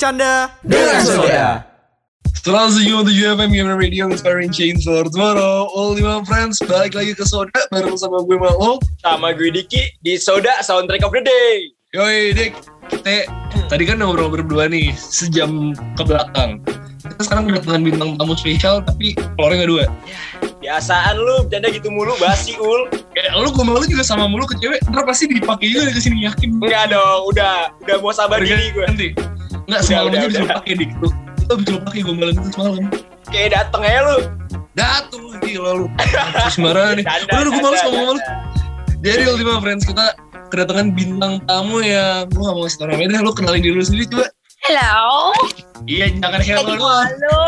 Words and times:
Banyak 0.00 0.16
canda 0.16 0.48
Dengan 0.64 0.96
soda. 1.04 1.48
Setelah 2.32 2.72
senyum 2.72 3.04
7 3.04 3.36
FM 3.36 3.50
Gamer 3.52 3.76
Radio 3.76 4.08
Inspiring 4.08 4.48
Change 4.48 4.80
for 4.88 5.04
Tomorrow 5.04 5.68
All 5.76 5.92
lima 5.92 6.24
friends 6.24 6.56
Balik 6.64 6.96
lagi 6.96 7.12
ke 7.12 7.20
Soda 7.28 7.52
Bareng 7.68 8.00
sama 8.00 8.24
gue 8.24 8.40
Malo 8.40 8.80
Sama 9.04 9.36
gue 9.36 9.52
Diki 9.52 9.92
di 10.00 10.16
Soda 10.16 10.56
Soundtrack 10.64 11.04
of 11.04 11.12
the 11.12 11.20
Day. 11.20 11.68
Yoi 11.92 12.32
Dik 12.32 12.56
Kita 12.88 13.28
tadi 13.68 13.84
kan 13.84 14.00
ngobrol 14.00 14.32
berdua 14.32 14.72
nih 14.72 14.88
Sejam 14.96 15.76
ke 15.76 16.02
belakang 16.08 16.64
Kita 17.04 17.20
sekarang 17.20 17.52
kedatangan 17.52 17.82
bintang 17.84 18.16
tamu 18.16 18.32
spesial 18.40 18.80
Tapi 18.80 19.12
keluarnya 19.36 19.68
gak 19.68 19.68
dua 19.68 19.84
Biasaan 20.64 21.20
lu, 21.20 21.44
bercanda 21.44 21.68
gitu 21.72 21.88
mulu, 21.88 22.12
basi 22.20 22.52
ul. 22.56 22.88
Kayak 23.12 23.32
lu 23.36 23.52
gue 23.52 23.64
malu 23.68 23.84
juga 23.84 24.00
sama 24.00 24.24
mulu 24.24 24.48
ke 24.48 24.56
cewek 24.64 24.80
Ntar 24.88 25.04
pasti 25.04 25.28
dipakai 25.28 25.68
juga 25.68 25.92
ke 25.92 26.00
sini 26.00 26.24
yakin 26.24 26.56
Enggak 26.56 26.88
dong, 26.88 27.28
udah 27.28 27.68
udah 27.84 27.96
mau 28.00 28.16
sabar 28.16 28.40
diri 28.40 28.72
gue. 28.72 28.84
Nanti 28.88 29.08
Enggak 29.70 29.86
semalam 29.86 30.10
udah, 30.10 30.20
aja 30.26 30.42
pakai 30.50 30.74
Dik 30.82 30.90
Lu 30.98 31.08
Lu 31.46 31.54
bisa 31.62 31.78
pakai 31.86 32.00
gue 32.02 32.14
malam 32.18 32.34
itu 32.34 32.50
semalam 32.50 32.82
Kayak 33.30 33.48
dateng 33.54 33.82
aja 33.86 34.00
lu. 34.02 34.18
Datung 34.74 35.24
lagi 35.30 35.54
lalu 35.54 35.86
Terus 36.34 36.54
sembarangan 36.58 36.94
nih 36.98 37.04
Canda, 37.06 37.30
Udah 37.30 37.38
udah 37.38 37.50
gue 37.54 37.62
males 37.62 37.82
ngomong 37.86 38.18
canda. 38.18 38.50
Jadi 39.00 39.22
Ultima 39.30 39.62
Friends 39.62 39.84
kita 39.86 40.06
kedatangan 40.50 40.92
bintang 40.92 41.38
tamu 41.46 41.78
yang 41.80 42.26
gue 42.34 42.42
gak 42.42 42.52
mau 42.52 42.66
ngasih 42.66 42.78
tau 42.82 42.86
namanya 42.90 43.16
deh, 43.16 43.20
lu 43.22 43.32
kenalin 43.32 43.62
diri 43.64 43.78
lu 43.78 43.86
sendiri 43.86 44.04
coba. 44.12 44.26
Hello. 44.68 45.32
Iya, 45.88 46.06
jangan 46.20 46.40
hello 46.44 46.74
lu. 46.76 46.84
Halo. 46.84 47.40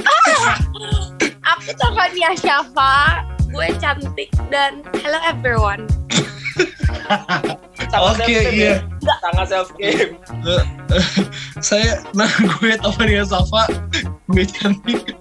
Ah, 0.00 0.56
aku 1.44 1.76
Tania 1.76 2.32
Syafa. 2.40 3.26
Gue 3.52 3.68
cantik 3.76 4.32
dan 4.48 4.80
hello 5.02 5.20
everyone. 5.28 5.84
Sangat 7.94 8.14
Oke, 8.18 8.26
self-game 8.26 8.58
iya. 8.58 8.74
ya. 8.74 9.14
Sangat 9.22 9.46
self 9.46 9.68
game. 9.78 10.12
Saya, 11.62 11.90
nah 12.10 12.30
gue 12.42 12.70
Tavania 12.82 13.22
Safa, 13.22 13.70
gue 14.34 14.44
cantik. 14.50 15.14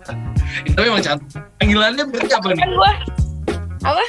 Tapi 0.73 0.85
emang 0.89 1.05
cantik. 1.05 1.37
Panggilannya 1.61 2.03
berarti 2.09 2.33
apa 2.33 2.47
nih? 2.49 2.65
Gue 2.65 2.91
apa? 3.85 4.03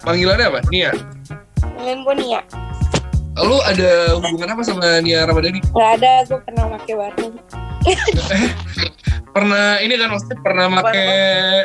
Panggilannya 0.00 0.46
apa? 0.48 0.60
Nia. 0.72 0.92
Ngelain 1.76 1.98
gue 2.08 2.14
nih 2.24 2.28
ya. 2.40 2.42
Lu 3.38 3.62
ada 3.62 4.18
hubungan 4.18 4.50
apa 4.50 4.62
sama 4.66 4.98
Nia 5.04 5.28
Ramadhani? 5.28 5.60
Gak 5.76 5.90
ada. 6.00 6.24
Gue 6.26 6.40
pernah 6.42 6.64
pakai 6.74 6.94
bareng. 6.96 7.34
Pernah, 9.30 9.78
ini 9.78 9.94
kan 9.94 10.08
maksudnya 10.08 10.38
pernah 10.40 10.66
make 10.68 11.04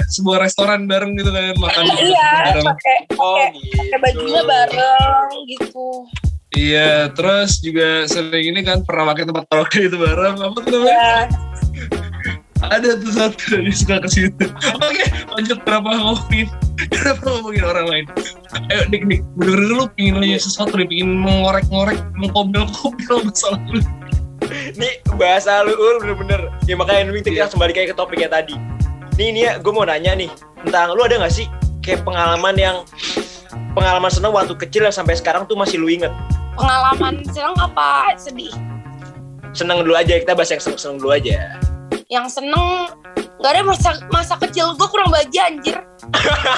sebuah 0.09 0.38
restoran 0.42 0.86
bareng 0.86 1.16
gitu 1.16 1.30
kan, 1.30 1.56
makan 1.56 1.83
Iya. 2.03 2.30
bareng. 2.45 2.66
Pakai 2.67 2.97
Oh, 3.16 3.36
pakai 3.36 3.50
gitu. 3.55 3.75
pakai 3.80 3.97
bajunya 4.00 4.42
bareng 4.44 5.30
gitu. 5.47 5.88
Iya, 6.53 6.92
terus 7.11 7.58
juga 7.59 8.05
sering 8.05 8.45
ini 8.47 8.61
kan 8.61 8.86
pernah 8.86 9.09
pakai 9.09 9.25
tempat 9.25 9.44
karaoke 9.47 9.80
itu 9.83 9.97
bareng. 9.97 10.36
Apa 10.38 10.58
tuh 10.59 10.72
namanya? 10.72 10.94
Ya. 10.94 11.17
ada 12.64 12.95
tuh 12.95 13.11
satu 13.11 13.59
yang 13.59 13.75
suka 13.75 14.00
ke 14.00 14.09
situ. 14.09 14.45
Oke, 14.80 15.03
lanjut 15.30 15.59
kenapa 15.67 16.00
ngomongin 16.00 16.48
kenapa 16.88 17.27
ngomongin 17.27 17.64
orang 17.67 17.88
lain? 17.92 18.05
Ayo 18.72 18.88
dik 18.88 19.03
dik, 19.03 19.20
bener-bener 19.36 19.72
lu 19.75 19.86
pingin 19.92 20.16
nanya 20.16 20.39
sesuatu 20.39 20.72
nih, 20.80 20.88
pingin 20.88 21.11
mengorek-ngorek, 21.20 22.00
mengkobel-kobel 22.16 23.27
masalah 23.27 23.60
lu. 23.67 23.83
Nih 24.80 24.99
bahasa 25.15 25.64
lu 25.64 25.73
ul 25.73 26.02
bener-bener. 26.04 26.52
Ya 26.67 26.76
makanya 26.76 27.11
ini 27.11 27.21
kita 27.21 27.30
Iya. 27.31 27.42
langsung 27.48 27.59
balik 27.61 27.76
kayak 27.77 27.93
ke 27.93 27.95
topiknya 27.95 28.30
tadi. 28.30 28.55
Nih 29.17 29.30
nih 29.33 29.42
ya, 29.45 29.52
gue 29.61 29.71
mau 29.73 29.86
nanya 29.86 30.17
nih 30.17 30.30
tentang 30.65 30.98
lu 30.98 31.02
ada 31.05 31.21
gak 31.21 31.33
sih 31.33 31.45
kayak 31.86 32.02
pengalaman 32.02 32.55
yang 32.58 32.76
pengalaman 33.77 34.09
seneng 34.09 34.33
waktu 34.33 34.58
kecil 34.58 34.87
yang 34.87 34.95
sampai 34.95 35.14
sekarang 35.14 35.45
tuh 35.45 35.54
masih 35.54 35.77
lu 35.77 35.89
inget? 35.89 36.09
Pengalaman 36.58 37.21
seneng 37.30 37.54
apa 37.58 38.14
sedih? 38.17 38.54
Seneng 39.54 39.86
dulu 39.86 39.93
aja, 39.93 40.17
kita 40.17 40.33
bahas 40.33 40.49
yang 40.49 40.61
seneng-seneng 40.61 40.98
dulu 40.98 41.14
aja. 41.14 41.61
Yang 42.10 42.42
seneng 42.42 42.89
Gak 43.43 43.60
ada 43.60 43.61
masa 43.67 43.92
masa 44.08 44.39
kecil 44.39 44.71
gue 44.80 44.87
kurang 44.87 45.11
bahagia 45.11 45.52
anjir. 45.52 45.75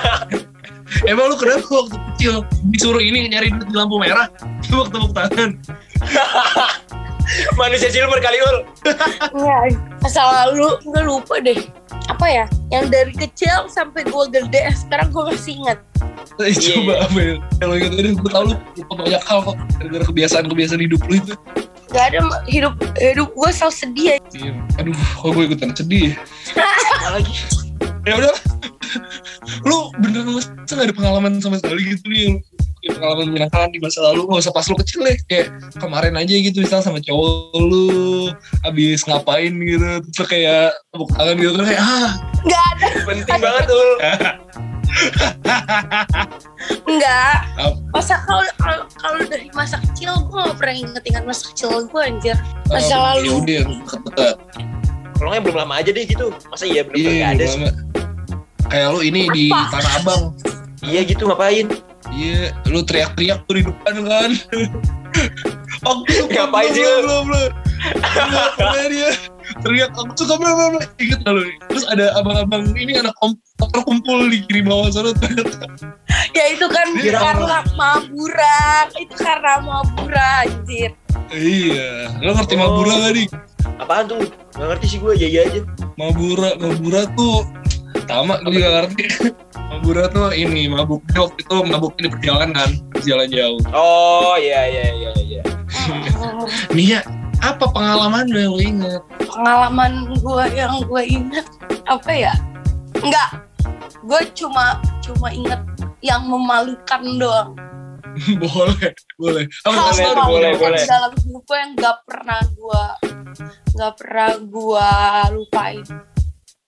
Emang 1.10 1.34
lu 1.34 1.36
kenapa 1.36 1.66
waktu 1.66 1.98
kecil 2.14 2.46
disuruh 2.70 3.02
ini 3.02 3.26
nyari 3.26 3.50
duit 3.50 3.66
di 3.66 3.74
lampu 3.74 3.98
merah? 3.98 4.30
Tepuk 4.62 4.94
tepuk 4.94 5.10
tangan. 5.18 5.58
Manusia 7.60 7.90
silver 7.90 8.20
kali 8.22 8.38
ul. 8.42 8.58
Iya, 9.36 9.58
masa 10.02 10.22
lalu 10.24 10.78
gue 10.86 11.02
lupa 11.02 11.42
deh. 11.42 11.58
Apa 12.10 12.26
ya? 12.30 12.46
Yang 12.70 12.86
dari 12.94 13.14
kecil 13.14 13.66
sampai 13.70 14.06
gue 14.06 14.26
gede, 14.30 14.70
sekarang 14.78 15.10
gue 15.10 15.24
masih 15.34 15.54
ingat. 15.66 15.80
Eh, 16.42 16.52
Iya, 16.52 16.82
coba 16.84 16.94
apa 17.08 17.20
ya? 17.20 17.36
Kalau 17.62 17.74
ingat 17.80 17.92
tadi 17.96 18.10
gue 18.14 18.32
tau 18.32 18.44
lu 18.46 18.56
lupa 18.78 18.94
banyak 19.02 19.24
hal 19.24 19.40
kok 19.42 19.56
gara-gara 19.80 20.06
kebiasaan-kebiasaan 20.10 20.82
hidup 20.84 21.02
lu 21.08 21.16
itu. 21.18 21.34
Gak 21.94 22.12
ada 22.12 22.20
hidup 22.50 22.74
hidup 23.00 23.30
gue 23.32 23.50
selalu 23.56 23.74
sedih 23.74 24.06
ya. 24.06 24.18
Iya. 24.36 24.54
Aduh, 24.84 24.96
kok 24.96 25.30
gue 25.32 25.44
ikutan 25.48 25.72
sedih. 25.74 26.08
Apa 27.02 27.22
lagi? 27.22 27.34
ya 28.06 28.22
udah 28.22 28.34
lu 29.66 29.90
beneran 29.98 30.30
masa 30.38 30.54
gak 30.70 30.86
ada 30.86 30.96
pengalaman 30.96 31.42
sama 31.42 31.58
sekali 31.58 31.98
gitu 31.98 32.06
nih 32.06 32.38
yang 32.86 32.96
pengalaman 33.02 33.26
menyenangkan 33.34 33.70
di 33.74 33.80
masa 33.82 34.00
lalu 34.06 34.30
gak 34.30 34.46
usah 34.46 34.54
pas 34.54 34.66
lu 34.70 34.78
kecil 34.78 35.00
deh 35.02 35.18
kayak 35.26 35.48
kemarin 35.82 36.14
aja 36.16 36.34
gitu 36.38 36.62
misalnya 36.62 36.86
sama 36.86 37.02
cowok 37.02 37.58
lu 37.58 37.86
habis 38.62 39.02
ngapain 39.10 39.52
gitu 39.58 39.90
terus 40.14 40.28
kayak 40.30 40.78
tepuk 40.94 41.10
tangan 41.18 41.36
gitu 41.42 41.52
terus 41.58 41.68
kayak 41.74 41.84
ah 41.84 42.12
Gak 42.46 42.64
ada, 42.78 42.88
Penting 43.10 43.42
banget 43.42 43.66
ul. 43.74 43.90
enggak. 46.94 47.36
Masa 47.90 48.22
kalau 48.24 48.46
kalau 48.62 48.86
kalau 49.02 49.20
dari 49.26 49.50
masa 49.58 49.82
kecil 49.82 50.14
gue 50.30 50.40
gak 50.46 50.58
pernah 50.62 50.76
inget-inget 50.78 51.24
masa 51.26 51.50
kecil 51.52 51.90
gue 51.90 52.02
anjir. 52.06 52.38
Masa 52.70 52.94
ah, 52.94 53.18
lalu. 53.18 53.42
ya 53.50 53.66
Kalau 55.18 55.30
nggak 55.34 55.42
belum 55.42 55.58
lama 55.58 55.74
aja 55.82 55.90
deh 55.90 56.06
gitu. 56.06 56.30
Masa 56.54 56.70
iya 56.70 56.86
belum 56.86 57.02
iya 57.02 57.34
nggak 57.34 57.34
ada 57.34 57.46
kayak 58.70 58.88
lu 58.94 59.00
ini 59.06 59.22
di 59.32 59.46
Apa? 59.54 59.80
Tanah 59.80 59.94
Abang 60.02 60.24
Iya 60.86 61.02
gitu 61.08 61.26
ngapain? 61.26 61.68
Iya 62.12 62.54
lu 62.66 62.82
teriak-teriak 62.82 63.40
tuh 63.46 63.54
di 63.56 63.64
depan 63.64 63.96
kan 64.04 64.32
aku 65.88 66.02
suka 66.12 66.46
Ngapain 66.46 66.70
sih 66.72 66.84
lu? 66.84 67.18
Bla, 67.24 67.42
bla, 68.58 68.84
dia 68.92 69.10
teriak 69.62 69.92
aku 69.94 70.12
suka 70.16 70.36
bla 70.36 70.52
bla 70.52 70.82
inget 70.98 71.20
gak 71.22 71.34
lu 71.34 71.42
terus 71.70 71.86
ada 71.88 72.14
abang-abang 72.16 72.74
ini 72.74 72.98
anak 72.98 73.14
kom 73.20 73.38
terkumpul 73.56 74.28
di 74.28 74.42
kiri 74.46 74.62
bawah 74.62 74.90
sana 74.90 75.12
ternyata 75.14 75.70
Ya 76.36 76.52
itu 76.52 76.68
kan 76.68 76.92
Iya. 77.00 77.16
karena 77.16 77.64
maburan. 77.80 78.86
Itu 79.00 79.16
karena 79.16 79.56
maburan 79.64 80.44
anjir. 80.44 80.92
iya 81.32 82.12
lo 82.20 82.36
ngerti 82.36 82.54
Oh. 82.56 82.76
Mabura 82.76 82.94
gak 83.00 83.14
nih 83.16 83.28
Apaan 83.80 84.04
tuh? 84.06 84.20
Gak 84.52 84.68
ngerti 84.68 84.86
sih 84.88 85.00
gue, 85.00 85.14
iya 85.16 85.48
aja. 85.48 85.62
Mabura 85.96 86.60
Mabura 86.60 87.08
tuh 87.16 87.48
sama 88.04 88.36
gue 88.44 88.52
juga 88.54 88.84
ngerti 88.84 89.04
Mabura 89.70 90.06
tuh 90.08 90.30
ini 90.32 90.70
mabuk 90.70 91.02
waktu 91.14 91.42
itu 91.42 91.58
mabuk 91.66 91.94
di 91.98 92.08
perjalanan 92.10 92.70
perjalanan 92.94 93.30
jauh 93.34 93.60
Oh 93.74 94.36
iya 94.38 94.62
iya 94.70 94.86
iya 94.94 95.12
iya. 95.20 95.42
nih 96.76 96.98
ya 96.98 97.02
apa 97.44 97.66
pengalaman 97.70 98.26
lo 98.32 98.40
yang 98.40 98.54
lo 98.54 98.62
inget 98.62 99.02
Pengalaman 99.36 99.92
gue 100.16 100.44
yang 100.56 100.74
gue 100.88 101.04
inget 101.04 101.48
apa 101.86 102.12
ya? 102.16 102.34
Enggak. 103.04 103.44
Gue 104.08 104.22
cuma 104.32 104.80
cuma 105.04 105.28
inget 105.30 105.60
yang 106.00 106.24
memalukan 106.24 107.04
doang. 107.20 107.52
boleh 108.40 108.96
boleh 109.20 109.44
Kamu 109.68 109.76
hal 109.76 109.92
boleh, 109.92 110.16
memalukan 110.16 110.72
boleh. 110.72 110.84
dalam 110.88 111.12
hidup 111.20 111.44
gue 111.44 111.58
yang 111.60 111.72
gak 111.76 111.98
pernah 112.08 112.42
gue 112.56 112.84
gak 113.76 113.94
pernah 114.00 114.32
gue 114.40 114.90
lupain 115.36 115.84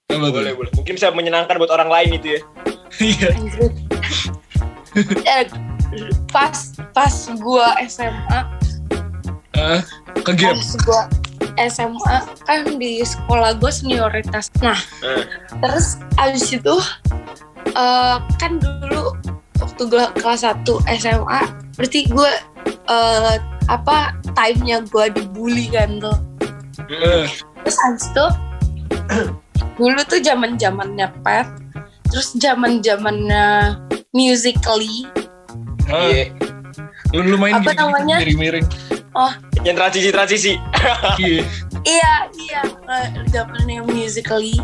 Apa 0.08 0.24
tuh? 0.24 0.40
Boleh 0.40 0.54
boleh. 0.56 0.72
Mungkin 0.72 0.96
bisa 0.96 1.12
menyenangkan 1.12 1.60
buat 1.60 1.68
orang 1.68 1.92
lain 1.92 2.16
itu 2.16 2.28
ya. 2.32 2.42
Iya. 2.98 3.30
Eh, 5.30 5.46
pas 6.34 6.58
pas 6.90 7.14
gue 7.30 7.68
SMA 7.86 8.40
Ah, 9.54 9.78
ke 10.26 10.32
game. 10.34 10.58
pas 10.58 10.74
gue 10.74 11.02
SMA 11.70 12.16
kan 12.42 12.66
di 12.82 13.06
sekolah 13.06 13.54
gue 13.54 13.70
senioritas 13.70 14.50
nah 14.58 14.74
Eh. 15.06 15.22
terus 15.62 16.02
abis 16.18 16.50
itu 16.50 16.74
eh, 17.70 18.18
kan 18.42 18.58
dulu 18.58 19.14
waktu 19.62 19.82
gue 19.86 20.02
kelas 20.18 20.42
1 20.42 20.66
SMA 20.98 21.42
berarti 21.78 22.10
gue 22.10 22.32
eh, 22.90 23.36
apa 23.70 24.18
time-nya 24.34 24.82
gue 24.82 25.14
dibully 25.14 25.70
kan 25.70 26.02
tuh 26.02 26.18
Eh, 26.90 27.30
terus 27.62 27.78
abis 27.86 28.04
itu 28.10 28.26
dulu 29.78 30.02
tuh 30.06 30.20
zaman 30.20 30.58
zamannya 30.58 31.08
pet 31.22 31.46
terus 32.10 32.34
zaman 32.38 32.82
zamannya 32.82 33.78
musically 34.12 35.06
ah, 35.88 36.10
Iya. 36.10 36.34
lu, 37.14 37.22
lu 37.24 37.38
main 37.38 37.62
Apa 37.62 37.72
gitu, 37.72 37.80
namanya? 37.86 38.18
miring-miring. 38.20 38.68
Yang 39.66 39.76
transisi 39.80 40.10
transisi. 40.14 40.54
Iya. 41.18 41.42
iya 41.88 42.14
iya 42.36 42.62
eh, 42.90 43.08
zamannya 43.32 43.82
musically 43.88 44.58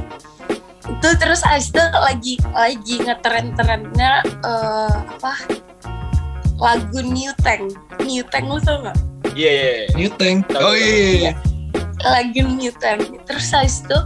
itu 0.83 1.10
terus 1.15 1.39
abis 1.48 1.71
itu 1.71 1.83
lagi 1.95 2.33
lagi 2.51 2.95
ngetren-trennya 3.00 4.12
eh, 4.44 4.94
apa 5.18 5.33
lagu 6.60 7.00
New 7.01 7.31
Tank 7.42 7.71
New 8.04 8.24
Tank 8.27 8.45
lu 8.51 8.60
tau 8.60 8.83
gak? 8.83 8.98
Iya 9.33 9.51
iya. 9.51 9.71
iya. 9.88 9.95
New 9.95 10.12
Tank. 10.19 10.45
Oh 10.54 10.71
tahu. 10.71 10.74
iya. 10.75 11.31
iya. 11.31 11.33
lagi 12.04 12.39
Newton 12.44 12.98
terus 13.24 13.48
habis 13.56 13.80
itu 13.88 13.98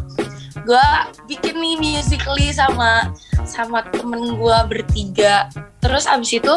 gue 0.68 0.88
bikin 1.26 1.56
nih 1.56 1.76
musically 1.80 2.52
sama 2.52 3.16
sama 3.42 3.88
temen 3.88 4.36
gue 4.36 4.58
bertiga 4.68 5.48
terus 5.80 6.04
abis 6.04 6.36
itu 6.36 6.54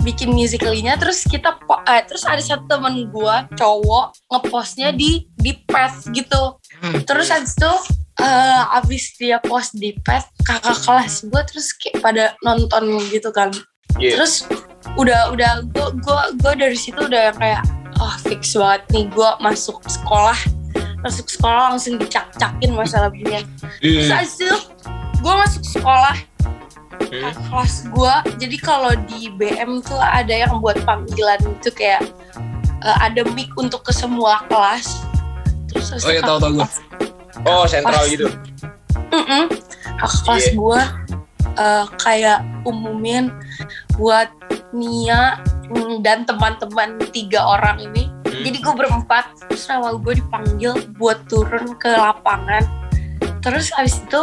bikin 0.00 0.32
musically-nya 0.32 0.96
terus 0.96 1.20
kita 1.22 1.60
po- 1.60 1.84
eh, 1.84 2.00
terus 2.02 2.24
ada 2.24 2.40
satu 2.40 2.64
temen 2.66 3.04
gue 3.06 3.34
cowok 3.52 4.16
ngepostnya 4.26 4.90
di 4.90 5.28
di 5.36 5.52
pet 5.62 5.92
gitu 6.10 6.56
Hmm. 6.80 7.04
terus 7.04 7.28
habis 7.28 7.52
itu 7.52 7.72
eh, 8.18 8.62
abis 8.74 9.12
dia 9.14 9.36
post 9.38 9.76
di 9.76 9.92
pet 10.00 10.24
kakak 10.40 10.80
kelas 10.80 11.28
gue 11.28 11.42
terus 11.44 11.76
kayak 11.76 12.00
pada 12.00 12.24
nonton 12.40 12.88
gitu 13.12 13.28
kan 13.28 13.52
Iya. 14.00 14.16
terus 14.16 14.48
udah 14.96 15.28
udah 15.28 15.60
gue 15.68 15.88
gue 16.38 16.52
dari 16.56 16.72
situ 16.72 16.96
udah 16.96 17.36
kayak 17.36 17.60
oh 17.98 18.14
fix 18.22 18.56
banget 18.56 18.80
nih 18.88 19.04
gue 19.10 19.30
masuk 19.38 19.76
sekolah 19.84 20.38
masuk 21.00 21.26
sekolah 21.26 21.72
langsung 21.72 21.96
dicak-cakin 21.96 22.70
masalah 22.70 23.08
beginian 23.08 23.44
terus 23.80 24.06
Iya. 24.06 24.14
habis 24.16 24.34
itu 24.36 24.56
gue 25.16 25.34
masuk 25.36 25.64
sekolah 25.64 26.16
Hmm. 27.00 27.26
kakak 27.26 27.42
kelas 27.48 27.74
gue 27.88 28.14
jadi 28.38 28.56
kalau 28.60 28.92
di 29.08 29.32
BM 29.34 29.80
tuh 29.80 29.96
ada 29.96 30.30
yang 30.30 30.60
buat 30.60 30.78
panggilan 30.84 31.40
itu 31.42 31.72
kayak 31.72 32.04
eh, 32.80 32.96
ada 33.00 33.24
mic 33.32 33.48
untuk 33.56 33.82
ke 33.82 33.90
semua 33.90 34.44
kelas 34.46 35.00
terus 35.66 35.90
Oh 35.96 36.10
iya, 36.10 36.20
tahu, 36.20 36.38
tahu 36.38 36.52
gue. 36.56 36.68
Oh, 37.46 37.64
sentral 37.64 38.04
gitu. 38.04 38.28
Mm-mm. 39.10 39.48
kakak 39.96 40.20
kelas 40.22 40.44
Iya. 40.44 40.52
gue 40.54 40.80
eh, 41.56 41.84
kayak 41.98 42.38
umumin 42.62 43.32
buat 43.96 44.28
Nia 44.70 45.40
mm, 45.66 46.02
dan 46.02 46.22
teman-teman 46.22 46.94
tiga 47.10 47.42
orang 47.42 47.80
ini 47.80 48.09
Hmm. 48.40 48.46
jadi 48.48 48.58
gue 48.64 48.74
berempat 48.74 49.24
terus 49.46 49.68
nama 49.68 49.92
gue 49.94 50.14
dipanggil 50.16 50.72
buat 50.96 51.20
turun 51.28 51.76
ke 51.76 51.92
lapangan 51.92 52.64
terus 53.44 53.68
abis 53.76 54.00
itu 54.00 54.22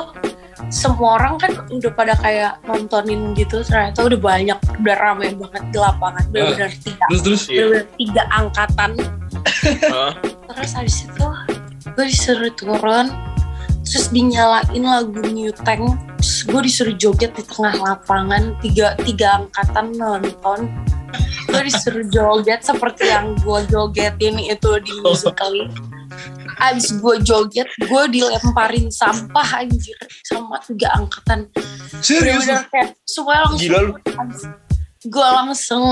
semua 0.74 1.22
orang 1.22 1.38
kan 1.38 1.54
udah 1.70 1.92
pada 1.94 2.18
kayak 2.18 2.58
nontonin 2.66 3.32
gitu 3.38 3.62
ternyata 3.62 4.10
udah 4.10 4.20
banyak 4.20 4.58
udah 4.82 4.96
ramai 4.98 5.32
banget 5.38 5.64
di 5.70 5.78
lapangan 5.78 6.24
benar-benar 6.34 6.74
tiga 6.82 7.06
Terus 7.08 7.22
terus. 7.24 7.42
Iya. 7.48 7.54
benar-benar 7.54 7.86
tiga 7.96 8.24
angkatan 8.34 8.92
Hah? 9.94 10.12
terus 10.50 10.72
habis 10.74 10.98
itu 11.06 11.26
gue 11.94 12.06
disuruh 12.10 12.54
turun 12.58 13.08
terus 13.88 14.12
dinyalain 14.12 14.84
lagu 14.84 15.22
New 15.24 15.54
Tank 15.64 15.96
terus 16.20 16.44
gue 16.44 16.62
disuruh 16.68 16.96
joget 16.98 17.32
di 17.38 17.44
tengah 17.48 17.78
lapangan 17.80 18.58
tiga 18.60 18.98
tiga 19.06 19.46
angkatan 19.46 19.96
nonton 19.96 20.68
gue 21.48 21.62
disuruh 21.68 22.06
joget 22.12 22.62
seperti 22.62 23.08
yang 23.08 23.34
gue 23.40 23.60
jogetin 23.72 24.36
itu 24.38 24.72
di 24.84 24.94
musically 25.02 25.72
abis 26.58 26.98
gue 26.98 27.16
joget 27.22 27.70
gue 27.86 28.04
dilemparin 28.10 28.90
sampah 28.90 29.62
anjir 29.62 29.98
sama 30.26 30.58
tiga 30.66 30.90
angkatan. 30.98 31.46
Serius? 32.02 32.50
kayak 32.74 32.98
semuanya 33.06 33.42
langsung 33.46 33.62
Gila 33.62 33.80
lu. 33.86 33.94
gue 35.08 35.28
langsung 35.30 35.84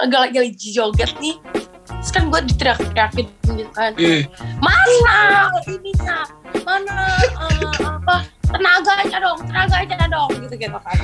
lagi 0.00 0.68
joget 0.72 1.12
nih. 1.20 1.36
Terus 1.84 2.10
kan 2.12 2.32
gue 2.32 2.40
diteriak-teriakin 2.48 3.26
gitu 3.44 3.72
kan. 3.76 3.92
Iya. 4.00 4.24
mana 4.60 5.52
ininya? 5.68 6.18
Mana 6.64 6.96
eh, 7.20 7.84
apa 7.84 8.33
tenaganya 8.46 9.18
dong 9.20 9.38
tenaganya 9.44 10.06
dong 10.06 10.30
gitu 10.36 10.54
gitu 10.56 10.78
kan. 10.78 10.98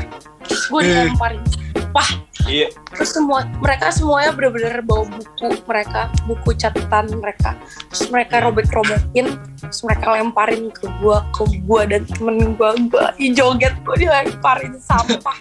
Terus 0.44 0.62
gue 0.66 0.80
Eh. 0.80 0.86
dilemparin. 0.86 1.42
Wah 1.90 2.10
Iya. 2.48 2.72
terus 2.96 3.12
semua 3.12 3.44
mereka 3.60 3.92
semuanya 3.92 4.32
bener-bener 4.32 4.80
bawa 4.80 5.04
buku 5.06 5.60
mereka 5.66 6.06
buku 6.24 6.50
catatan 6.56 7.06
mereka. 7.18 7.52
Terus 7.92 8.08
mereka 8.08 8.42
robek-robekin 8.42 9.26
terus 9.60 9.80
mereka 9.82 10.16
lemparin 10.16 10.70
ke 10.70 10.86
gue 10.98 11.18
ke 11.30 11.42
gue 11.62 11.80
dan 11.86 12.02
temen 12.08 12.56
gue 12.56 12.70
gue 12.88 13.00
lagi 13.00 13.26
joget 13.34 13.74
gue 13.84 13.96
dilemparin 13.98 14.78
sampah. 14.78 15.36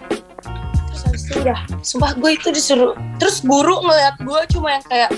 Terus 0.90 1.00
habis 1.06 1.22
itu 1.24 1.38
udah 1.40 1.58
sumpah 1.80 2.12
gue 2.14 2.30
itu 2.34 2.48
disuruh 2.50 2.92
terus 3.16 3.40
guru 3.42 3.80
ngeliat 3.80 4.18
gue 4.20 4.40
cuma 4.50 4.76
yang 4.76 4.84
kayak 4.86 5.10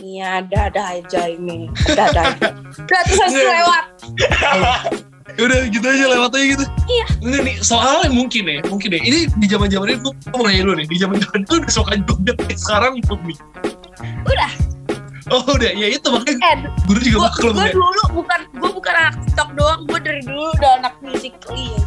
ini 0.00 0.22
ada 0.22 0.70
ada 0.72 0.82
aja 0.96 1.20
ini 1.28 1.66
ada 1.92 2.02
ada 2.10 2.20
aja. 2.32 2.48
Udah 2.80 3.00
terus 3.04 3.18
habis 3.20 3.34
itu 3.34 3.44
lewat. 3.44 3.84
Ya 4.16 4.30
udah 5.36 5.58
gitu 5.68 5.84
aja 5.84 6.04
lewat 6.08 6.30
aja 6.32 6.46
gitu. 6.56 6.64
Iya. 6.88 7.06
Enggak 7.20 7.42
nih, 7.44 7.56
soalnya 7.60 8.08
mungkin 8.08 8.42
ya, 8.48 8.58
mungkin 8.64 8.88
ya. 8.96 9.00
Ini 9.04 9.18
di 9.36 9.46
zaman 9.50 9.68
zaman 9.68 9.88
itu 9.92 10.08
gue 10.08 10.32
mau 10.32 10.48
nanya 10.48 10.62
dulu 10.64 10.74
nih, 10.80 10.86
di 10.88 10.96
zaman 10.96 11.16
zaman 11.20 11.38
itu 11.44 11.54
udah 11.60 11.70
suka 11.72 11.92
joget 12.08 12.36
kayak 12.40 12.60
sekarang 12.60 12.92
belum 13.04 13.20
nih. 13.28 13.38
udah 14.24 14.52
Oh 15.26 15.42
udah, 15.42 15.74
ya 15.74 15.90
itu 15.90 16.06
makanya 16.06 16.38
eh 16.54 16.58
guru 16.86 17.00
juga 17.02 17.18
maklum 17.26 17.58
gue 17.58 17.66
ya. 17.66 17.74
dulu 17.74 18.02
bukan 18.22 18.40
gue 18.46 18.70
bukan 18.78 18.94
anak 18.94 19.14
tiktok 19.26 19.48
doang 19.58 19.80
gue 19.90 19.98
dari 19.98 20.22
dulu 20.22 20.54
udah 20.54 20.70
anak 20.78 20.94
musically 21.02 21.66
ya 21.66 21.82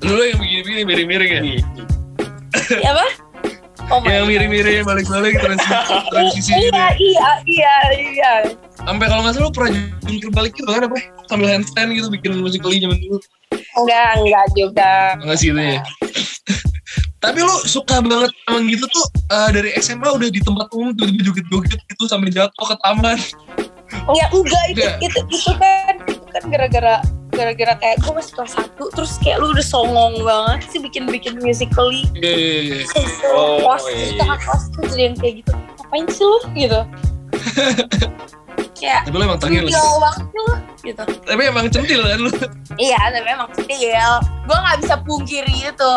Dulu 0.00 0.22
yang 0.24 0.38
begini-begini 0.40 0.82
miring-miring 0.88 1.32
ya. 1.36 1.40
ya 2.80 2.90
apa 2.96 3.06
Oh 3.86 4.02
Yang 4.02 4.26
God. 4.26 4.30
miring-miring 4.34 4.82
balik-balik 4.82 5.34
transisi 5.38 5.94
transisi 6.12 6.50
gitu. 6.50 6.74
Iya, 6.74 6.86
iya, 6.98 7.30
iya, 7.46 7.74
iya. 7.94 8.32
Sampai 8.82 9.06
kalau 9.06 9.22
nggak 9.22 9.34
salah 9.38 9.46
lu 9.46 9.54
pernah 9.54 9.70
jungkir 10.02 10.30
balik 10.34 10.52
gitu 10.58 10.66
kan 10.66 10.90
apa? 10.90 10.98
Sambil 11.30 11.48
handstand 11.54 11.94
gitu 11.94 12.10
bikin 12.10 12.42
musikali 12.42 12.82
zaman 12.82 12.98
dulu. 12.98 13.22
Enggak, 13.78 14.10
enggak 14.18 14.46
juga. 14.58 14.92
Enggak 15.22 15.38
sih 15.38 15.54
itu 15.54 15.62
ya. 15.62 15.80
Tapi 17.24 17.38
lu 17.42 17.56
suka 17.66 18.02
banget 18.02 18.30
emang 18.50 18.66
gitu 18.66 18.90
tuh 18.90 19.06
eh, 19.30 19.50
dari 19.54 19.70
SMA 19.78 20.08
udah 20.10 20.28
di 20.34 20.40
tempat 20.42 20.66
umum 20.74 20.90
tuh 20.94 21.06
joget-joget 21.06 21.78
gitu 21.86 22.04
sampai 22.10 22.34
jatuh 22.34 22.66
ke 22.66 22.76
taman. 22.82 23.18
Enggak, 24.10 24.28
enggak 24.34 24.64
itu, 24.74 24.82
itu, 24.98 25.20
itu 25.30 25.52
kan, 25.62 25.94
itu 26.10 26.26
kan 26.34 26.42
gara-gara 26.50 26.94
gara-gara 27.36 27.74
kayak 27.76 27.96
gue 28.00 28.12
masih 28.12 28.32
kelas 28.32 28.52
satu 28.54 28.84
terus 28.90 29.12
kayak 29.20 29.36
lu 29.38 29.52
udah 29.52 29.62
songong 29.62 30.14
banget 30.20 30.60
sih 30.66 30.80
bikin-bikin 30.80 31.36
musically 31.38 32.08
Iya, 32.14 32.32
iya, 32.32 32.58
iya. 32.62 32.76
terus 32.82 33.12
itu 33.12 33.26
Oh, 33.28 33.60
kelas 33.60 33.84
iya, 33.86 33.96
iya. 34.08 34.12
kakak 34.18 34.38
kelas 34.42 34.62
tuh 34.66 34.82
jadi 34.88 35.02
yang 35.02 35.16
kayak 35.16 35.34
gitu 35.36 35.52
ngapain 35.76 36.06
sih 36.08 36.24
lu 36.24 36.38
gitu 36.54 36.80
kayak 38.76 39.00
Tapi 39.04 39.14
lu 39.14 39.24
emang 39.24 39.40
tengil. 39.40 39.62
tinggal 39.64 39.96
banget 39.98 40.24
lu 40.32 40.46
gitu 40.82 41.02
Tapi 41.22 41.42
emang 41.44 41.66
centil 41.68 42.00
kan 42.02 42.18
lu. 42.18 42.30
iya 42.76 43.00
tapi 43.08 43.28
emang 43.28 43.48
kecil 43.52 44.10
gue 44.42 44.56
nggak 44.56 44.76
bisa 44.80 44.94
pungkiri 45.02 45.56
itu 45.68 45.92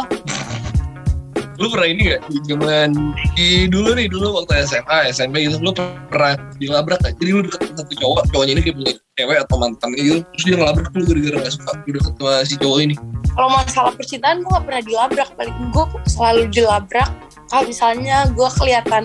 Lu 1.60 1.68
pernah 1.68 1.92
ini 1.92 2.08
gak 2.08 2.24
di 2.32 2.40
zaman 2.48 2.90
di 3.36 3.68
dulu 3.68 3.92
nih 3.92 4.08
dulu 4.08 4.32
waktu 4.32 4.64
SMA, 4.64 5.12
SMP 5.12 5.44
gitu 5.44 5.60
lu 5.60 5.76
pernah 6.08 6.40
dilabrak 6.56 7.04
gak? 7.04 7.20
Jadi 7.20 7.32
lu 7.36 7.44
deket 7.44 7.60
sama 7.68 7.84
satu 7.84 7.94
cowok, 8.00 8.24
cowoknya 8.32 8.54
ini 8.56 8.62
kayak 8.64 8.76
punya 8.80 8.94
cewek 9.20 9.38
atau 9.44 9.56
mantan 9.60 9.90
gitu, 10.00 10.24
terus 10.32 10.44
dia 10.48 10.56
ngelabrak 10.56 10.92
lu 10.96 11.04
gara-gara 11.04 11.38
gak 11.44 11.54
suka 11.60 11.72
lu 11.84 11.92
deket 12.00 12.14
sama 12.16 12.34
si 12.48 12.56
cowok 12.56 12.80
ini. 12.80 12.96
kalau 13.36 13.50
masalah 13.52 13.92
percintaan 13.92 14.38
gue 14.40 14.52
gak 14.56 14.66
pernah 14.66 14.84
dilabrak 14.88 15.30
paling 15.36 15.56
gue 15.76 15.86
selalu 16.08 16.42
dilabrak 16.56 17.10
kalau 17.52 17.64
misalnya 17.68 18.18
gue 18.32 18.50
kelihatan 18.56 19.04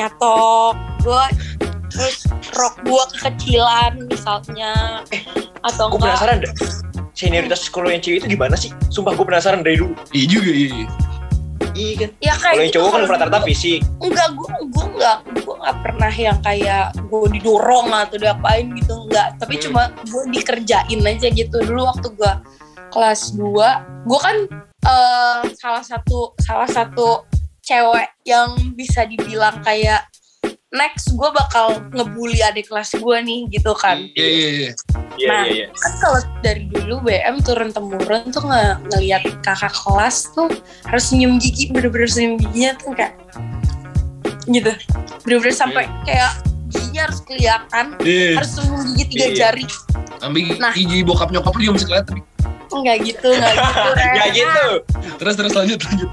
nyatok 0.00 0.74
gue 1.04 1.24
terus 1.92 2.26
rok 2.56 2.74
gue 2.82 3.04
kekecilan 3.14 3.92
misalnya 4.10 5.04
atau 5.64 5.88
Gue 5.92 6.02
enggak 6.02 6.18
penasaran 6.18 6.36
dah. 6.44 6.52
Senioritas 7.14 7.60
sekolah 7.70 7.94
yang 7.94 8.02
cewek 8.02 8.26
itu 8.26 8.34
gimana 8.34 8.58
sih? 8.58 8.74
Sumpah 8.90 9.14
gue 9.14 9.22
penasaran 9.22 9.62
dari 9.62 9.78
dulu. 9.78 9.94
Iya 10.10 10.26
juga, 10.26 10.50
iya. 10.50 10.68
iya. 10.82 10.88
Iya 11.74 11.94
kan. 11.98 12.10
ya 12.22 12.34
kayak 12.38 12.38
Kalau 12.38 12.54
yang 12.54 12.70
gitu 12.70 12.78
cowok 12.78 12.90
kan 12.90 13.00
rata-rata 13.10 13.40
fisik. 13.42 13.80
enggak 13.98 14.28
gue 14.30 14.48
gue 14.70 14.84
enggak 14.94 15.18
gue 15.42 15.54
nggak 15.58 15.76
pernah 15.82 16.12
yang 16.14 16.38
kayak 16.46 16.86
gue 16.94 17.20
didorong 17.34 17.86
atau 17.90 18.16
diapain 18.18 18.66
gitu 18.78 18.93
enggak 19.14 19.38
tapi 19.38 19.54
Hmm. 19.56 19.62
cuma 19.62 19.82
gue 20.02 20.22
dikerjain 20.32 21.00
aja 21.00 21.28
gitu 21.30 21.56
dulu 21.62 21.86
waktu 21.86 22.10
gue 22.10 22.32
kelas 22.90 23.38
2 23.38 23.46
gue 24.04 24.18
kan 24.20 24.36
eh, 24.84 25.40
salah 25.54 25.80
satu 25.80 26.34
salah 26.36 26.66
satu 26.66 27.22
cewek 27.62 28.10
yang 28.24 28.52
bisa 28.74 29.06
dibilang 29.06 29.62
kayak 29.62 30.02
next 30.70 31.14
gue 31.14 31.30
bakal 31.30 31.78
ngebully 31.90 32.42
adik 32.42 32.66
kelas 32.66 32.92
gue 32.92 33.16
nih 33.22 33.46
gitu 33.48 33.70
kan 33.72 34.02
Iya, 34.12 34.26
iya, 34.26 34.48
iya. 34.50 34.70
Iya 35.14 35.28
Nah. 35.30 35.44
iya 35.46 35.54
iya. 35.54 35.66
kan 35.72 35.92
kalau 35.96 36.18
dari 36.42 36.66
dulu 36.66 36.98
BM 37.00 37.38
turun 37.40 37.70
temurun 37.70 38.28
tuh 38.28 38.42
nge 38.42 38.64
ngeliat 38.90 39.22
kakak 39.40 39.70
kelas 39.70 40.34
tuh 40.34 40.50
harus 40.84 41.04
senyum 41.06 41.38
gigi 41.38 41.70
bener-bener 41.70 42.10
senyum 42.10 42.34
giginya 42.36 42.74
tuh 42.76 42.90
kayak 42.92 43.14
gitu 44.44 44.74
bener-bener 45.24 45.54
sampai 45.54 45.86
kayak 46.04 46.34
giginya 46.94 47.02
harus 47.04 47.20
kelihatan 47.20 47.84
Iya, 48.00 48.28
harus 48.38 48.50
senyum 48.54 48.80
gigi 48.88 49.04
tiga 49.10 49.26
Iya. 49.26 49.34
jari 49.36 49.64
sampai 50.16 50.40
Nah. 50.56 50.72
gigi 50.72 50.98
bokap 51.02 51.28
nyokap 51.28 51.52
lu 51.52 51.60
juga 51.60 51.74
masih 51.74 51.88
kelihatan. 51.90 52.16
enggak 52.72 52.96
gitu 53.04 53.28
enggak 53.28 53.54
gitu. 53.58 53.90
Ya 54.00 54.26
gitu. 54.32 54.66
Terus 55.16 55.34
terus 55.36 55.52
lanjut 55.52 55.78
lanjut 55.80 56.08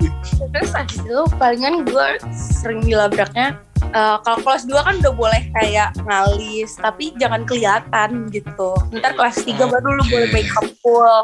terus 0.51 0.71
habis 0.71 0.97
itu 0.99 1.19
palingan 1.35 1.75
gue 1.83 2.07
sering 2.31 2.81
dilabraknya 2.81 3.57
eh, 3.87 4.17
kalau 4.19 4.37
kelas 4.39 4.65
2 4.65 4.77
kan 4.79 4.95
udah 4.99 5.13
boleh 5.15 5.41
kayak 5.55 5.89
ngalis 6.01 6.75
tapi 6.75 7.13
jangan 7.15 7.41
kelihatan 7.43 8.29
gitu 8.29 8.77
ntar 8.91 9.13
kelas 9.15 9.41
3 9.41 9.57
baru 9.63 9.89
lu 9.95 10.03
boleh 10.07 10.29
make 10.29 10.51
up 10.53 10.67
full 10.81 11.21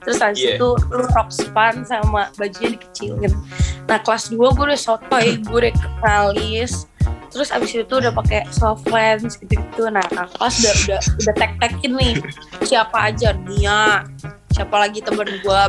terus 0.00 0.18
habis 0.18 0.40
Iya. 0.42 0.56
itu 0.56 0.68
lu 0.86 1.04
rok 1.06 1.28
span 1.28 1.82
sama 1.82 2.28
bajunya 2.34 2.74
dikecilin 2.74 3.32
nah 3.84 3.98
kelas 3.98 4.30
2 4.30 4.40
gue 4.40 4.64
udah 4.64 4.78
sotoy 4.78 5.36
gue 5.38 5.58
udah 5.58 5.74
ngalis 6.00 6.86
terus 7.28 7.48
abis 7.50 7.76
itu 7.76 7.94
udah 7.94 8.10
pakai 8.10 8.44
soft 8.48 8.88
lens 8.88 9.36
gitu-gitu. 9.36 9.86
Nah 9.88 10.02
kakak 10.08 10.32
kelas 10.34 10.54
udah 10.58 10.74
udah 10.84 11.00
udah 11.20 11.34
tek 11.36 11.52
tekin 11.60 11.92
nih. 11.94 12.14
Siapa 12.62 13.12
aja? 13.12 13.36
Nia. 13.44 14.04
Siapa 14.52 14.74
lagi 14.74 15.00
temen 15.00 15.28
gue 15.28 15.60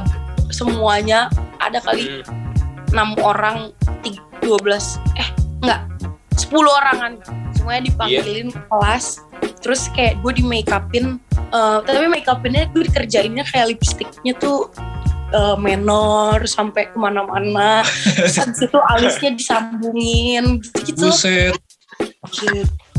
semuanya. 0.50 1.27
Ada 1.60 1.84
kali 1.84 2.24
Hmm. 2.24 2.91
enam 2.96 3.10
orang 3.22 3.69
ti- 4.01 4.17
12 4.39 4.98
eh 5.15 5.27
enggak 5.62 5.84
10 6.36 6.72
orangan. 6.72 7.19
Semuanya 7.53 7.91
dipanggilin 7.91 8.50
ke 8.50 8.62
kelas. 8.65 9.22
Terus 9.60 9.91
kayak 9.91 10.24
gue 10.24 10.39
di 10.39 10.43
make 10.43 10.72
upin 10.72 11.19
eh, 11.50 11.79
tapi 11.84 12.05
make 12.05 12.25
upinnya 12.25 12.69
gue 12.72 12.86
dikerjainnya 12.86 13.43
kayak 13.43 13.75
lipstiknya 13.75 14.34
tuh 14.38 14.69
eh, 15.29 15.55
menor 15.57 16.43
sampai 16.43 16.89
ke 16.89 16.98
mana-mana 16.98 17.81
terus 18.15 18.36
habis 18.36 18.59
itu 18.59 18.79
alisnya 18.89 19.31
disambungin 19.33 20.59
gitu-gitu 20.62 21.07
Buset. 21.07 21.55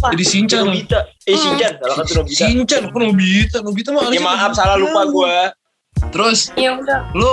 Jadi 0.00 0.16
Itu 0.16 0.30
Shinchan. 0.32 0.64
Nobita. 0.64 1.00
Eh, 1.24 1.32
Hmm. 1.32 1.40
Shinchan. 1.40 1.72
Salah 1.76 2.04
tuh 2.04 2.14
Nobita. 2.20 2.36
Shinchan, 2.36 2.82
kok 2.88 3.00
Nobita? 3.00 3.58
Nobita 3.60 3.88
mah 3.92 4.02
Ya 4.08 4.20
maaf, 4.20 4.50
gitu. 4.52 4.58
salah 4.60 4.76
lupa 4.80 5.02
gue. 5.06 5.36
Terus 6.10 6.38
ya 6.56 6.70
udah 6.76 7.00
lu 7.12 7.30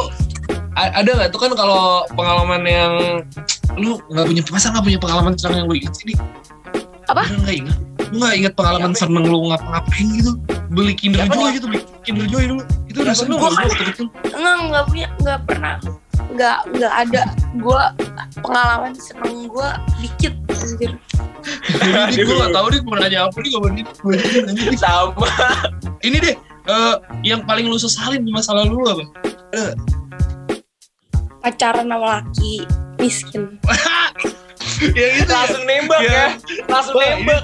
ada 0.76 1.10
nggak 1.10 1.30
tuh 1.32 1.40
kan 1.42 1.52
kalau 1.56 2.06
pengalaman 2.14 2.62
yang 2.64 2.94
lu 3.80 3.98
nggak 4.12 4.26
punya 4.28 4.42
masa 4.52 4.70
nggak 4.76 4.86
punya 4.86 5.00
pengalaman 5.00 5.34
senang 5.34 5.64
yang 5.64 5.68
lu 5.68 5.76
inget 5.80 5.94
sih? 5.96 6.16
Apa? 7.08 7.24
Bener 7.28 7.40
nggak 7.44 7.58
ingat? 7.66 7.78
Lu 8.08 8.16
nggak 8.24 8.36
inget 8.40 8.54
pengalaman 8.56 8.92
Apa? 8.96 9.00
seneng 9.00 9.24
lu 9.28 9.38
ngapa-ngapain 9.52 10.08
gitu? 10.16 10.32
Beli 10.68 10.94
Kinder 10.94 11.24
Apa 11.24 11.34
Joy 11.36 11.50
gitu 11.56 11.66
beli 11.72 11.82
Kinder 12.04 12.28
Joy 12.28 12.44
dulu. 12.52 12.64
Itu 12.88 12.98
udah 13.04 13.16
seneng 13.16 13.38
gua 13.40 13.50
Gua 13.52 13.64
waktu 13.64 13.84
kecil. 13.92 14.08
Enggak 14.36 14.56
enggak 14.64 14.84
punya 14.92 15.08
enggak 15.24 15.40
pernah 15.48 15.74
enggak 16.28 16.58
enggak 16.72 16.94
ada. 16.94 17.22
Gue 17.56 17.82
pengalaman 18.44 18.92
seneng 18.96 19.48
gue 19.48 19.70
dikit 20.04 20.34
anjir 20.58 20.92
jadi 22.12 22.24
gue 22.28 22.36
nggak 22.36 22.54
tahu 22.56 22.68
nih 22.74 22.80
mau 22.84 22.96
nanya 23.00 23.20
apa 23.30 23.38
nih 23.40 23.52
kapan 23.56 23.72
ini. 23.80 23.84
Sama. 24.76 25.28
ini 26.04 26.18
deh 26.20 26.36
eh, 26.68 26.96
yang 27.24 27.42
paling 27.48 27.72
lu 27.72 27.80
sesalin 27.80 28.24
di 28.24 28.32
masa 28.36 28.52
lalu 28.52 28.84
lu 28.84 28.88
apa? 28.92 29.04
Pacaran 31.40 31.88
sama 31.88 32.20
laki 32.20 32.68
miskin 33.00 33.56
ya 34.94 35.08
itu 35.14 35.26
ya. 35.26 35.36
Langsung 35.36 35.64
nembak 35.64 36.00
Ya. 36.02 36.12
ya. 36.12 36.26
Langsung 36.68 36.94
Wah, 36.96 37.08
nembak. 37.14 37.42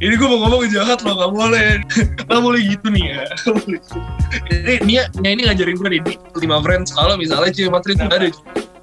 ini 0.00 0.14
gue 0.14 0.26
mau 0.26 0.38
ngomong 0.42 0.68
jahat 0.68 0.98
loh 1.02 1.14
gak 1.16 1.32
boleh 1.32 1.68
gak 2.28 2.40
boleh 2.42 2.60
gitu 2.60 2.86
nih 2.90 3.04
ya 3.14 3.22
ini 4.50 4.74
Nia, 4.82 5.02
Nia 5.16 5.30
ini 5.32 5.42
ngajarin 5.46 5.76
gue 5.76 5.88
nih 5.88 6.00
lima 6.36 6.58
friends 6.60 6.90
kalau 6.92 7.14
misalnya 7.14 7.48
cewek 7.48 7.70
materi 7.70 7.94
itu 7.94 8.02
gak 8.02 8.18
ada 8.18 8.28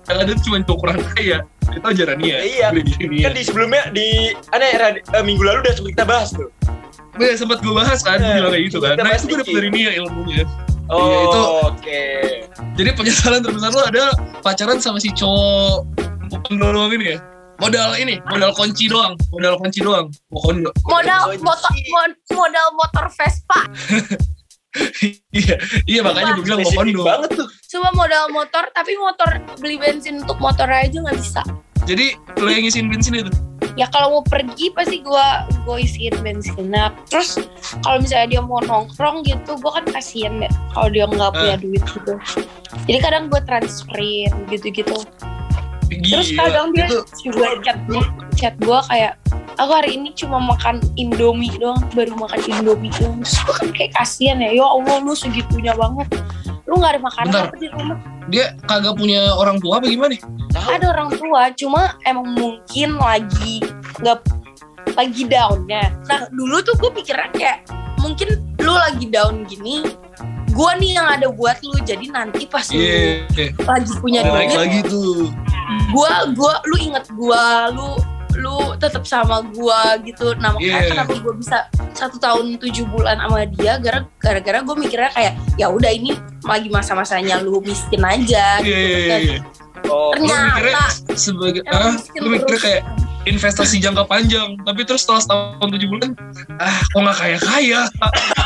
yang 0.09 0.17
ada 0.17 0.33
cuma 0.39 0.57
kurang 0.65 0.97
kaya 1.13 1.37
itu 1.71 1.85
ajaran 1.85 2.17
Nia 2.17 2.37
Iya. 2.41 2.67
Nia 2.73 3.27
Kan 3.27 3.33
di 3.33 3.43
sebelumnya 3.43 3.81
di 3.91 4.33
aneh 4.51 4.71
eh, 4.97 5.23
minggu 5.23 5.41
lalu 5.41 5.61
udah 5.61 5.73
sempat 5.73 5.91
kita 5.93 6.05
bahas 6.05 6.29
tuh. 6.31 6.49
Gue 7.11 7.27
sempat 7.35 7.59
gue 7.59 7.73
bahas 7.75 7.99
kan 8.01 8.17
Eh, 8.17 8.39
bilang 8.39 8.51
kayak 8.55 8.63
gitu 8.71 8.77
kan 8.79 8.95
nah 8.95 9.11
itu 9.11 9.25
gue 9.27 9.37
dapet 9.39 9.53
dari 9.53 9.69
Nia 9.69 9.91
ilmunya 9.95 10.43
Oh, 10.91 11.07
Iya, 11.07 11.19
itu- 11.23 11.51
oke. 11.69 12.03
jadi 12.75 12.89
penyesalan 12.91 13.39
terbesar 13.39 13.71
lo 13.71 13.83
ada 13.85 14.11
pacaran 14.43 14.79
sama 14.79 14.99
si 14.99 15.07
cowok 15.11 15.87
kondo 16.43 16.67
doang 16.67 16.91
ini 16.91 17.15
ya 17.15 17.17
modal 17.61 17.93
ini 17.93 18.17
modal 18.25 18.51
kunci 18.57 18.89
doang 18.89 19.13
modal 19.29 19.55
kunci 19.61 19.79
doang. 19.85 20.09
Kondo 20.33 20.73
modal 20.89 21.37
motor 21.45 21.71
mod- 21.93 22.21
modal 22.33 22.67
motor 22.73 23.05
Vespa. 23.13 23.59
Iya 25.35 25.59
iya 25.83 25.99
makanya 25.99 26.39
gue 26.39 26.47
bilang 26.47 26.63
kondo 26.63 27.03
banget 27.03 27.43
tuh. 27.43 27.47
cuma 27.67 27.91
modal 27.91 28.31
motor 28.31 28.71
tapi 28.71 28.95
motor 28.95 29.27
beli 29.59 29.75
bensin 29.75 30.23
untuk 30.23 30.39
motor 30.39 30.63
aja 30.71 30.95
nggak 30.95 31.19
bisa. 31.19 31.43
Jadi 31.83 32.15
lo 32.39 32.47
yang 32.47 32.63
ngisiin 32.63 32.87
bensin 32.87 33.19
itu? 33.19 33.27
Ya 33.75 33.91
kalau 33.91 34.19
mau 34.19 34.23
pergi 34.23 34.71
pasti 34.71 35.03
gua 35.03 35.43
gua 35.67 35.75
isiin 35.75 36.15
bensin 36.23 36.71
nah 36.71 36.87
terus 37.11 37.35
kalau 37.83 37.99
misalnya 37.99 38.39
dia 38.39 38.41
mau 38.47 38.63
nongkrong 38.63 39.27
gitu 39.27 39.59
gua 39.59 39.75
kan 39.75 39.91
kasihan 39.91 40.39
ya 40.39 40.51
kalau 40.71 40.87
dia 40.87 41.03
nggak 41.03 41.31
punya 41.35 41.55
duit 41.59 41.83
gitu. 41.91 42.13
Jadi 42.87 42.97
kadang 43.03 43.27
gua 43.27 43.43
transferin 43.43 44.31
gitu-gitu 44.47 45.03
terus 45.99 46.31
Gila, 46.31 46.39
kadang 46.47 46.67
dia 46.71 46.87
juga 47.19 47.45
chat 47.59 47.77
gua 47.87 48.03
chat 48.39 48.55
gua 48.63 48.79
kayak 48.87 49.13
aku 49.59 49.71
hari 49.75 49.99
ini 49.99 50.15
cuma 50.15 50.39
makan 50.39 50.79
indomie 50.95 51.51
doang 51.59 51.83
baru 51.91 52.15
makan 52.15 52.39
indomie 52.47 52.93
doang. 52.95 53.19
Terus 53.19 53.37
gua 53.43 53.53
kan 53.59 53.69
kayak 53.75 53.91
kasihan 53.99 54.37
ya 54.39 54.49
ya 54.55 54.65
allah 54.65 55.03
lu 55.03 55.11
segitunya 55.11 55.75
banget. 55.75 56.07
Lu 56.69 56.79
nggak 56.79 56.95
ada 56.95 57.01
makanan 57.03 57.31
Bentar. 57.35 57.47
apa 57.51 57.55
di 57.59 57.67
rumah? 57.75 57.97
Dia 58.31 58.45
kagak 58.63 58.95
punya 58.95 59.35
orang 59.35 59.59
tua 59.59 59.83
apa 59.83 59.91
gimana? 59.91 60.15
ada 60.51 60.85
orang 60.91 61.09
tua 61.15 61.51
cuma 61.55 61.95
emang 62.07 62.27
mungkin 62.35 62.95
lagi 62.99 63.59
nggak 63.99 64.19
lagi 64.95 65.23
downnya. 65.27 65.91
Nah 66.07 66.27
dulu 66.31 66.63
tuh 66.63 66.75
gue 66.79 66.91
pikirnya 67.03 67.27
kayak 67.35 67.57
mungkin 67.99 68.39
lu 68.59 68.73
lagi 68.73 69.05
down 69.07 69.43
gini 69.45 69.85
gue 70.51 70.71
nih 70.83 70.99
yang 70.99 71.07
ada 71.07 71.27
buat 71.31 71.63
lu 71.63 71.79
jadi 71.79 72.11
nanti 72.11 72.43
pas 72.43 72.67
lu 72.75 72.75
Iya, 72.75 73.23
lagi 73.63 73.93
punya 74.03 74.19
balik 74.27 74.51
duit 74.51 74.59
lagi 74.59 74.79
tuh. 74.83 75.31
Gue 75.89 76.11
gua 76.33 76.53
lu 76.63 76.75
inget 76.77 77.05
gue 77.09 77.43
lu 77.73 77.97
lu 78.33 78.75
tetap 78.75 79.03
sama 79.03 79.43
gue 79.43 79.79
gitu 80.07 80.31
nah 80.35 80.51
makanya 80.51 80.79
Iya. 80.79 80.87
kenapa 80.95 81.11
gue 81.15 81.33
bisa 81.35 81.57
satu 81.91 82.15
tahun 82.15 82.55
tujuh 82.57 82.87
bulan 82.87 83.19
sama 83.19 83.43
dia 83.45 83.75
gara- 83.77 84.07
gara-gara 84.17 84.61
gue 84.61 84.75
mikirnya 84.77 85.11
kayak 85.11 85.33
ya 85.55 85.67
udah 85.67 85.89
ini 85.89 86.15
lagi 86.41 86.67
masa-masanya 86.67 87.39
lu 87.39 87.59
miskin 87.59 88.01
aja 88.01 88.59
Iya, 88.59 88.77
iya, 88.77 88.97
iya, 88.97 89.17
iya. 89.19 89.37
Oh, 89.85 90.13
Lu 90.15 90.23
mikirnya 90.23 90.79
ternyata 90.79 91.13
sebagai 91.13 91.61
emang 91.65 91.91
ah, 91.91 91.93
lu 92.17 92.27
mikirnya 92.29 92.59
kayak 92.59 92.81
investasi 93.21 93.77
jangka 93.77 94.01
panjang, 94.07 94.57
tapi 94.65 94.81
terus 94.81 95.05
setelah 95.05 95.21
setahun 95.21 95.69
tujuh 95.69 95.87
bulan, 95.87 96.09
ah 96.57 96.81
kok 96.81 96.97
nggak 96.97 97.13
kaya 97.13 97.37
kaya? 97.37 97.79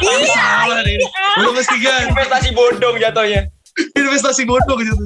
Iya, 0.03 0.35
Salah 0.35 0.83
deh 0.83 0.91
ini. 0.91 1.05
Lu 1.39 1.55
mesti 1.55 1.75
ganti 1.79 2.11
investasi 2.11 2.49
bodong 2.51 2.99
jatuhnya. 2.99 3.47
investasi 3.95 4.43
bodong 4.43 4.79
gitu. 4.83 4.99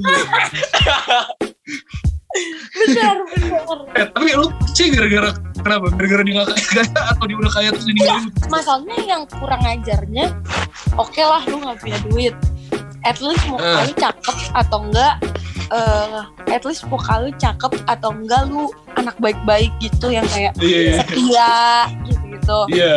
bener 2.72 3.16
bener 3.28 3.78
Eh, 3.92 4.06
tapi 4.08 4.28
lu 4.32 4.46
sih 4.70 4.86
gara-gara 4.88 5.30
kenapa? 5.56 5.86
Gara-gara 5.92 6.22
dia 6.22 6.34
nggak 6.36 6.48
kaya 6.48 6.64
kaya 6.64 6.84
atau 7.10 7.24
dia 7.26 7.36
udah 7.36 7.52
kaya 7.52 7.68
terus 7.70 7.84
dia 7.84 7.94
ninggalin? 7.96 8.24
masalahnya 8.46 8.96
yang 9.04 9.22
kurang 9.28 9.62
ajarnya 9.62 10.26
oke 10.94 11.20
lah 11.20 11.42
lu 11.44 11.56
nggak 11.58 11.76
punya 11.78 11.98
duit 12.06 12.34
at 13.02 13.18
least 13.18 13.42
mau 13.46 13.56
Eh. 13.56 13.66
kali 13.76 13.92
cakep 13.94 14.36
atau 14.54 14.78
enggak 14.82 15.14
eh 15.70 16.20
at 16.48 16.62
least 16.62 16.82
mau 16.86 16.98
kali 16.98 17.30
cakep 17.36 17.72
atau 17.84 18.10
enggak 18.10 18.42
lu 18.46 18.66
anak 18.94 19.14
baik-baik 19.18 19.70
gitu 19.78 20.10
yang 20.10 20.26
kayak 20.28 20.54
Iya, 20.56 20.78
iya. 20.80 20.94
setia 21.00 21.52
gitu 22.04 22.20
gitu 22.28 22.58
Iya. 22.70 22.96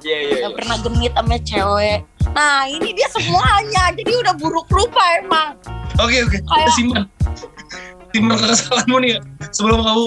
Iya, 0.00 0.16
iya. 0.20 0.36
gak 0.42 0.52
pernah 0.54 0.76
genit 0.80 1.12
sama 1.12 1.36
cewek 1.38 1.98
nah 2.30 2.66
ini 2.66 2.90
dia 2.90 3.08
semuanya 3.10 3.94
jadi 3.94 4.12
udah 4.18 4.34
buruk 4.34 4.66
rupa 4.68 5.00
emang 5.18 5.52
Oke 5.94 6.18
oke, 6.20 6.42
Kayak- 6.42 6.74
simpan. 6.74 7.06
Simpan 8.14 8.38
kesalahanmu 8.38 8.96
nih 9.02 9.10
ya. 9.10 9.18
Sebelum 9.50 9.82
kamu 9.82 10.04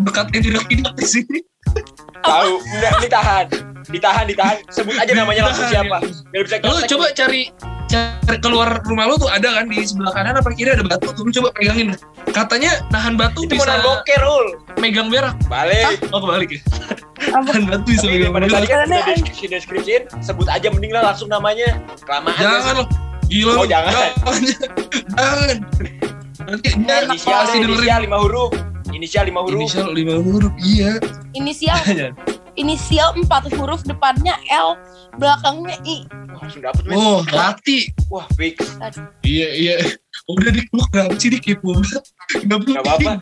berkata 0.00 0.28
yang 0.32 0.44
tidak 0.48 0.64
tidak 0.72 0.92
di 0.96 1.04
sini. 1.06 1.38
Tahu, 2.24 2.52
enggak 2.72 2.92
ditahan. 3.04 3.46
Ditahan, 3.92 4.24
ditahan. 4.24 4.56
Sebut 4.72 4.96
aja 4.96 5.12
namanya 5.12 5.52
langsung 5.52 5.68
siapa. 5.68 6.00
Biar 6.32 6.42
bisa 6.48 6.56
Lu 6.64 6.80
coba 6.88 7.12
cari 7.12 7.52
cari 7.90 8.38
keluar 8.38 8.80
rumah 8.86 9.10
lu 9.10 9.18
tuh 9.18 9.26
ada 9.26 9.50
kan 9.60 9.66
di 9.66 9.82
sebelah 9.82 10.14
kanan 10.14 10.38
apa 10.38 10.54
kiri 10.54 10.70
ada 10.70 10.86
batu 10.86 11.10
tuh 11.10 11.26
lu 11.26 11.34
coba 11.34 11.50
pegangin 11.58 11.90
katanya 12.30 12.78
nahan 12.94 13.18
batu 13.18 13.42
itu 13.42 13.58
bisa 13.58 13.82
boker 13.82 14.22
ul. 14.22 14.46
megang 14.78 15.10
berak 15.10 15.34
Balik. 15.50 15.98
oh 16.14 16.22
kebalik 16.22 16.54
ya 16.54 16.60
nahan 17.34 17.66
batu 17.66 17.90
bisa 17.90 18.06
megang 18.06 18.30
daripada 18.30 18.46
tadi 18.46 18.66
berak 18.70 18.70
kan 18.70 18.86
udah 18.86 19.02
deskripsi 19.10 19.44
deskripsiin, 19.50 20.02
sebut 20.22 20.46
aja 20.46 20.70
mending 20.70 20.94
lah 20.94 21.02
langsung 21.10 21.26
namanya. 21.26 21.82
Kelamaan. 22.06 22.38
jangan 22.38 22.74
loh 22.78 22.88
gila 23.26 23.52
Oh, 23.58 23.66
jangan 23.66 23.92
jangan 25.18 25.58
nanti 26.42 26.68
dia 26.74 26.94
Enak 26.98 27.02
Inisial, 27.10 27.38
pasti 27.38 27.56
dengerin 27.58 27.76
inisial 27.76 28.00
lima 28.02 28.18
huruf. 28.18 28.50
Inisial 28.90 29.24
lima 29.24 29.40
huruf. 29.40 29.56
inisial 29.56 29.88
lima 29.90 30.14
huruf 30.16 30.52
iya 30.58 30.92
inisial 31.32 31.78
Jangan. 31.80 32.12
inisial 32.60 33.08
empat 33.14 33.46
huruf 33.54 33.80
depannya 33.82 34.34
L 34.50 34.74
belakangnya 35.16 35.78
I 35.82 36.04
Wah, 36.30 36.42
langsung 36.42 36.60
dapet 36.60 36.82
men. 36.84 36.94
oh 36.94 37.20
lati 37.26 37.88
Wah, 38.08 38.26
fix. 38.34 38.74
iya 39.22 39.48
iya 39.52 39.74
udah 40.26 40.50
di 40.50 40.62
lu 40.68 40.82
kenapa 40.88 41.14
sih 41.16 41.28
di 41.28 41.38
kepo 41.38 41.74
banget 41.74 42.02
nggak 42.44 42.58
penting 42.60 42.74
Gak 42.76 42.84
apa-apa. 42.84 43.12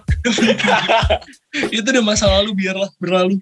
itu 1.74 1.84
udah 1.84 2.04
masa 2.04 2.24
lalu 2.28 2.50
biarlah 2.54 2.88
berlalu 2.96 3.36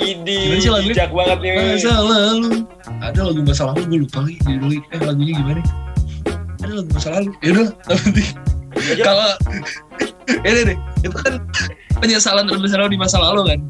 Ini 0.00 0.24
Gimana 0.24 0.58
sih 0.58 0.70
lagunya? 0.70 0.92
bijak 0.96 1.10
banget 1.12 1.38
nih. 1.38 1.52
masa 1.76 1.92
lalu 1.98 2.50
ada 2.98 3.20
lagu 3.20 3.40
masa 3.42 3.62
lalu 3.68 3.80
gue 3.84 3.98
lupa 4.06 4.18
lagi 4.22 4.38
eh 4.80 5.00
lagunya 5.02 5.32
gimana 5.36 5.60
ada 6.60 6.72
lagu 6.72 6.90
masa 6.90 7.08
lalu 7.18 7.30
ya 7.40 7.48
udah 7.52 7.64
nggak 7.66 7.98
penting 8.00 8.28
Aja. 8.30 8.49
Kalau 9.02 9.30
ini 10.46 10.60
deh 10.74 10.78
itu 11.02 11.16
kan 11.16 11.42
penyesalan 11.98 12.46
terbesar 12.46 12.86
di 12.86 12.98
masa 12.98 13.18
lalu 13.18 13.54
kan. 13.54 13.60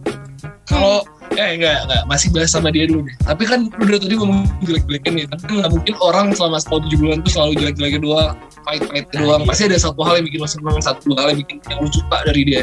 Kalau 0.69 1.03
eh 1.39 1.57
enggak 1.57 1.87
enggak 1.87 2.03
masih 2.11 2.29
bahas 2.35 2.51
sama 2.51 2.75
dia 2.75 2.91
dulu 2.91 3.07
deh 3.07 3.15
tapi 3.23 3.47
kan 3.47 3.71
lu 3.79 3.87
udah 3.87 4.03
tadi 4.03 4.19
ngomong 4.19 4.51
jelek-jelekin 4.67 5.13
nih 5.15 5.27
tapi 5.31 5.43
kan 5.47 5.55
nggak 5.63 5.73
mungkin 5.79 5.95
orang 6.03 6.27
selama 6.35 6.59
setahun 6.59 6.91
tujuh 6.91 6.99
bulan 6.99 7.17
tuh 7.23 7.31
selalu 7.31 7.53
jelek-jeleknya 7.55 8.01
doang 8.03 8.35
pahit-pahit 8.65 9.07
doang. 9.15 9.43
pasti 9.49 9.63
ada 9.69 9.79
satu 9.81 10.01
hal 10.05 10.21
yang 10.21 10.27
bikin 10.29 10.39
lo 10.43 10.49
seneng 10.49 10.79
satu 10.83 11.09
hal 11.17 11.33
yang 11.33 11.41
bikin 11.43 11.57
yang 11.69 11.79
lu 11.81 11.91
suka 11.91 12.19
dari 12.27 12.43
dia. 12.45 12.63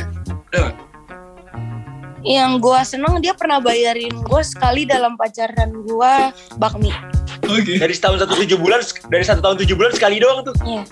Yang 2.28 2.52
gue 2.60 2.80
seneng 2.84 3.14
dia 3.24 3.34
pernah 3.38 3.64
bayarin 3.64 4.12
gue 4.12 4.42
sekali 4.44 4.84
dalam 4.84 5.16
pacaran 5.16 5.72
gue 5.72 6.14
bakmi. 6.60 6.92
Oke. 7.48 7.80
Dari 7.80 7.94
setahun 7.96 8.28
satu 8.28 8.36
tujuh 8.44 8.60
bulan, 8.60 8.84
dari 9.08 9.24
satu 9.24 9.40
tahun 9.40 9.58
tujuh 9.64 9.76
bulan 9.80 9.92
sekali 9.96 10.20
doang 10.20 10.44
tuh. 10.44 10.56
Iya. 10.68 10.84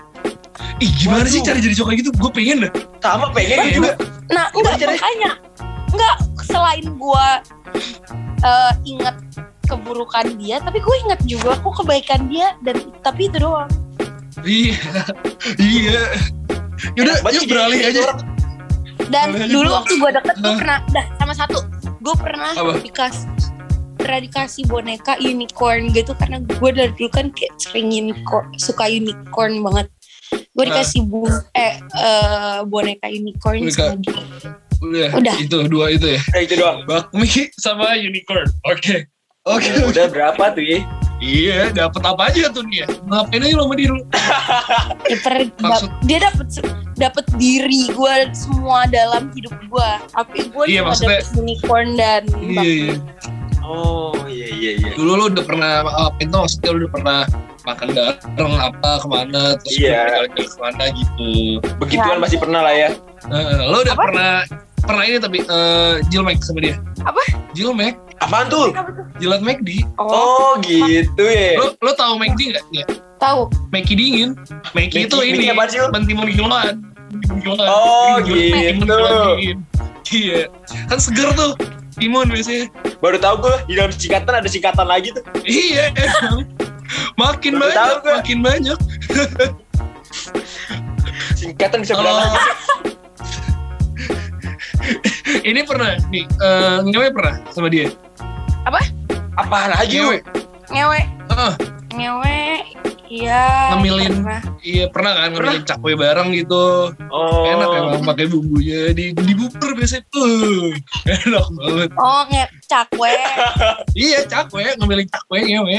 Ih 0.76 0.90
gimana 0.92 1.24
sih 1.24 1.40
Waduh. 1.40 1.48
cari 1.48 1.60
jadi 1.62 1.74
cowok 1.74 1.88
kayak 1.88 2.00
gitu? 2.00 2.10
Gue 2.14 2.30
pengen 2.30 2.56
dah. 2.60 2.72
Sama 3.00 3.26
pengen 3.30 3.56
Iya, 3.58 3.72
juga. 3.74 3.92
nah 4.26 4.46
enggak 4.50 4.74
caranya? 4.76 4.98
makanya 4.98 5.30
enggak 5.88 6.16
selain 6.42 6.86
gue 6.92 7.26
eh, 8.42 8.72
ingat 8.84 9.16
keburukan 9.64 10.26
dia 10.36 10.58
tapi 10.58 10.78
gue 10.78 10.96
ingat 11.02 11.20
juga 11.24 11.54
kok 11.56 11.74
kebaikan 11.80 12.26
dia 12.26 12.54
dan 12.60 12.76
tapi 13.00 13.26
itu 13.26 13.38
doang 13.38 13.70
Iya. 14.42 14.76
Iya. 15.56 16.02
Yaudah, 16.92 17.16
yuk 17.24 17.40
sih 17.40 17.48
beralih 17.48 17.80
aja. 17.80 18.00
orang. 18.04 18.20
dan 19.06 19.28
aja, 19.32 19.46
dulu 19.48 19.68
waktu 19.72 19.94
gue 19.96 20.10
deket 20.12 20.36
gue 20.36 20.54
pernah 20.56 20.78
dah 20.88 21.06
sama 21.16 21.32
satu 21.32 21.58
gue 21.80 22.14
pernah 22.16 22.52
Apa? 22.52 22.78
dikasih 22.78 23.24
pernah 23.96 24.20
dikasih 24.20 24.62
boneka 24.66 25.14
unicorn 25.18 25.88
gitu 25.90 26.12
karena 26.12 26.38
gue 26.38 26.70
dari 26.70 26.92
dulu 26.92 27.08
kan 27.08 27.30
kayak 27.30 27.54
sering 27.56 27.88
unicorn 27.88 28.50
suka 28.56 28.84
unicorn 28.84 29.62
banget 29.62 29.86
gue 30.28 30.58
Hah? 30.58 30.68
dikasih 30.72 31.00
bu 31.02 31.24
eh 31.52 31.74
eh, 31.78 32.58
boneka 32.64 33.06
unicorn 33.06 33.62
sama 33.68 33.96
dia 33.96 34.16
Udah, 34.76 35.08
Udah. 35.10 35.34
itu 35.38 35.56
dua 35.66 35.88
itu 35.88 36.04
ya. 36.06 36.20
Udah 36.22 36.42
itu 36.42 36.54
doang. 36.54 36.78
Bakmi 36.84 37.24
sama 37.56 37.96
unicorn. 37.96 38.44
Oke. 38.62 39.08
Oke. 39.42 39.72
Udah, 39.72 39.88
udah 39.88 40.04
berapa 40.06 40.44
tuh 40.52 40.60
ya? 40.60 40.78
Iya, 41.16 41.72
dapat 41.72 42.02
apa 42.04 42.28
aja 42.28 42.52
tuh 42.52 42.60
dia? 42.66 42.84
Ngapain 43.02 43.40
aja 43.40 43.56
lo 43.56 43.64
sama 43.64 43.74
dia 43.74 43.88
per- 45.24 45.48
Maksud- 45.56 45.88
dap- 45.88 46.04
dia 46.04 46.18
dapat 46.20 46.46
dapat 46.94 47.24
diri 47.36 47.88
gue 47.88 48.14
semua 48.32 48.84
dalam 48.84 49.32
hidup 49.32 49.56
gue 49.56 49.90
tapi 50.12 50.38
gue 50.46 50.64
Iya, 50.66 50.80
cuma 50.80 50.92
maksudnya- 50.92 51.20
dapet 51.20 51.34
unicorn 51.34 51.88
dan 51.94 52.22
Iya, 52.28 52.52
bakmi. 52.52 52.68
iya. 52.68 52.94
Oh 53.64 54.12
iya 54.28 54.46
iya 54.52 54.70
iya. 54.76 54.90
Dulu 54.92 55.12
lo 55.16 55.24
udah 55.26 55.42
pernah 55.42 55.70
apa 55.82 56.20
itu 56.20 56.30
maksudnya 56.30 56.68
lo 56.68 56.78
udah 56.78 56.92
pernah 56.92 57.18
makan 57.66 57.88
bareng 57.92 58.56
apa 58.56 58.90
ke 58.96 59.06
mana 59.06 59.42
terus 59.58 59.74
Iya. 59.76 60.00
jalan-jalan 60.08 60.46
ke 60.46 60.58
mana 60.58 60.84
gitu. 60.94 61.30
Begituan 61.76 62.18
pasti 62.22 62.36
pernah 62.38 62.60
lah 62.62 62.74
ya. 62.74 62.90
Heeh, 63.26 63.58
lo 63.66 63.82
udah 63.82 63.92
Apa? 63.92 64.02
pernah 64.06 64.32
pernah 64.78 65.02
ini 65.02 65.18
tapi 65.18 65.38
eh 65.42 65.94
Jilmek 66.08 66.38
sama 66.40 66.62
dia. 66.62 66.78
Apa? 67.02 67.18
Jilmek, 67.52 67.98
Apaan 68.16 68.46
tuh? 68.46 68.70
jilat 69.18 69.40
McD. 69.40 69.82
oh 69.98 70.06
Oh 70.06 70.50
gitu 70.62 71.24
ya. 71.24 71.58
Lo 71.58 71.74
lo 71.74 71.92
tahu 71.92 72.16
McD 72.16 72.54
nggak? 72.54 72.64
Ya. 72.72 72.86
tahu 73.16 73.48
Mackie 73.72 73.96
dingin. 73.96 74.36
Mackie- 74.76 75.08
itu 75.08 75.16
ini 75.24 75.48
kiloan. 75.48 75.88
Mentimun 75.88 76.28
kiloan. 76.28 76.74
Oh, 77.64 78.20
gitu. 78.20 78.96
Iya. 80.06 80.40
Kan 80.86 80.98
seger 81.00 81.32
tuh. 81.32 81.56
Timun 81.96 82.28
biasanya. 82.28 82.68
Baru 83.00 83.16
tahu 83.16 83.34
gue 83.40 83.56
di 83.66 83.74
dalam 83.74 83.88
singkatan 83.88 84.34
ada 84.36 84.48
singkatan 84.48 84.84
lagi 84.84 85.16
tuh. 85.16 85.24
Iya. 85.42 85.96
Makin 87.16 87.52
Baru 87.56 87.62
banyak, 87.66 87.76
tahu 87.76 87.96
makin 88.12 88.38
banyak. 88.40 88.78
Singkatan 91.34 91.84
bisa 91.84 91.94
berapa? 91.94 92.38
ini 95.42 95.60
pernah 95.62 95.98
nih, 96.08 96.24
eh 96.26 96.78
ngewe 96.82 97.08
pernah 97.10 97.34
sama 97.50 97.68
dia. 97.68 97.90
Apaan 99.36 99.70
lagi? 99.72 100.00
Ngewe. 100.00 100.18
ngewe 100.66 101.00
Ah, 101.30 101.54
ngewe 101.92 102.38
iya 103.06 103.70
Ngemilin. 103.76 104.18
pernah. 104.18 104.40
iya 104.64 104.84
pernah 104.90 105.12
kan 105.14 105.30
ngambilin 105.30 105.62
cakwe 105.62 105.92
bareng 105.94 106.28
gitu. 106.34 106.90
Oh. 107.06 107.44
Enak 107.46 107.70
emang 107.70 108.02
pakai 108.02 108.26
bumbunya 108.26 108.90
di 108.90 109.12
di 109.12 109.32
bubur 109.36 109.76
biasanya 109.76 110.02
tuh. 110.10 110.72
Enak 111.06 111.46
banget. 111.54 111.90
oh 111.94 112.20
nge 112.26 112.44
cakwe 112.66 113.14
Iya 113.94 114.26
cakwe 114.26 114.74
ngambilin 114.74 115.06
cakwe 115.06 115.38
ngewe. 115.44 115.78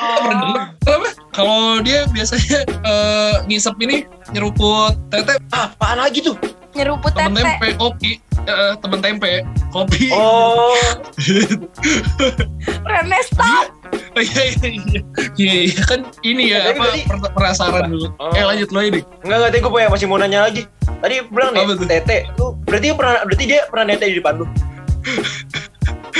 Oh? 0.00 0.56
Kalau 1.30 1.78
dia 1.80 2.02
biasanya 2.08 2.58
eh, 2.66 3.34
ngisep 3.46 3.78
ini 3.78 4.02
nyeruput 4.30 4.98
tete 5.08 5.38
Ah, 5.50 5.70
Apaan 5.70 6.00
lagi 6.00 6.20
tuh? 6.20 6.34
nyeruput 6.70 7.10
temen 7.12 7.34
tete 7.34 7.50
tempe 7.50 7.68
kopi 7.76 8.10
eh, 8.40 8.72
temen 8.78 8.98
tempe 8.98 9.32
kopi 9.68 10.10
Oh. 10.10 10.74
Renesta 12.82 13.70
iya 14.16 14.42
iya 14.48 14.68
iya 14.68 15.00
iya 15.36 15.54
iya. 15.66 15.82
kan 15.82 16.00
ini 16.22 16.50
ya 16.50 16.60
Tapi 16.68 16.78
apa 16.78 16.84
tadi- 16.88 17.32
penasaran 17.32 17.84
dulu 17.88 18.08
Oh. 18.16 18.30
eh 18.32 18.44
lanjut 18.44 18.68
lo 18.70 18.80
ini 18.80 19.00
Enggak 19.20 19.36
enggak 19.36 19.50
tadi 19.50 19.58
gue 19.60 19.70
punya 19.70 19.88
masih 19.88 20.06
mau 20.06 20.18
nanya 20.18 20.40
lagi. 20.42 20.62
Tadi 21.00 21.14
bilang 21.26 21.50
nih 21.52 21.62
tuh? 21.70 21.86
tete. 21.86 22.18
Lu 22.36 22.46
berarti 22.60 22.86
pernah 22.92 23.14
berarti 23.24 23.44
dia 23.46 23.60
pernah 23.66 23.84
nete 23.86 24.04
di 24.04 24.16
depan 24.16 24.34
lu. 24.36 24.46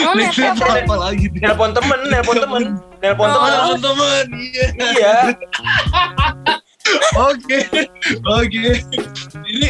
Oh 0.01 0.15
apa 0.71 0.95
lagi 0.97 1.25
nih 1.29 1.41
Nelpon 1.45 1.71
temen, 1.73 1.99
nelpon 2.09 2.37
temen, 2.37 2.63
nelpon 3.01 3.29
Oh. 3.29 3.77
temen. 3.77 4.25
iya 4.35 4.67
Iya. 4.77 5.15
oke 7.31 7.59
oke 8.27 8.65
ini 9.47 9.69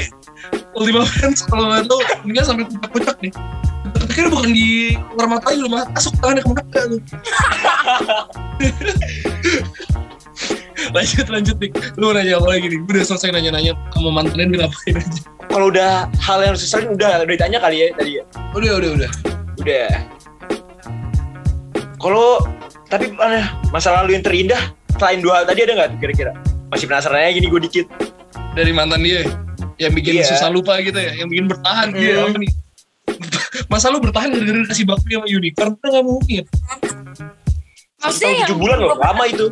Ultima 0.72 1.02
Friends 1.04 1.44
kalau 1.44 1.68
nggak 1.68 1.84
tahu 1.86 2.00
ini 2.24 2.32
kan 2.34 2.44
sampai 2.46 2.64
puncak-puncak 2.64 3.16
nih 3.20 3.32
tapi 3.90 4.12
kan 4.14 4.26
bukan 4.30 4.50
di 4.50 4.68
luar 5.12 5.28
mata 5.28 5.52
lu 5.52 5.68
masuk 5.68 6.14
tangannya 6.18 6.40
ke 6.40 6.50
mata 6.50 6.78
lu 6.86 6.96
lanjut 10.90 11.26
lanjut 11.28 11.56
nih 11.60 11.70
lu 12.00 12.10
nanya 12.10 12.40
apa 12.40 12.48
lagi 12.48 12.66
nih 12.72 12.78
gue 12.80 12.92
udah 12.96 13.04
selesai 13.04 13.30
nanya-nanya 13.30 13.72
sama 13.92 14.10
mantannya 14.10 14.46
dia 14.48 14.58
ngapain 14.64 14.96
aja 14.96 15.20
Kalau 15.50 15.66
udah 15.68 16.06
hal 16.22 16.38
yang 16.40 16.54
seselin 16.54 16.94
udah 16.94 17.26
udah 17.26 17.28
ditanya 17.28 17.58
kali 17.58 17.76
ya 17.82 17.86
tadi 17.98 18.12
ya. 18.16 18.24
udah 18.54 18.72
udah 18.80 18.90
udah 18.96 19.10
Udah. 19.60 19.90
Kalau 22.00 22.40
tapi 22.86 23.12
eh, 23.12 23.44
masa 23.70 23.92
lalu 23.94 24.16
yang 24.16 24.24
terindah 24.24 24.58
selain 24.92 25.20
dua 25.20 25.32
hal 25.36 25.44
tadi 25.46 25.60
ada 25.62 25.72
nggak 25.76 25.90
kira-kira? 26.00 26.32
Masih 26.68 26.86
penasaran 26.86 27.20
aja 27.20 27.32
gini 27.32 27.46
gue 27.46 27.62
dikit. 27.62 27.86
dari 28.50 28.74
mantan 28.74 28.98
dia 28.98 29.22
yang 29.76 29.94
bikin 29.94 30.18
Iya. 30.18 30.26
susah 30.26 30.50
lupa 30.50 30.74
gitu 30.80 30.98
ya 30.98 31.14
yang 31.14 31.30
bikin 31.30 31.46
bertahan 31.46 31.88
Hmm. 31.88 31.96
dia 31.96 32.14
apa 32.20 32.34
nih 32.34 32.50
masa 33.70 33.86
lu 33.88 34.02
bertahan 34.02 34.26
gara-gara 34.28 34.66
kasih 34.66 34.82
bakmi 34.84 35.14
sama 35.14 35.26
unicorn 35.28 35.72
kan 35.76 35.86
nggak 35.88 36.02
mungkin 36.04 36.42
maksudnya 37.96 38.26
Tahun 38.26 38.34
yang 38.34 38.42
tujuh 38.44 38.58
bulan 38.58 38.76
loh, 38.76 38.98
lama 38.98 39.24
itu. 39.24 39.46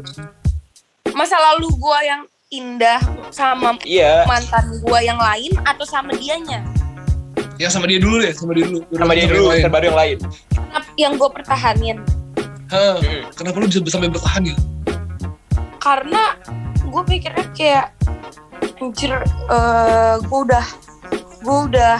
masa 1.13 1.39
lalu 1.39 1.71
gua 1.77 1.99
yang 2.03 2.23
indah 2.51 2.99
sama 3.31 3.79
Iya. 3.81 4.27
mantan 4.27 4.67
gua 4.83 4.99
yang 4.99 5.17
lain 5.17 5.55
atau 5.63 5.87
sama 5.87 6.11
dianya 6.13 6.67
ya 7.55 7.71
sama 7.71 7.87
dia 7.87 8.03
dulu 8.03 8.19
deh 8.19 8.35
sama 8.35 8.51
dia 8.51 8.67
dulu 8.67 8.83
Sama 8.91 9.15
dia 9.15 9.21
yang 9.21 9.31
dulu, 9.31 9.47
lain. 9.49 9.63
terbaru 9.63 9.85
yang 9.87 9.99
lain. 9.99 10.17
Kenapa- 10.51 10.95
yang 10.97 11.13
gua 11.15 11.31
pertahanin 11.31 11.97
Hah, 12.69 13.01
Hmm. 13.01 13.33
kenapa 13.33 13.57
lu 13.65 13.67
bisa 13.69 13.81
sampai 13.89 14.13
bertahan 14.13 14.45
gitu? 14.45 14.61
Karena 15.81 16.37
gue 16.85 17.03
pikirnya 17.09 17.47
kayak 17.57 17.87
anjir 18.79 19.13
eh 19.49 20.15
gue 20.21 20.39
udah 20.45 20.67
gue 21.41 21.57
udah 21.73 21.97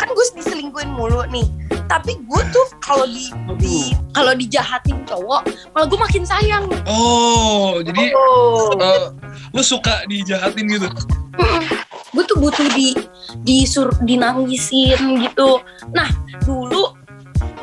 kan 0.00 0.08
gue 0.08 0.24
diselingkuhin 0.40 0.96
mulu 0.96 1.28
nih. 1.28 1.44
Tapi 1.84 2.16
gue 2.24 2.42
tuh 2.48 2.66
kalau 2.80 3.04
di, 3.04 3.28
di 3.60 3.92
kalau 4.16 4.32
dijahatin 4.32 5.04
cowok 5.04 5.44
malah 5.76 5.84
gue 5.84 6.00
makin 6.00 6.24
sayang. 6.24 6.64
Oh 6.88 7.76
jadi 7.84 8.16
oh. 8.16 8.72
eh, 8.80 9.12
lu 9.52 9.60
suka 9.60 10.00
dijahatin 10.08 10.64
gitu? 10.64 10.88
Gue 12.16 12.24
tuh 12.24 12.40
butuh 12.40 12.68
di 12.72 12.96
disur 13.44 13.92
dinangisin 14.00 15.20
gitu. 15.20 15.60
Nah 15.92 16.08
dulu 16.48 16.96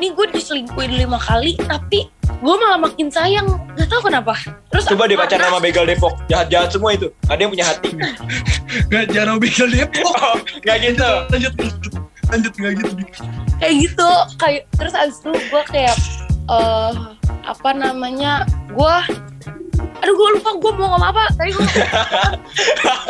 nih 0.00 0.10
gue 0.10 0.26
diselingkuhin 0.32 0.96
lima 0.96 1.16
kali 1.16 1.54
tapi 1.60 2.08
gue 2.30 2.54
malah 2.56 2.80
makin 2.80 3.06
sayang 3.06 3.44
nggak 3.76 3.84
tahu 3.86 4.08
kenapa 4.08 4.32
terus 4.72 4.88
Coba 4.88 5.04
deh 5.04 5.14
pacaran 5.14 5.36
karena- 5.38 5.52
sama 5.52 5.60
begal 5.60 5.84
Depok. 5.84 6.12
Jahat-jahat 6.26 6.68
semua 6.70 6.90
itu. 6.92 7.12
Gak 7.22 7.34
ada 7.34 7.40
yang 7.40 7.52
punya 7.52 7.66
hati. 7.66 7.90
Gak 8.88 9.04
jarang 9.10 9.36
begal 9.36 9.68
Depok 9.68 10.08
Oh, 10.16 10.36
gak 10.62 10.76
gitu. 10.80 11.10
lanjut 11.28 11.52
lanjut 11.52 11.92
lanjut 12.30 12.52
gak 12.54 12.72
gitu 12.76 12.92
kayak 13.58 13.74
gitu 13.76 14.08
kayak 14.38 14.62
terus 14.72 14.94
abis 14.94 15.18
itu 15.18 15.30
gue 15.34 15.62
kayak 15.66 15.96
eh 16.48 16.92
apa 17.42 17.70
namanya 17.74 18.46
gue 18.70 18.96
aduh 20.00 20.14
gue 20.14 20.28
lupa 20.32 20.50
gue 20.56 20.72
mau 20.72 20.94
ngomong 20.94 21.10
apa 21.10 21.28
tadi 21.34 21.50
gue 21.50 21.66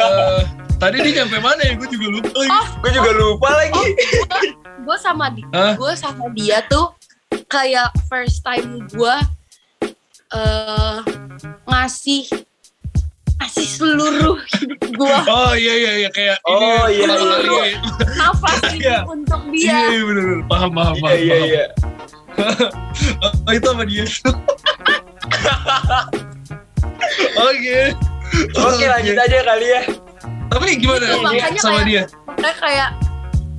Eh, 0.00 0.40
tadi 0.76 0.96
dia 1.02 1.22
nyampe 1.22 1.36
mana 1.38 1.60
ya 1.60 1.72
gue 1.74 1.86
juga 1.86 2.06
lupa 2.10 2.32
lagi 2.34 2.50
Oh. 2.50 2.66
Gue 2.80 2.90
juga 2.90 3.10
lupa 3.12 3.48
lagi. 3.52 3.84
Gue 4.80 4.96
sama 4.98 5.28
di 5.30 5.42
Hah? 5.50 5.74
gue 5.74 5.92
sama 5.94 6.24
dia 6.32 6.64
tuh 6.64 6.92
kayak 7.46 7.90
first 8.06 8.40
time 8.40 8.84
gue 8.86 9.14
eh 10.30 10.96
ngasih 11.64 12.24
ngasih 13.36 13.66
seluruh 13.68 14.38
hidup 14.50 14.80
gue 14.84 15.16
oh 15.26 15.52
iya 15.54 15.74
iya 15.76 15.92
iya 15.98 16.10
kayak 16.10 16.38
Oh, 16.44 16.86
ini 16.86 16.96
iya, 16.96 17.06
pertama 17.06 17.24
iya, 17.24 17.34
kali 17.34 17.48
iya. 17.48 17.64
ya. 17.64 17.78
nafas 18.16 18.60
Iya. 18.60 18.70
hidup 18.70 19.08
untuk 19.08 19.40
iya 19.48 19.50
dia 19.50 19.90
iya 19.90 20.02
bener 20.02 20.24
bener 20.24 20.40
paham 20.46 20.70
paham 20.70 20.94
Iya, 20.94 21.02
paham 21.02 21.18
iya, 21.18 21.36
iya. 21.40 21.64
Oh, 23.46 23.52
itu 23.52 23.66
sama 23.66 23.84
dia 23.84 24.04
oke 27.40 27.78
Oke 28.56 28.84
lanjut 28.86 29.16
aja 29.18 29.38
kali 29.42 29.66
ya. 29.68 29.82
tapi 30.46 30.66
gimana 30.76 31.04
Gitu, 31.04 31.18
makanya 31.20 31.58
sama 31.58 31.72
kayak- 31.76 31.88
dia 31.88 32.02
makanya 32.26 32.54
kayak 32.56 32.88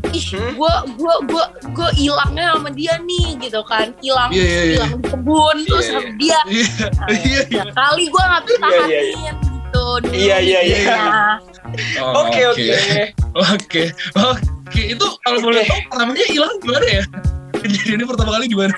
ih 0.09 0.25
Hmm? 0.31 0.51
gue 0.55 0.73
gue 0.95 1.15
gue 1.27 1.43
gue 1.71 1.89
hilangnya 1.95 2.55
sama 2.55 2.69
dia 2.71 2.93
nih 2.99 3.37
gitu 3.37 3.61
kan 3.63 3.91
hilang 3.99 4.29
Iya, 4.31 4.41
iya, 4.41 4.61
iya. 4.63 4.73
hilang 4.75 4.91
di 4.97 5.07
kebun 5.07 5.57
terus 5.63 5.85
Iya, 5.85 5.93
sama 5.93 6.11
dia 6.17 6.39
Iya, 6.47 6.65
Nah, 6.91 7.07
iya, 7.11 7.39
iya. 7.47 7.61
ya 7.61 7.63
kali 7.71 8.03
gue 8.07 8.23
nggak 8.23 8.41
bisa 8.41 8.55
Iya, 8.55 8.65
iya, 8.65 8.71
tahanin 8.71 9.35
gitu 9.39 9.85
dulu 10.01 10.13
Iya, 10.13 10.37
iya, 10.39 10.59
iya. 10.63 10.95
Oke 12.13 12.41
oke. 12.45 12.67
Oke, 13.31 13.83
oke. 14.19 14.81
Itu 14.83 15.05
kalau 15.23 15.39
boleh 15.39 15.63
tahu 15.63 15.79
pertamanya 15.87 16.25
hilang 16.27 16.51
gimana 16.59 16.83
ya? 16.83 17.03
Kejadiannya 17.55 18.07
pertama 18.07 18.29
kali 18.35 18.45
gimana? 18.51 18.75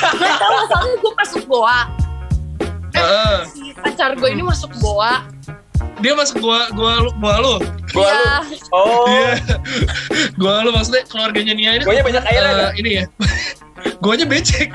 nggak 0.00 0.36
tahu 0.36 0.56
soalnya 0.66 0.94
gue 0.96 1.12
masuk 1.14 1.42
goa 1.46 1.80
Heeh. 2.90 3.36
si 3.46 3.62
pacar 3.76 4.12
gue 4.12 4.28
ini 4.28 4.40
masuk 4.40 4.68
goa 4.76 5.24
dia 6.00 6.12
masuk 6.16 6.40
gua 6.40 6.68
gua 6.72 7.04
lu, 7.04 7.10
gua 7.20 7.34
lu. 7.40 7.54
Gua 7.92 8.08
lu. 8.08 8.24
Iya. 8.24 8.36
Oh. 8.72 9.04
Iya. 9.08 9.32
gua 10.40 10.64
lu 10.64 10.70
maksudnya 10.72 11.04
keluarganya 11.08 11.52
Nia 11.52 11.76
ini. 11.80 11.84
Guanya 11.84 12.04
banyak 12.04 12.24
air 12.28 12.42
eh, 12.42 12.50
ada. 12.50 12.66
ini 12.76 12.90
ya. 13.02 13.04
Guanya 14.00 14.24
becek. 14.24 14.72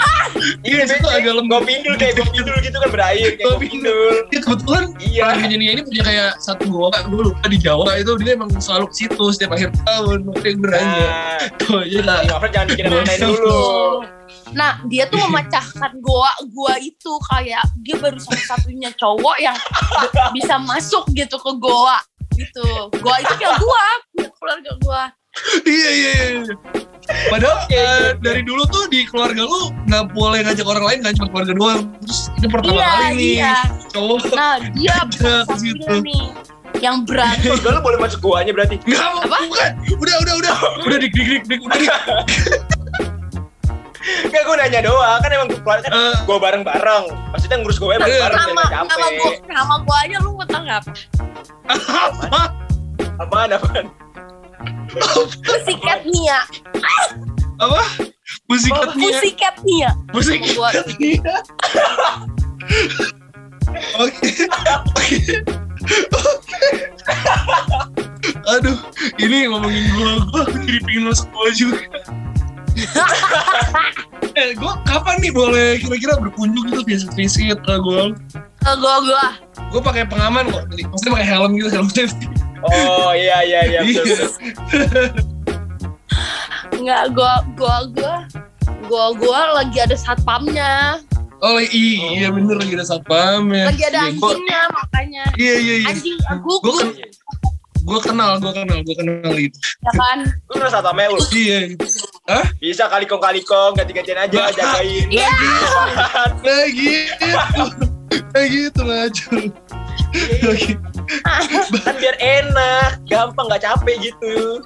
Iya, 0.61 0.85
situ 0.85 1.01
becek. 1.01 1.19
agak 1.21 1.33
lembab. 1.37 1.61
Gua 1.63 1.69
pindul 1.69 1.95
kayak 1.95 2.13
gua 2.19 2.27
pindul 2.29 2.55
gitu 2.61 2.77
kan 2.77 2.89
berair 2.91 3.29
kayak 3.35 3.47
Gua 3.47 3.55
gua 3.55 3.61
pindul. 3.63 4.15
Ya, 4.29 4.39
kebetulan 4.43 4.83
Iya. 5.01 5.23
Nia 5.55 5.71
ini 5.77 5.81
punya 5.87 6.03
kayak 6.03 6.31
satu 6.43 6.63
gua, 6.67 6.91
gua 7.07 7.21
lupa 7.31 7.45
di 7.47 7.57
Jawa 7.57 7.95
itu 7.95 8.11
dia 8.19 8.35
emang 8.35 8.51
selalu 8.59 8.91
ke 8.91 8.95
situ 9.05 9.25
setiap 9.31 9.55
akhir 9.55 9.71
tahun. 9.87 10.27
Makanya 10.27 10.55
gue 10.55 10.69
nanya. 10.69 11.07
Nah, 11.07 11.39
Tuh, 11.61 11.81
ya 11.87 12.01
lah. 12.03 12.19
Jangan 12.25 12.67
bikin 12.71 12.85
aneh 12.91 13.17
dulu. 13.19 13.63
Nah, 14.55 14.79
dia 14.87 15.03
tuh 15.09 15.19
memecahkan 15.25 15.91
goa 15.99 16.31
gua 16.53 16.73
itu 16.79 17.11
kayak 17.31 17.63
dia 17.83 17.95
baru 17.99 18.19
satu-satunya 18.19 18.93
cowok 18.95 19.37
yang 19.41 19.57
bisa 20.31 20.55
masuk 20.61 21.03
gitu 21.11 21.35
ke 21.35 21.51
goa 21.59 21.99
gitu. 22.35 22.67
Goa 22.99 23.17
itu 23.19 23.33
kayak 23.39 23.57
gua, 23.59 23.85
keluarga 24.39 24.71
gua. 24.83 25.03
Iya 25.63 25.89
iya 25.91 26.11
iya. 26.15 26.53
Padahal 27.29 27.69
eh, 27.69 28.17
dari 28.17 28.41
dulu 28.41 28.65
tuh 28.65 28.89
di 28.89 29.05
keluarga 29.05 29.45
lu 29.45 29.69
nggak 29.85 30.09
boleh 30.09 30.41
ngajak 30.41 30.65
orang 30.65 30.85
lain 30.85 30.99
kan 31.01 31.13
cuma 31.13 31.27
keluarga 31.29 31.53
doang. 31.53 31.81
Terus 32.01 32.19
ini 32.33 32.47
pertama 32.49 32.73
Iya, 32.73 32.87
kali 32.87 33.13
nih 33.13 33.29
iya. 33.37 33.55
cowok 33.91 34.19
Nah, 34.31 34.55
dia 34.73 34.95
satunya 35.13 35.95
nih 36.01 36.21
yang 36.81 37.05
berani. 37.05 37.45
Gua 37.61 37.71
lu 37.71 37.81
boleh 37.81 37.99
masuk 37.99 38.19
guanya 38.19 38.51
berarti. 38.51 38.75
Enggak 38.83 39.05
mau, 39.07 39.21
Apa? 39.21 39.37
bukan. 39.43 39.71
Udah, 39.95 40.15
udah, 40.19 40.33
udah. 40.35 40.55
Udah 40.81 40.97
dik, 40.97 41.11
dik, 41.13 41.27
dik, 41.29 41.43
dik. 41.45 41.59
Udah, 41.61 41.77
dik. 41.77 41.89
Enggak 44.25 44.41
gua 44.43 44.55
nanya 44.57 44.79
doang 44.81 45.19
kan 45.19 45.29
emang 45.29 45.47
gua 45.55 45.75
kan 45.79 45.89
Eh, 45.89 46.15
gua 46.25 46.37
bareng-bareng. 46.37 47.03
Maksudnya 47.31 47.57
ngurus 47.59 47.77
gua 47.77 47.89
Iya. 47.91 47.99
bareng-bareng 48.01 48.37
Nama 48.39 48.49
biar 48.49 48.65
nggak 48.65 48.81
nama 48.81 49.05
gua 49.11 49.29
capek. 49.29 49.35
nama 49.47 49.75
gua 49.83 49.97
aja 49.99 50.17
lu 50.19 50.29
nggak? 50.35 50.83
apa? 52.01 52.41
Apaan 53.15 53.49
apaan? 53.51 53.85
Pussycat 55.43 56.01
Nia. 56.07 56.39
Apa? 57.59 57.81
Musik 58.47 58.71
Nia. 58.95 59.19
Pussycat 59.19 59.55
Nia. 59.63 59.89
Gua. 60.55 60.69
Nia. 60.99 61.33
Oke. 63.99 64.29
Oke. 66.15 66.57
Aduh, 68.45 68.77
ini 69.21 69.45
ngomongin 69.49 69.85
gua, 69.93 70.11
gua 70.33 70.43
jadi 70.65 70.79
pengen 70.81 71.03
masuk 71.11 71.27
gua 71.29 71.49
juga. 71.53 71.81
eh, 74.39 74.51
gua 74.57 74.81
kapan 74.83 75.15
nih 75.21 75.31
boleh 75.31 75.77
kira-kira 75.79 76.17
berkunjung 76.17 76.65
gitu 76.73 76.81
visit-visit 76.83 77.59
ke 77.61 77.73
gua? 77.83 78.11
Eh, 78.65 78.75
Gua 78.81 78.95
gua. 79.05 79.25
Gua 79.69 79.81
pakai 79.81 80.07
pengaman 80.09 80.49
kok, 80.49 80.65
maksudnya 80.71 81.11
pakai 81.19 81.27
helm 81.27 81.51
gitu, 81.59 81.69
helm 81.69 81.89
safety. 81.91 82.25
Oh 82.65 83.11
iya 83.11 83.37
iya 83.41 83.59
iya 83.67 83.79
betul. 83.81 84.05
Iya. 84.05 84.15
betul. 84.15 85.07
Gua 87.13 87.33
gua 87.55 87.75
gua 87.91 88.15
gua 88.85 89.05
gua 89.15 89.39
lagi 89.55 89.77
ada 89.79 89.95
satpamnya. 89.95 90.99
Oh 91.39 91.59
iya 91.59 92.31
bener 92.31 92.57
lagi 92.57 92.73
ada 92.73 92.85
satpam 92.87 93.51
ya. 93.51 93.69
Lagi 93.69 93.83
ada 93.85 93.99
Iya, 94.01 94.13
gua- 94.13 94.33
anjingnya 94.33 94.61
makanya. 94.71 95.23
Iya 95.35 95.53
iya 95.55 95.75
iya. 95.77 95.87
Anjing 95.89 96.17
aku 96.25 96.51
Gua 96.59 96.71
gua 96.73 96.85
gua 97.85 97.99
kenal, 98.01 98.29
gua 98.39 98.51
kenal, 98.51 98.79
gua 98.81 98.95
kenal 98.97 99.33
gitu. 99.35 99.57
ya 99.79 99.91
kan. 99.93 100.17
Lu 100.25 100.53
ngerasa 100.55 100.79
sama 100.81 101.05
lu? 101.05 101.19
Iya. 101.29 101.59
Bisa 102.57 102.83
kalikong 102.87 103.21
kalikong 103.21 103.71
ganti-gantian 103.73 104.17
aja 104.19 104.49
jagain. 104.49 105.05
Iya. 105.07 105.29
Nah 106.41 106.65
gitu. 106.67 107.27
Nah 108.25 108.45
gitu 108.47 108.81
lah 108.81 109.05
Jul. 109.11 109.43
Oke. 110.45 110.73
kan 111.85 111.95
biar 111.97 112.15
enak, 112.17 113.01
gampang 113.09 113.45
nggak 113.49 113.63
capek 113.63 114.11
gitu. 114.11 114.61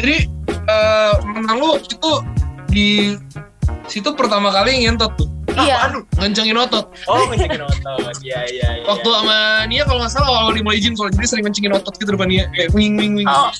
Jadi 0.00 0.28
eh 0.48 1.14
menang 1.26 1.58
lu 1.58 1.70
itu 1.78 2.12
di 2.72 2.88
situ 3.90 4.08
pertama 4.14 4.48
kali 4.54 4.86
ngentot 4.86 5.12
tuh. 5.18 5.28
Iya. 5.52 5.76
Apaan 5.76 5.90
lu? 5.92 6.00
Ngencengin 6.16 6.56
otot. 6.56 6.86
Oh 7.04 7.28
ngecekin 7.28 7.60
otot. 7.60 8.14
Iya 8.24 8.40
iya 8.48 8.68
iya. 8.80 8.84
Waktu 8.88 9.04
sama 9.04 9.36
Nia 9.68 9.82
kalau 9.84 10.00
nggak 10.00 10.12
salah 10.12 10.48
awal 10.48 10.56
dimulai 10.56 10.80
gym 10.80 10.96
soalnya 10.96 11.20
jadi 11.20 11.28
sering 11.28 11.44
ngencengin 11.44 11.74
otot 11.76 11.94
gitu 12.00 12.10
depan 12.16 12.28
Nia. 12.32 12.48
Kayak 12.56 12.72
wing 12.72 12.96
wing 12.96 13.12
wing. 13.20 13.28
Oh, 13.28 13.52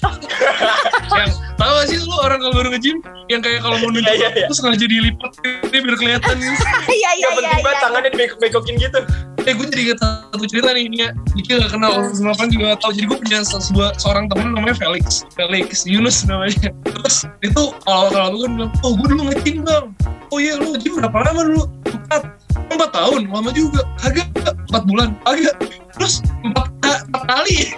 Yang 1.20 1.36
tahu 1.60 1.72
gak 1.76 1.86
sih 1.92 1.96
lu 2.00 2.16
orang 2.16 2.38
kalau 2.40 2.54
baru 2.56 2.68
nge-gym 2.72 2.98
yang 3.28 3.40
kayak 3.44 3.60
kalau 3.60 3.76
mau 3.78 3.92
nunjuk 3.92 4.08
Iya, 4.08 4.14
iya, 4.18 4.28
iya. 4.34 4.46
terus 4.48 4.58
sengaja 4.58 4.86
dilipat 4.88 5.30
ini 5.44 5.78
biar 5.84 5.96
kelihatan 6.00 6.34
gitu. 6.40 6.64
iya 6.98 7.10
iya 7.12 7.28
iya. 7.28 7.28
penting 7.36 7.60
banget 7.60 7.76
iya. 7.76 7.84
tangannya 7.84 8.10
dibekok-bekokin 8.10 8.74
gitu. 8.80 9.00
Eh 9.42 9.52
gue 9.58 9.66
jadi 9.66 9.82
inget 9.90 9.98
satu 9.98 10.44
cerita 10.46 10.70
nih 10.70 10.86
Nia. 10.86 11.08
Diki 11.34 11.58
gak 11.58 11.74
kenal, 11.74 11.98
orang 12.14 12.48
juga 12.50 12.64
gak 12.74 12.80
tau. 12.86 12.90
Jadi 12.94 13.06
gue 13.10 13.18
punya 13.18 13.38
se- 13.42 13.58
sebuah 13.58 13.98
seorang 13.98 14.30
temen 14.30 14.54
namanya 14.54 14.78
Felix. 14.78 15.26
Felix 15.34 15.82
Yunus 15.82 16.22
namanya. 16.30 16.70
Terus 16.86 17.26
itu 17.42 17.62
awal-awal 17.90 18.38
gue 18.38 18.40
kan 18.46 18.52
bilang, 18.54 18.72
oh 18.86 18.92
gue 18.94 19.06
dulu 19.10 19.22
nge-gym 19.34 19.66
bang. 19.66 19.90
Oh 20.30 20.38
iya 20.38 20.54
lu 20.56 20.72
nge-gym 20.78 21.02
berapa 21.02 21.18
lama 21.26 21.40
dulu? 21.42 21.62
Empat. 21.90 22.22
Empat 22.70 22.90
tahun, 22.94 23.28
lama 23.28 23.50
juga. 23.50 23.82
Kagak, 23.98 24.28
empat 24.70 24.82
bulan. 24.86 25.08
Kagak. 25.26 25.56
Terus 25.98 26.22
empat, 26.46 26.66
empat 26.86 27.22
kali. 27.26 27.56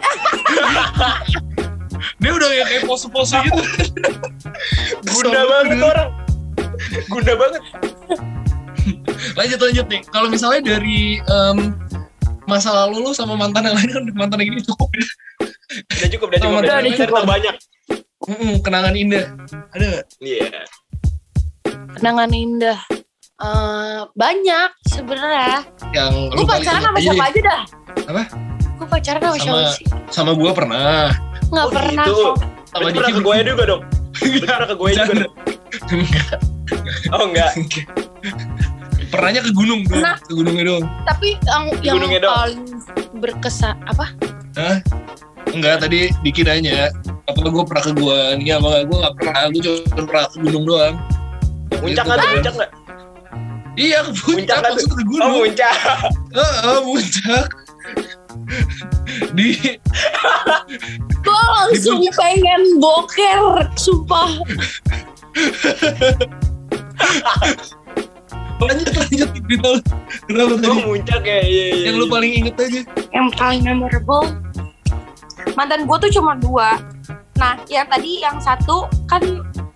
Dia 2.20 2.30
udah 2.32 2.48
kayak 2.48 2.66
kayak 2.68 2.82
pose-pose 2.84 3.36
gitu. 3.40 3.62
Guna 5.08 5.40
banget 5.48 5.80
orang. 5.80 6.10
Guna 7.12 7.32
banget. 7.36 7.62
lanjut 9.38 9.58
lanjut 9.58 9.86
nih. 9.88 10.00
Kalau 10.06 10.28
misalnya 10.28 10.60
dari 10.66 11.18
em, 11.20 11.58
masa 12.44 12.70
lalu 12.74 13.00
lu 13.00 13.10
sama 13.10 13.34
mantan 13.34 13.64
yang 13.64 13.74
lain 13.74 13.90
kan 13.90 14.04
mantan 14.20 14.38
yang 14.38 14.50
ini 14.52 14.62
cukup 14.62 14.88
ya. 14.90 15.06
Udah 15.74 16.08
cukup, 16.10 16.26
udah 16.28 16.38
cukup. 16.38 16.52
Udah, 16.54 16.60
Udah, 16.60 16.76
udah 16.80 17.06
cukup. 17.06 17.24
banyak. 17.24 17.54
Mm-mm, 18.24 18.52
kenangan 18.60 18.94
indah. 18.94 19.24
Ada? 19.70 20.00
Iya. 20.18 20.64
Kenangan 21.94 22.30
indah. 22.30 22.78
Eh, 23.34 24.00
banyak 24.14 24.70
sebenarnya. 24.86 25.66
Yang 25.90 26.12
lu 26.32 26.42
pacaran 26.44 26.80
sama 26.80 26.98
siapa 26.98 27.24
aja 27.26 27.40
dah. 27.42 27.62
Apa? 28.06 28.22
Gue 28.74 28.86
pacaran 28.88 29.20
sama 29.20 29.36
siapa 29.36 29.58
Sama- 29.60 29.74
sih? 29.74 29.86
Sama 30.08 30.32
gua 30.32 30.50
pernah. 30.50 31.10
Nggak 31.50 31.66
Oh, 31.66 31.72
pernah 31.72 32.06
gitu. 32.06 32.22
kok. 32.22 32.36
Sama 32.64 32.78
Berarti 32.80 32.96
pernah 32.96 33.10
ke 33.10 33.20
gue 33.20 33.36
juga 33.44 33.62
dong. 33.66 33.82
Berarti 34.14 34.38
pernah 34.40 34.66
ke 34.66 34.76
gue 34.76 34.90
juga 34.90 35.14
dong. 35.20 35.34
Oh 37.12 37.28
enggak. 37.28 37.52
Pernahnya 39.14 39.40
ke 39.40 39.52
gunung 39.52 39.80
doang. 39.82 39.94
Pernah. 39.94 40.16
Ke 40.20 40.32
gunungnya 40.34 40.64
doang. 40.66 40.84
Tapi 41.06 41.28
yang 41.40 41.64
yang 41.80 41.96
paling 42.20 42.62
berkesan 43.14 43.76
apa? 43.86 44.06
Hah? 44.58 44.78
Enggak, 45.48 45.80
tadi 45.80 46.10
Diki 46.20 46.42
nanya. 46.42 46.90
Apa 47.24 47.40
gue 47.40 47.64
pernah 47.64 47.80
ke 47.80 47.92
gua 47.94 48.34
Nia 48.34 48.58
apa 48.58 48.66
enggak? 48.68 48.82
Gue 48.84 48.98
gak 49.00 49.14
pernah. 49.16 49.42
Gue 49.48 49.60
cuma 49.62 50.02
pernah 50.04 50.24
ke 50.26 50.36
gunung 50.42 50.64
doang. 50.66 50.94
Muncak 51.74 51.84
Gitu. 51.84 52.02
nggak 52.04 52.18
tuh? 52.18 52.28
Muncak 52.34 52.54
nggak? 52.54 52.70
Iya, 53.74 53.98
ke 54.02 54.10
Puncak 54.14 54.30
puncak. 54.30 54.58
kan? 54.58 54.70
Maksudnya 54.70 54.94
ke 54.94 55.02
Oh 55.02 55.08
gunung. 55.08 55.32
muncak. 55.40 55.76
Heeh, 56.34 56.76
puncak. 56.80 57.46
Di 59.32 59.48
Gue 61.24 61.42
langsung 61.50 62.00
pengen 62.12 62.62
boker, 62.78 63.42
sumpah. 63.74 64.30
lanjut 68.68 68.88
lanjut 68.90 69.28
cerita 69.34 69.68
lu. 69.68 69.80
Kenapa 70.26 70.52
Oh 70.52 70.58
tadi? 70.58 70.80
muncak 70.84 71.22
ya. 71.22 71.40
Iya 71.40 71.64
iya. 71.70 71.84
Yang 71.90 71.96
lu 72.00 72.06
paling 72.08 72.32
inget 72.34 72.54
aja. 72.56 72.80
Yang 73.12 73.26
paling 73.36 73.62
memorable, 73.62 74.24
mantan 75.54 75.84
gue 75.84 75.96
tuh 76.00 76.10
cuma 76.14 76.32
dua. 76.36 76.80
Nah, 77.34 77.58
yang 77.66 77.86
tadi 77.90 78.22
yang 78.22 78.38
satu 78.38 78.86
kan 79.06 79.22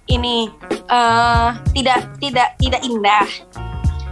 ini 0.06 0.48
eh 0.88 1.48
tidak 1.74 2.06
tidak 2.18 2.48
tidak 2.56 2.80
indah. 2.80 3.26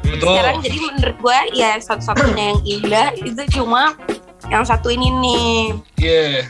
Betul. 0.07 0.39
Sekarang 0.39 0.57
jadi 0.63 0.79
menurut 0.79 1.17
gue 1.19 1.39
ya 1.59 1.71
satu-satunya 1.83 2.45
yang 2.55 2.61
indah 2.63 3.09
itu 3.19 3.43
cuma 3.59 3.97
yang 4.47 4.63
satu 4.63 4.93
ini 4.93 5.11
nih. 5.11 5.59
Iya. 5.99 6.47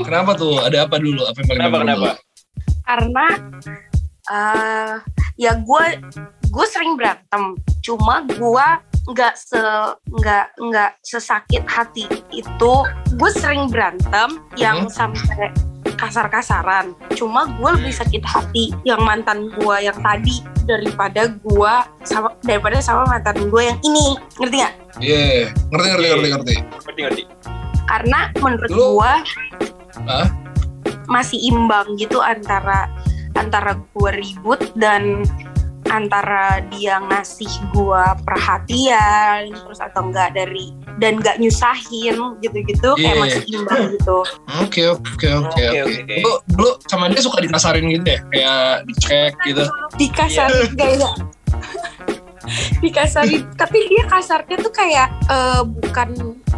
Kenapa 0.00 0.32
tuh? 0.32 0.62
Ada 0.62 0.86
apa 0.86 0.96
dulu? 0.96 1.26
Apa 1.26 1.36
yang 1.42 1.48
paling 1.48 1.60
Kenapa 1.60 1.76
memorable? 1.80 2.14
kenapa? 2.14 2.22
karena 2.84 3.26
eh 4.28 4.94
ya 5.40 5.56
gue 5.56 5.84
gue 6.54 6.66
sering 6.70 6.94
berantem. 6.94 7.58
Cuma 7.82 8.22
gue 8.30 8.66
nggak 9.04 9.34
se 9.36 9.60
nggak 10.06 10.46
nggak 10.62 10.90
sesakit 11.02 11.66
hati 11.66 12.06
itu. 12.30 12.72
Gue 13.18 13.30
sering 13.34 13.66
berantem 13.66 14.38
yang 14.54 14.86
sampai 14.86 15.50
kasar-kasaran. 15.98 16.94
Cuma 17.18 17.50
gue 17.58 17.70
lebih 17.82 17.90
sakit 17.90 18.22
hati 18.22 18.70
yang 18.86 19.02
mantan 19.02 19.50
gue 19.50 19.76
yang 19.82 19.98
tadi 19.98 20.42
daripada 20.64 21.28
gue 21.28 21.74
sama 22.06 22.32
daripada 22.46 22.78
sama 22.78 23.02
mantan 23.10 23.50
gue 23.50 23.62
yang 23.62 23.78
ini. 23.82 24.14
Ngerti 24.38 24.56
nggak? 24.62 24.74
Iya, 25.02 25.50
ngerti 25.74 25.86
ngerti 25.90 26.06
ngerti 26.06 26.28
ngerti. 26.30 26.54
ngerti 26.86 27.00
ngerti. 27.02 27.22
Karena 27.84 28.20
menurut 28.40 28.70
gue 28.70 29.12
Hah? 30.06 30.26
masih 31.10 31.36
imbang 31.52 31.98
gitu 32.00 32.16
antara 32.22 32.88
antara 33.36 33.76
gue 33.76 34.10
ribut 34.14 34.62
dan 34.78 35.26
antara 35.94 36.58
dia 36.74 36.98
ngasih 36.98 37.46
gue 37.70 38.04
perhatian 38.26 39.46
terus 39.54 39.78
atau 39.78 40.10
enggak 40.10 40.34
dari 40.34 40.74
dan 40.98 41.18
nggak 41.18 41.38
nyusahin 41.38 42.18
gitu-gitu 42.38 42.90
kayak 42.94 43.14
Iya. 43.14 43.22
masih 43.22 43.42
imbang 43.48 43.82
gitu 43.94 44.18
Oke 44.60 44.82
oke 44.90 45.28
oke 45.46 45.64
Oke. 45.86 46.16
Lu 46.20 46.32
lu 46.58 46.68
sama 46.86 47.06
dia 47.06 47.18
suka 47.18 47.38
dikasarin 47.38 47.86
gitu 47.88 48.06
ya? 48.06 48.18
Kayak 48.28 48.66
dicek 48.86 49.32
gitu. 49.44 49.64
dikasarin 49.94 50.70
kayak 50.74 51.12
dikasarin 52.78 53.42
tapi 53.56 53.88
dia 53.88 54.04
kasarnya 54.04 54.56
tuh 54.60 54.72
kayak 54.72 55.08
eh, 55.26 55.62
bukan 55.64 56.08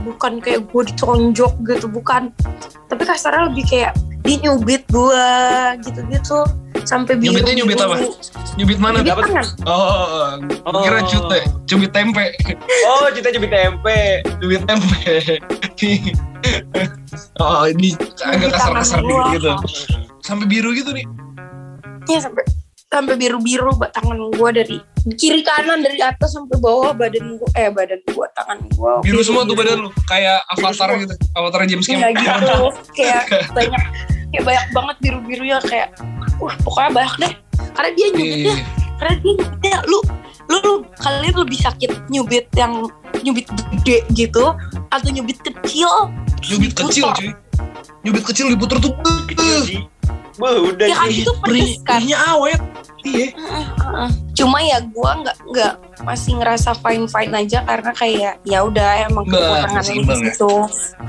bukan 0.03 0.33
kayak 0.43 0.67
gue 0.67 0.83
ditonjok 0.91 1.53
gitu 1.63 1.87
bukan 1.87 2.31
tapi 2.87 3.03
kasarnya 3.07 3.51
lebih 3.51 3.65
kayak 3.67 3.93
dia 4.23 4.37
nyubit 4.43 4.83
gue 4.91 5.27
gitu-gitu 5.87 6.43
sampai 6.87 7.19
biru 7.19 7.35
Nyubitnya 7.35 7.55
nyubit 7.59 7.79
apa? 7.79 7.97
Nyubit 8.55 8.79
mana? 8.79 8.97
nyubit 9.03 9.11
Dapat- 9.13 9.27
tangan 9.29 9.47
Oh, 9.67 10.39
oh, 10.65 10.81
kira 10.81 10.99
Oh. 10.99 11.07
cute, 11.07 11.39
cubit 11.67 11.91
tempe, 11.91 12.25
oh 12.87 13.11
cinta 13.11 13.29
cubit 13.29 13.51
tempe 13.51 13.99
cubit 14.39 14.63
tempe. 14.63 15.05
oh, 17.37 17.65
ini 17.67 17.91
agak 18.23 18.55
kasar-kasar 18.55 19.01
gitu. 19.35 19.53
Sampai 20.21 20.47
biru 20.47 20.71
gitu 20.73 20.91
nih. 20.91 21.07
Iya 22.07 22.23
sampai 22.23 22.47
sampai 22.87 23.19
biru-biru 23.19 23.75
ba- 23.75 23.91
tangan 23.91 24.15
gue 24.31 24.51
dari 24.53 24.77
kiri 25.13 25.43
kanan 25.43 25.83
dari 25.83 25.99
atas 25.99 26.33
sampai 26.33 26.55
bawah 26.57 26.95
badan 26.95 27.35
gue 27.37 27.51
eh 27.53 27.67
badan 27.67 27.99
gue 28.01 28.27
tangan 28.33 28.59
gue 28.63 28.93
Biru 29.03 29.21
semua 29.21 29.43
tuh 29.43 29.53
badan 29.53 29.83
lu, 29.83 29.91
kayak 30.07 30.39
avatar 30.49 30.95
gitu. 30.97 31.15
Avatar 31.35 31.67
James 31.67 31.83
Iya 31.85 32.15
Cameron. 32.15 32.15
gitu 32.15 32.57
kayak 32.97 33.23
banyak 33.53 33.83
kayak 34.31 34.45
banyak 34.45 34.67
banget 34.71 34.97
biru-birunya 35.03 35.59
kayak 35.61 35.89
wah 36.39 36.55
pokoknya 36.61 36.91
banyak 36.93 37.15
deh 37.19 37.33
karena 37.73 37.91
dia 37.93 38.07
nyubitnya 38.11 38.55
Iya. 38.55 38.65
karena 38.97 39.15
dia 39.15 39.33
nyubitnya 39.33 39.77
lu 39.85 39.99
lu, 40.47 40.57
lu 40.59 40.75
kalian 40.97 41.35
lebih 41.37 41.59
sakit 41.59 41.91
nyubit 42.07 42.47
yang 42.55 42.73
nyubit 43.21 43.47
gede 43.75 43.97
gitu 44.13 44.55
atau 44.89 45.09
nyubit 45.11 45.39
kecil 45.41 45.91
Nyubit 46.47 46.73
kecil 46.73 47.11
diputer. 47.11 47.17
cuy. 47.17 47.31
Nyubit 48.03 48.23
kecil 48.25 48.47
diputer 48.49 48.77
tuh. 48.79 48.93
kecil 49.27 49.59
sih 49.65 49.81
Wah, 50.37 50.53
udah 50.55 50.85
Ya 50.85 50.95
kan 50.95 51.09
itu 51.09 51.33
pedes 51.41 51.81
kan 51.81 51.97
Perihnya 51.99 52.19
awet. 52.29 52.61
Iya. 53.03 53.33
Heeh, 53.33 53.65
heeh. 53.67 54.11
cuma 54.33 54.59
ya 54.61 54.79
gua 54.87 55.17
nggak 55.17 55.37
nggak 55.49 55.73
masih 56.05 56.37
ngerasa 56.37 56.77
fine 56.77 57.07
fine 57.07 57.33
aja 57.33 57.65
karena 57.65 57.91
kayak 57.91 58.35
ya 58.43 58.59
udah 58.61 58.89
emang 59.03 59.25
kekurangan 59.25 59.81
di 59.81 59.97
ya? 59.97 60.05
situ 60.29 60.53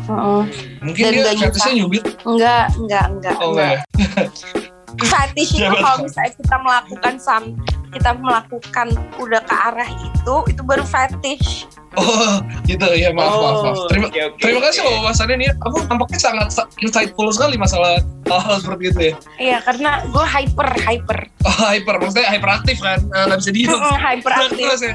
Heeh. 0.08 0.42
Mungkin 0.80 1.04
Dan 1.04 1.12
dia 1.12 1.32
nyusahin. 1.36 1.76
nyubit. 1.78 2.04
enggak 2.24 2.66
enggak 2.78 3.06
enggak 3.12 3.36
Oh 3.38 3.52
enggak 3.52 3.72
enggak. 3.94 4.30
fetish 4.98 5.52
itu 5.52 5.62
Siapa 5.62 5.78
kalau 5.78 5.98
misalnya 6.02 6.32
kita 6.34 6.56
melakukan 6.58 7.14
sam 7.18 7.44
kita 7.88 8.12
melakukan 8.14 8.88
udah 9.18 9.42
ke 9.42 9.56
arah 9.56 9.90
itu 9.90 10.36
itu 10.48 10.62
baru 10.62 10.84
fetish 10.84 11.68
Oh, 11.94 12.38
gitu 12.64 12.86
ya 12.94 13.10
maaf 13.10 13.34
maaf 13.34 13.58
maaf. 13.64 13.74
Oh, 13.76 13.90
Terima 13.90 14.06
oke, 14.06 14.22
oke, 14.22 14.38
terima 14.38 14.62
kasih 14.62 14.80
oke. 14.80 14.86
loh 14.86 14.94
wawasannya 15.02 15.36
nih. 15.36 15.50
Aku 15.58 15.78
nampaknya 15.84 16.20
sangat 16.22 16.48
sa- 16.52 16.70
insightful 16.78 17.26
sekali 17.32 17.58
masalah 17.58 17.98
hal-hal 18.24 18.58
seperti 18.60 18.84
itu 18.88 19.00
ya. 19.02 19.14
iya 19.42 19.58
karena 19.60 20.06
gue 20.06 20.22
hyper 20.22 20.70
hyper 20.78 21.20
Oh, 21.42 21.58
hyper, 21.58 21.98
maksudnya 21.98 22.30
hyperaktif 22.30 22.78
kan? 22.78 23.02
Nah, 23.10 23.26
nggak 23.26 23.40
bisa 23.42 23.50
diem. 23.50 23.82
Hyperaktif 23.82 24.62
Terus 24.62 24.82
ya. 24.84 24.94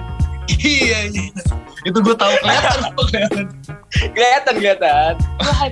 Iya, 0.54 0.98
iya. 1.10 1.26
Itu 1.82 1.98
gue 1.98 2.14
tahu 2.14 2.32
kelihatan 2.42 2.78
kelihatan. 3.10 3.44
kelihatan 4.14 4.54
kelihatan 4.58 5.14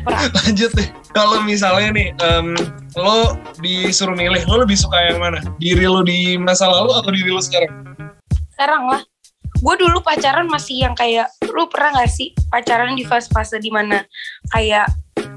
gue 0.02 0.16
Lanjut 0.44 0.70
deh. 0.74 0.88
Kalau 1.10 1.42
misalnya 1.42 1.90
nih, 1.90 2.08
em, 2.22 2.54
lo 2.94 3.34
disuruh 3.58 4.14
milih, 4.14 4.46
lo 4.46 4.62
lebih 4.62 4.78
suka 4.78 5.10
yang 5.10 5.18
mana? 5.18 5.42
Diri 5.58 5.86
lo 5.86 6.02
di 6.06 6.38
masa 6.38 6.70
lalu 6.70 6.94
atau 6.98 7.10
diri 7.10 7.30
lo 7.30 7.42
sekarang? 7.42 7.90
sekarang 8.60 8.92
lah 8.92 9.00
gue 9.64 9.74
dulu 9.80 10.04
pacaran 10.04 10.44
masih 10.44 10.84
yang 10.84 10.92
kayak 10.92 11.32
lu 11.48 11.64
pernah 11.72 11.96
gak 12.04 12.12
sih 12.12 12.36
pacaran 12.52 12.92
di 12.92 13.08
fase-fase 13.08 13.56
di 13.56 13.72
mana 13.72 14.04
kayak 14.52 14.84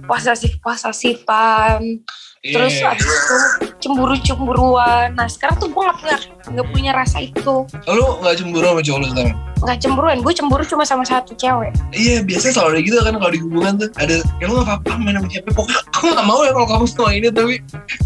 posesif 0.04 0.60
posesifan 0.60 2.04
terus 2.44 2.76
Iya. 2.76 2.92
abis 2.92 3.08
itu 3.08 3.38
cemburu 3.80 4.16
cemburuan 4.20 5.16
nah 5.16 5.26
sekarang 5.26 5.56
tuh 5.58 5.72
gue 5.72 5.80
nggak 5.80 5.96
punya 5.98 6.18
nggak 6.52 6.68
punya 6.70 6.92
rasa 6.92 7.18
itu 7.24 7.64
Lo 7.88 8.20
nggak 8.20 8.36
cemburu 8.36 8.66
sama 8.68 8.82
cowok 8.84 9.00
lo 9.00 9.08
sekarang? 9.10 9.36
nggak 9.64 9.78
cemburuan 9.80 10.18
gue 10.20 10.34
cemburu 10.36 10.64
cuma 10.66 10.84
sama 10.84 11.04
satu 11.04 11.32
cewek 11.34 11.72
Iya, 11.90 12.20
biasanya 12.20 12.54
selalu 12.54 12.84
gitu 12.84 13.00
kan 13.00 13.16
kalau 13.16 13.32
di 13.32 13.40
hubungan 13.40 13.74
tuh 13.78 13.88
ada 13.96 14.20
ya 14.20 14.46
lo 14.46 14.60
gak 14.60 14.76
apa-apa 14.76 15.00
main 15.00 15.16
sama 15.16 15.28
cewek. 15.30 15.44
Pokoknya 15.50 15.80
aku 15.96 16.06
gak 16.12 16.26
mau 16.26 16.40
ya 16.44 16.52
kalau 16.52 16.68
kamu 16.68 16.86
sama 16.86 17.10
ini 17.14 17.28
tapi 17.32 17.54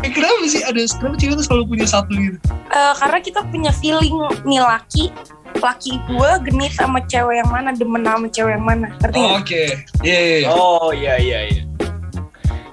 eh, 0.05 0.11
kenapa 0.13 0.45
sih 0.45 0.61
ada 0.61 0.79
kenapa 0.85 1.15
cewek 1.17 1.33
tuh 1.33 1.45
selalu 1.49 1.63
punya 1.67 1.85
satu 1.89 2.11
gitu? 2.13 2.37
Eh, 2.69 2.93
karena 2.93 3.17
kita 3.17 3.39
punya 3.43 3.71
feeling 3.73 4.15
nih 4.45 4.61
laki 4.61 5.09
laki 5.57 5.97
gue 6.05 6.29
genit 6.45 6.69
sama 6.71 7.01
cewek 7.01 7.41
yang 7.41 7.49
mana 7.49 7.73
demen 7.73 8.05
sama 8.05 8.29
cewek 8.29 8.53
yang 8.53 8.61
mana 8.61 8.93
ngerti 9.01 9.17
Oh, 9.17 9.25
nggak? 9.25 9.41
Oke, 9.41 9.63
iya 10.05 10.17
iya. 10.21 10.37
iya. 10.37 10.47
oh 10.53 10.93
iya 10.93 11.13
iya 11.17 11.39
iya 11.49 11.61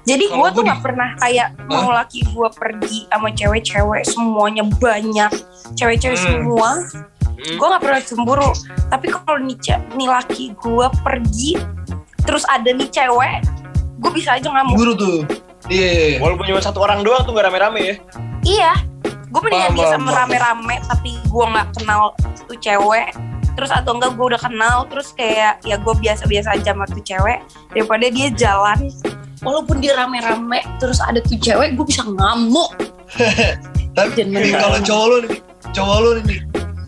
jadi 0.05 0.25
gue 0.29 0.49
tuh 0.53 0.63
di- 0.63 0.83
pernah 0.85 1.17
kayak 1.17 1.49
mau 1.65 1.89
laki 1.89 2.21
gue 2.27 2.49
pergi 2.53 3.09
sama 3.09 3.33
cewek-cewek 3.33 4.05
semuanya 4.05 4.63
banyak. 4.77 5.33
Cewek-cewek 5.75 6.17
Hmm. 6.17 6.27
semua. 6.45 6.71
Hmm. 7.35 7.57
gue 7.59 7.67
nggak 7.67 7.83
pernah 7.83 8.01
cemburu. 8.01 8.51
Tapi 8.89 9.07
kalau 9.11 9.37
nih 9.39 9.57
nih 9.97 10.09
laki 10.09 10.55
gue 10.55 10.87
pergi 11.03 11.53
terus 12.23 12.45
ada 12.47 12.69
nih 12.69 12.89
cewek 12.89 13.43
gue 13.99 14.11
bisa 14.13 14.37
aja 14.37 14.49
ngamuk. 14.49 14.77
Guru 14.77 14.93
tuh. 14.95 15.19
Iya, 15.67 15.89
iya, 15.89 16.05
iya. 16.07 16.19
walaupun 16.21 16.45
cuma 16.45 16.61
satu 16.61 16.79
orang 16.79 17.01
doang 17.01 17.25
tuh 17.25 17.33
gak 17.33 17.49
rame-rame 17.49 17.81
ya. 17.81 17.95
Iya. 18.45 18.73
Gue 19.29 19.41
mendingan 19.41 19.73
dia 19.73 19.89
sama 19.91 20.13
rame-rame 20.15 20.77
tapi 20.85 21.17
gue 21.19 21.45
nggak 21.45 21.69
kenal 21.75 22.13
tuh 22.45 22.59
cewek. 22.61 23.09
Terus 23.55 23.71
atau 23.71 23.97
enggak 23.97 24.15
gue 24.15 24.27
udah 24.29 24.41
kenal 24.41 24.77
terus 24.87 25.11
kayak 25.11 25.59
ya 25.63 25.75
gue 25.75 25.95
biasa-biasa 25.97 26.55
aja 26.55 26.71
sama 26.71 26.85
tuh 26.85 27.01
cewek 27.01 27.41
daripada 27.73 28.07
dia 28.09 28.29
jalan 28.31 28.79
walaupun 29.45 29.79
dia 29.79 29.95
rame-rame 29.95 30.61
terus 30.77 30.99
ada 30.99 31.21
tuh 31.21 31.37
cewek 31.37 31.77
gue 31.77 31.85
bisa 31.85 32.03
ngamuk 32.03 32.73
Tapi 33.95 34.27
kalau 34.51 34.79
cowok 34.81 35.07
lo 35.07 35.17
nih, 35.23 35.39
cowok 35.71 35.97
lo 35.97 36.11
nih, 36.21 36.41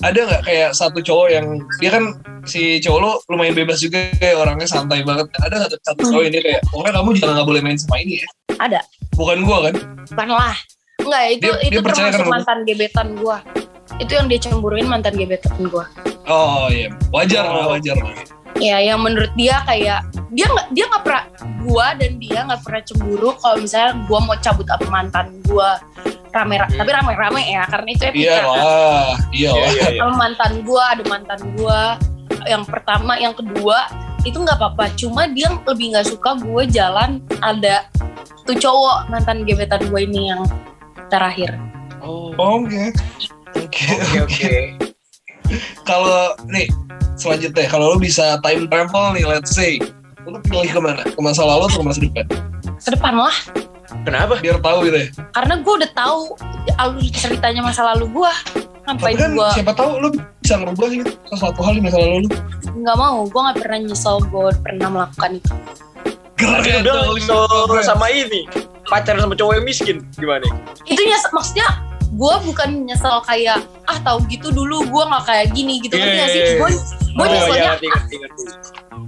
ada 0.03 0.19
nggak 0.19 0.43
kayak 0.43 0.71
satu 0.73 0.99
cowok 0.99 1.29
yang 1.31 1.47
dia 1.79 1.91
kan 1.93 2.05
si 2.43 2.83
cowok 2.83 2.99
lo 2.99 3.11
lumayan 3.29 3.55
bebas 3.55 3.79
juga 3.79 4.11
kayak 4.17 4.35
orangnya 4.37 4.67
santai 4.67 5.01
banget. 5.01 5.31
Ada 5.39 5.57
satu 5.65 5.77
satu 5.85 6.01
Hmm. 6.03 6.11
cowok 6.11 6.25
ini 6.27 6.39
kayak 6.41 6.61
pokoknya 6.67 6.93
kamu 6.93 7.09
jangan 7.15 7.33
nggak 7.33 7.47
boleh 7.47 7.63
main 7.63 7.79
sama 7.79 7.97
ini 8.01 8.15
ya. 8.19 8.29
ada 8.57 8.81
Bukan 9.13 9.39
gua 9.45 9.71
kan? 9.71 9.75
bukan 10.07 10.29
lah 10.31 10.57
enggak 10.99 11.25
itu 11.31 11.45
Dia- 11.45 11.61
itu 11.63 11.71
dia 11.71 11.83
termasuk 11.85 12.11
kan 12.19 12.27
mantan 12.27 12.59
gebetan 12.65 13.09
gue 13.15 13.39
itu 13.97 14.13
yang 14.13 14.27
dia 14.27 14.39
cemburuin 14.41 14.87
mantan 14.87 15.15
gebetan 15.15 15.57
gue 15.63 15.85
Oh 16.25 16.67
iya, 16.67 16.91
wajar 17.13 17.45
lah, 17.45 17.71
wajar 17.71 17.95
lah. 17.95 18.17
Ya 18.61 18.77
yang 18.81 19.01
menurut 19.03 19.31
dia 19.37 19.61
kayak 19.65 20.07
dia 20.33 20.47
nggak 20.49 20.67
dia 20.73 20.85
nggak 20.89 21.03
pernah 21.05 21.25
gua 21.67 21.87
dan 21.99 22.11
dia 22.21 22.39
nggak 22.47 22.61
pernah 22.63 22.83
cemburu 22.85 23.31
kalau 23.41 23.57
misalnya 23.61 23.93
gua 24.07 24.19
mau 24.25 24.37
cabut 24.39 24.67
sama 24.69 24.87
mantan 25.03 25.27
gua 25.49 25.81
rame 26.31 26.61
Hmm. 26.61 26.69
tapi 26.77 26.91
rame-rame 26.93 27.43
ya 27.49 27.65
karena 27.65 27.89
itu 27.97 28.03
etika 28.13 28.21
Iya 28.21 28.39
lah, 28.45 29.09
iya 29.33 29.51
iya 29.51 29.51
lah. 29.57 29.71
iya 29.73 29.87
iya 29.97 30.05
mantan 30.13 30.53
gua 30.69 30.83
ada 30.93 31.03
mantan 31.09 31.41
gua 31.57 31.97
yang 32.45 32.63
pertama 32.69 33.17
yang 33.17 33.33
kedua 33.33 33.89
itu 34.23 34.37
nggak 34.37 34.59
apa-apa 34.59 34.93
cuma 34.99 35.25
dia 35.31 35.49
lebih 35.49 35.95
nggak 35.95 36.07
suka 36.11 36.35
gue 36.37 36.63
jalan 36.69 37.23
ada 37.41 37.87
tuh 38.43 38.59
cowok 38.59 39.07
mantan 39.09 39.47
gebetan 39.47 39.81
gue 39.87 40.01
ini 40.03 40.35
yang 40.35 40.43
terakhir 41.09 41.55
oh 42.03 42.35
Oke. 42.37 42.91
Oke. 43.55 43.87
oke 43.97 44.19
oke 44.27 44.55
Kalau 45.87 46.35
nih 46.51 46.67
selanjutnya 47.17 47.67
kalau 47.67 47.93
lo 47.93 47.99
bisa 47.99 48.37
time 48.41 48.69
travel 48.69 49.13
nih, 49.13 49.25
let's 49.25 49.53
say, 49.53 49.81
lo 50.23 50.39
pilih 50.45 50.69
ke 50.69 50.81
mana? 50.81 51.03
Ke 51.03 51.21
masa 51.21 51.43
lalu 51.43 51.67
atau 51.67 51.81
ke 51.81 51.87
masa 51.87 52.01
depan? 52.03 52.27
ke 52.77 52.91
depan 52.93 53.15
lah 53.17 53.37
kenapa 54.05 54.37
Biar 54.39 54.61
tahu 54.61 54.85
gitu 54.85 54.99
ya. 55.01 55.09
karena 55.33 55.55
gue 55.65 55.75
udah 55.81 55.91
tahu 55.97 56.21
alur 56.77 57.03
ceritanya 57.09 57.65
masa 57.65 57.83
lalu 57.89 58.05
gue 58.13 58.33
ngapain 58.85 59.17
kan 59.17 59.31
gue 59.33 59.49
siapa 59.57 59.73
tahu 59.73 59.91
lo 59.97 60.09
bisa 60.13 60.55
ngerubah 60.61 60.87
gitu 60.93 61.11
sesuatu 61.27 61.61
hal 61.65 61.73
di 61.75 61.83
masa 61.83 61.97
lalu 61.99 62.29
lo. 62.29 62.37
nggak 62.77 62.97
mau 63.01 63.25
gue 63.25 63.41
nggak 63.41 63.57
pernah 63.65 63.79
nyesel 63.81 64.17
gue 64.29 64.49
pernah 64.61 64.89
melakukan 64.93 65.31
itu 65.41 65.55
Keren 66.37 66.85
udah 66.85 67.17
keren. 67.17 67.83
sama 67.83 68.07
ini 68.13 68.45
pacaran 68.87 69.25
sama 69.25 69.35
cowok 69.35 69.53
yang 69.57 69.67
miskin 69.67 69.97
gimana? 70.15 70.45
itu 70.85 71.01
nyes 71.01 71.25
maksudnya 71.33 71.67
gue 72.07 72.35
bukan 72.47 72.69
nyesel 72.87 73.19
kayak 73.27 73.59
ah 73.87 73.99
tahu 74.03 74.23
gitu 74.31 74.55
dulu 74.55 74.87
gue 74.87 75.03
nggak 75.07 75.25
kayak 75.27 75.47
gini 75.51 75.83
gitu 75.83 75.99
Iya, 75.99 76.05
ngerti 76.07 76.19
gak 76.19 76.29
sih 76.29 76.39
iya, 76.39 76.47
iya. 76.47 76.59
gue 76.59 76.71
gue 77.17 77.25
oh 77.25 77.27
nyeselnya 77.27 77.57
iya 77.57 77.71
ngerti 77.73 77.87
ngerti 77.89 78.15
ngerti. 78.21 78.43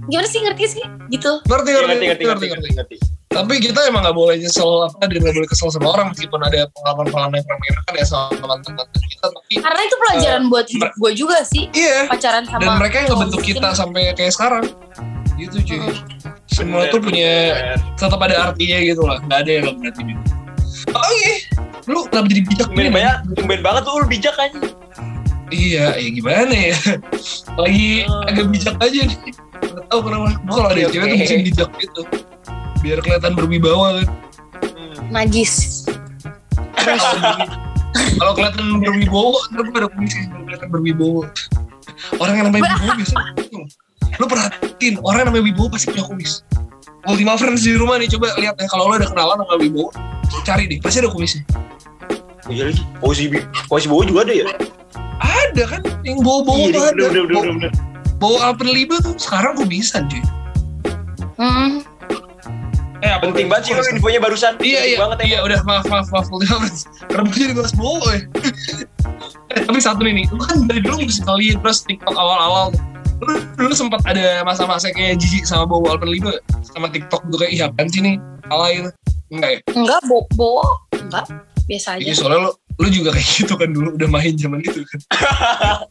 gimana 0.09 0.27
sih 0.27 0.39
ngerti 0.41 0.63
sih 0.65 0.83
gitu 1.13 1.31
Ngerti, 1.45 1.69
Iya, 1.69 1.79
ngerti, 1.85 2.05
ngerti, 2.05 2.23
ngerti, 2.25 2.45
ngerti, 2.49 2.69
ngerti. 2.75 2.97
Tapi 3.29 3.53
kita 3.61 3.85
emang 3.85 4.01
gak 4.01 4.17
boleh 4.17 4.41
nyesel 4.41 4.89
apa, 4.89 5.05
dan 5.05 5.21
gak 5.21 5.35
boleh 5.37 5.47
kesel 5.47 5.69
sama 5.69 5.87
orang 5.93 6.09
meskipun 6.09 6.41
ada 6.41 6.65
pengalaman-pengalaman 6.73 7.37
yang 7.37 7.45
kurang 7.45 7.59
menyenangkan 7.61 7.93
ya 7.93 8.05
sama 8.09 8.25
teman-teman 8.33 8.85
kita. 8.89 9.25
Tapi 9.29 9.53
karena 9.61 9.81
itu 9.85 9.95
pelajaran 10.01 10.43
buat 10.49 10.65
hidup 10.65 10.91
gue 10.97 11.11
juga 11.13 11.37
sih 11.45 11.63
iya, 11.77 12.09
pacaran 12.09 12.43
sama 12.49 12.61
dan 12.65 12.71
mereka 12.81 12.95
yang 13.05 13.09
ngebentuk 13.13 13.41
kita 13.45 13.69
sampai 13.77 14.01
kayak 14.17 14.33
sekarang. 14.33 14.65
Gitu 15.37 15.57
cuy. 15.61 15.77
Mm. 15.77 15.93
Semua 16.49 16.81
Bener, 16.83 16.91
tuh 16.91 16.99
punya 16.99 17.31
bener. 17.53 17.77
tetap 17.95 18.19
ada 18.25 18.35
artinya 18.49 18.77
gitu 18.81 19.01
lah. 19.05 19.17
Gak 19.29 19.39
ada 19.45 19.51
yang 19.53 19.63
gak 19.69 19.75
berarti 19.77 20.01
gitu. 20.09 20.21
Oh 20.89 21.09
iya, 21.15 21.33
lu 21.85 22.05
kenapa 22.05 22.27
jadi 22.27 22.41
bijak 22.43 22.67
Tumben 22.67 22.83
gini? 22.83 22.93
banget, 22.93 23.17
tumben 23.33 23.59
banget 23.59 23.81
tuh 23.83 23.93
lu 23.95 24.07
bijak 24.07 24.33
kan. 24.33 24.49
Iya, 25.49 25.97
ya 25.97 26.09
gimana 26.09 26.53
ya? 26.53 26.77
Lagi 27.55 28.05
Hmm. 28.05 28.27
agak 28.27 28.45
bijak 28.47 28.75
aja 28.77 28.99
nih. 29.03 29.17
Gak 29.59 29.85
tau 29.87 29.99
kenapa. 29.99 30.37
Gua 30.39 30.53
kalau 30.55 30.69
ada 30.69 30.79
Oke, 30.79 30.91
cewek 30.91 31.03
tuh 31.03 31.09
oke. 31.09 31.17
mesti 31.19 31.35
bijak 31.43 31.69
gitu. 31.77 32.01
Biar 32.79 32.97
kelihatan 32.99 33.31
berwibawa 33.33 33.85
kan. 33.95 34.07
Hmm. 34.61 34.95
najis 35.09 35.83
Kalau 38.15 38.31
kelihatan 38.33 38.79
berwibawa, 38.79 39.39
ntar 39.49 39.61
gue 39.63 39.73
ada 39.75 39.89
komisi 39.89 40.19
kalau 40.23 40.43
kelihatan 40.45 40.69
berwibawa. 40.69 41.23
Orang 42.15 42.33
yang 42.35 42.45
namanya 42.47 42.63
wibawa 42.71 42.93
biasanya 42.95 43.31
bingung. 43.39 43.67
Lu 44.15 44.25
perhatiin, 44.25 44.93
orang 44.99 45.17
yang 45.19 45.27
namanya 45.29 45.45
wibawa 45.45 45.67
pasti 45.69 45.87
punya 45.89 46.05
kumis. 46.05 46.31
Ultima 47.05 47.33
Friends 47.35 47.63
di 47.63 47.73
rumah 47.73 47.97
nih, 47.97 48.11
coba 48.11 48.35
lihat 48.37 48.55
ya. 48.55 48.67
Kalau 48.67 48.85
lu 48.85 48.95
ada 48.95 49.07
kenalan 49.07 49.37
sama 49.39 49.55
wibawa, 49.57 49.89
cari 50.45 50.63
deh, 50.69 50.77
pasti 50.81 50.99
ada 51.01 51.09
kumisnya. 51.11 51.43
Oh 52.47 52.51
iya 52.53 52.73
lagi. 52.73 52.81
Posisi 52.97 53.27
posisi 53.69 53.87
bawah 53.89 54.05
juga 54.09 54.19
ada 54.25 54.33
ya? 54.33 54.45
Ada 55.19 55.63
kan, 55.67 55.81
yang 56.07 56.23
bawa-bawa 56.23 56.57
Iya, 56.57 56.73
tuh 56.73 56.81
bener, 56.81 56.89
ada. 56.89 57.03
bener, 57.09 57.23
bener, 57.27 57.35
Bawa- 58.17 58.53
bener. 58.57 58.75
Bawa 58.87 58.97
tuh 59.05 59.13
sekarang 59.19 59.53
kumisan 59.59 60.03
cuy. 60.09 60.21
hmm. 61.39 61.71
Eh, 62.99 63.07
apa 63.15 63.23
Penting 63.31 63.47
banget 63.47 63.71
sih 63.71 63.73
lu 63.79 63.83
infonya 63.95 64.19
barusan. 64.19 64.59
Iya 64.59 64.81
iya 64.83 64.97
banget 64.99 65.23
iya 65.23 65.39
udah 65.39 65.63
maaf 65.63 65.87
maaf 65.87 66.11
maaf 66.11 66.27
gue 66.27 66.43
jadi 67.31 67.55
bahas 67.55 67.71
bawa 67.71 68.11
ya. 68.11 68.21
eh, 69.55 69.61
tapi 69.63 69.79
satu 69.79 70.03
nih 70.03 70.27
lu 70.35 70.43
kan 70.43 70.67
dari 70.67 70.83
dulu 70.83 71.07
musikali 71.07 71.55
terus 71.55 71.87
TikTok 71.87 72.11
awal-awal. 72.11 72.75
Lu 73.23 73.39
dulu 73.55 73.71
sempat 73.71 74.03
ada 74.03 74.43
masa-masa 74.43 74.91
kayak 74.91 75.15
jijik 75.15 75.47
sama 75.47 75.63
bawa 75.63 75.95
Alpenliba 75.95 76.43
sama 76.75 76.91
TikTok 76.91 77.23
tuh 77.31 77.39
kayak 77.39 77.51
ih 77.55 77.61
apaan 77.63 77.87
sih 77.87 78.03
nih 78.03 78.15
alay 78.51 78.83
gitu. 78.83 78.91
Enggak 79.29 79.49
ya? 79.51 79.59
enggak 79.71 80.01
bo 80.05 80.17
bo 80.33 80.61
enggak 80.91 81.25
biasa 81.65 81.89
Iya 81.95 82.11
aja 82.11 82.17
soalnya 82.17 82.39
lu, 82.45 82.51
lu 82.77 82.87
juga 82.89 83.09
kayak 83.13 83.27
gitu 83.29 83.53
kan 83.53 83.69
dulu 83.69 83.89
udah 83.93 84.09
main 84.09 84.33
zaman 84.33 84.59
itu 84.59 84.81
kan. 84.83 84.99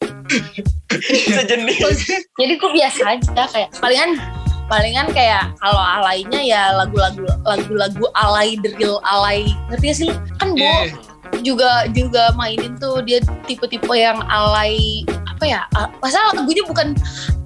Sejenis. 1.08 1.78
jadi 2.34 2.52
gue 2.54 2.70
biasa 2.72 3.00
aja 3.08 3.44
kayak 3.46 3.70
palingan 3.78 4.18
palingan 4.66 5.08
kayak 5.08 5.48
kalau 5.56 5.80
alaynya 5.80 6.40
ya 6.40 6.62
lagu-lagu 6.74 7.24
lagu-lagu 7.42 8.04
alay 8.14 8.58
drill 8.58 9.00
alay 9.02 9.48
ngerti 9.70 9.84
gak 9.86 9.96
sih 9.96 10.04
lu? 10.04 10.14
kan 10.36 10.48
bo 10.52 10.58
Iya. 10.58 10.92
juga 11.40 11.70
juga 11.88 12.22
mainin 12.34 12.76
tuh 12.76 13.00
dia 13.00 13.18
tipe-tipe 13.44 13.88
yang 13.90 14.20
alay 14.26 15.04
apa 15.24 15.44
ya 15.44 15.60
a- 15.72 15.92
masa 15.98 16.20
lagunya 16.34 16.64
bukan 16.64 16.92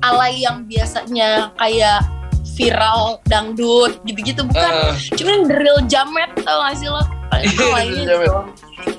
alay 0.01 0.41
yang 0.41 0.65
biasanya 0.65 1.53
kayak 1.55 2.01
viral 2.53 3.21
dangdut 3.27 3.97
gitu-gitu 4.05 4.45
bukan 4.45 4.73
Ah, 4.73 4.95
cuma 5.17 5.29
yang 5.33 5.45
drill 5.49 5.79
jamet 5.89 6.31
tau 6.43 6.59
gak 6.63 6.77
sih 6.77 6.89
lo 6.89 7.03
paling 7.31 7.51
jamet. 7.59 7.87
gitu 7.97 8.17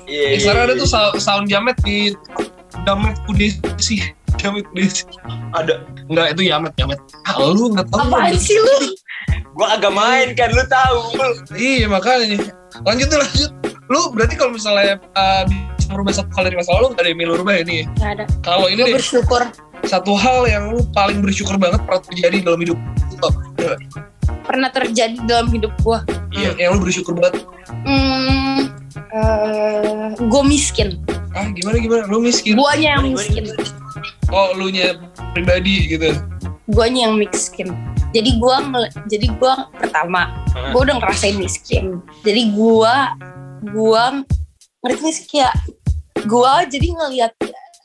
Iya, 0.04 0.36
iya, 0.36 0.38
sekarang 0.40 0.62
ada 0.68 0.74
iya. 0.76 0.80
tuh 0.84 0.88
sound, 1.20 1.46
jamet 1.48 1.76
di 1.84 2.12
jamet 2.84 3.16
kudesi. 3.24 4.00
Jamet 4.40 4.64
kudesi. 4.68 5.04
ada. 5.56 5.80
Enggak 6.10 6.36
itu 6.36 6.52
jamet 6.52 6.72
jamet. 6.76 6.98
Ah, 7.24 7.40
lu 7.40 7.72
enggak 7.72 7.88
tahu. 7.88 8.00
apaan 8.04 8.36
sih 8.36 8.56
lu 8.56 8.76
Gua 9.54 9.78
agak 9.78 9.92
main 9.94 10.34
kan, 10.34 10.50
lu 10.50 10.64
tahu. 10.66 11.00
Iya 11.54 11.86
makanya 11.88 12.42
lanjut 12.82 13.06
tuh 13.08 13.18
lanjut. 13.22 13.50
Lu 13.88 14.10
berarti 14.12 14.34
kalau 14.36 14.52
misalnya 14.52 14.98
uh, 15.14 15.44
merubah 15.86 16.12
satu 16.12 16.30
hal 16.32 16.42
dari 16.44 16.56
masa 16.56 16.70
lalu 16.72 16.86
gak 16.90 17.00
ada 17.00 17.08
yang 17.08 17.18
mau 17.20 17.36
rubah 17.36 17.54
ini. 17.58 17.76
Gak 17.94 18.10
ada 18.12 18.24
Kalau 18.40 18.66
ini 18.66 18.76
gue 18.76 18.86
deh 18.86 18.94
bersyukur 18.94 19.42
satu 19.84 20.12
hal 20.14 20.38
yang 20.44 20.64
lu 20.70 20.80
paling 20.90 21.20
bersyukur 21.20 21.54
banget 21.54 21.80
pernah 21.82 22.00
terjadi 22.02 22.36
dalam 22.40 22.56
hidup 22.58 22.78
lu 23.12 23.28
pernah 24.42 24.68
terjadi 24.68 25.16
dalam 25.22 25.48
hidup 25.48 25.72
gue 25.78 25.98
Iya, 26.32 26.50
yang 26.58 26.76
lu 26.76 26.82
bersyukur 26.82 27.12
banget. 27.14 27.44
hmm, 27.84 28.72
eh, 29.10 30.08
gue 30.16 30.42
miskin 30.42 30.96
Ah 31.34 31.50
gimana 31.50 31.76
gimana? 31.76 32.02
Lu 32.06 32.18
miskin? 32.18 32.54
guanya 32.54 32.96
yang 32.96 33.04
Gimana, 33.04 33.18
miskin 33.18 33.44
Oh 34.30 34.54
lu 34.54 34.70
nya 34.70 34.96
pribadi 35.30 35.90
gitu. 35.90 36.14
guanya 36.66 37.04
yang 37.04 37.20
miskin 37.20 37.68
jadi 38.10 38.38
gua 38.38 38.62
ngel- 38.62 38.94
jadi 39.04 39.26
gua 39.36 39.68
pertama 39.74 40.32
gua 40.72 40.80
udah 40.82 40.96
ngerasain 40.96 41.36
miskin 41.36 42.00
jadi 42.22 42.48
gua 42.50 43.12
gua 43.68 44.24
ngerti 44.84 45.08
sih 45.10 45.26
kayak 45.32 45.54
gua 46.28 46.68
jadi 46.68 46.92
ngelihat 46.92 47.32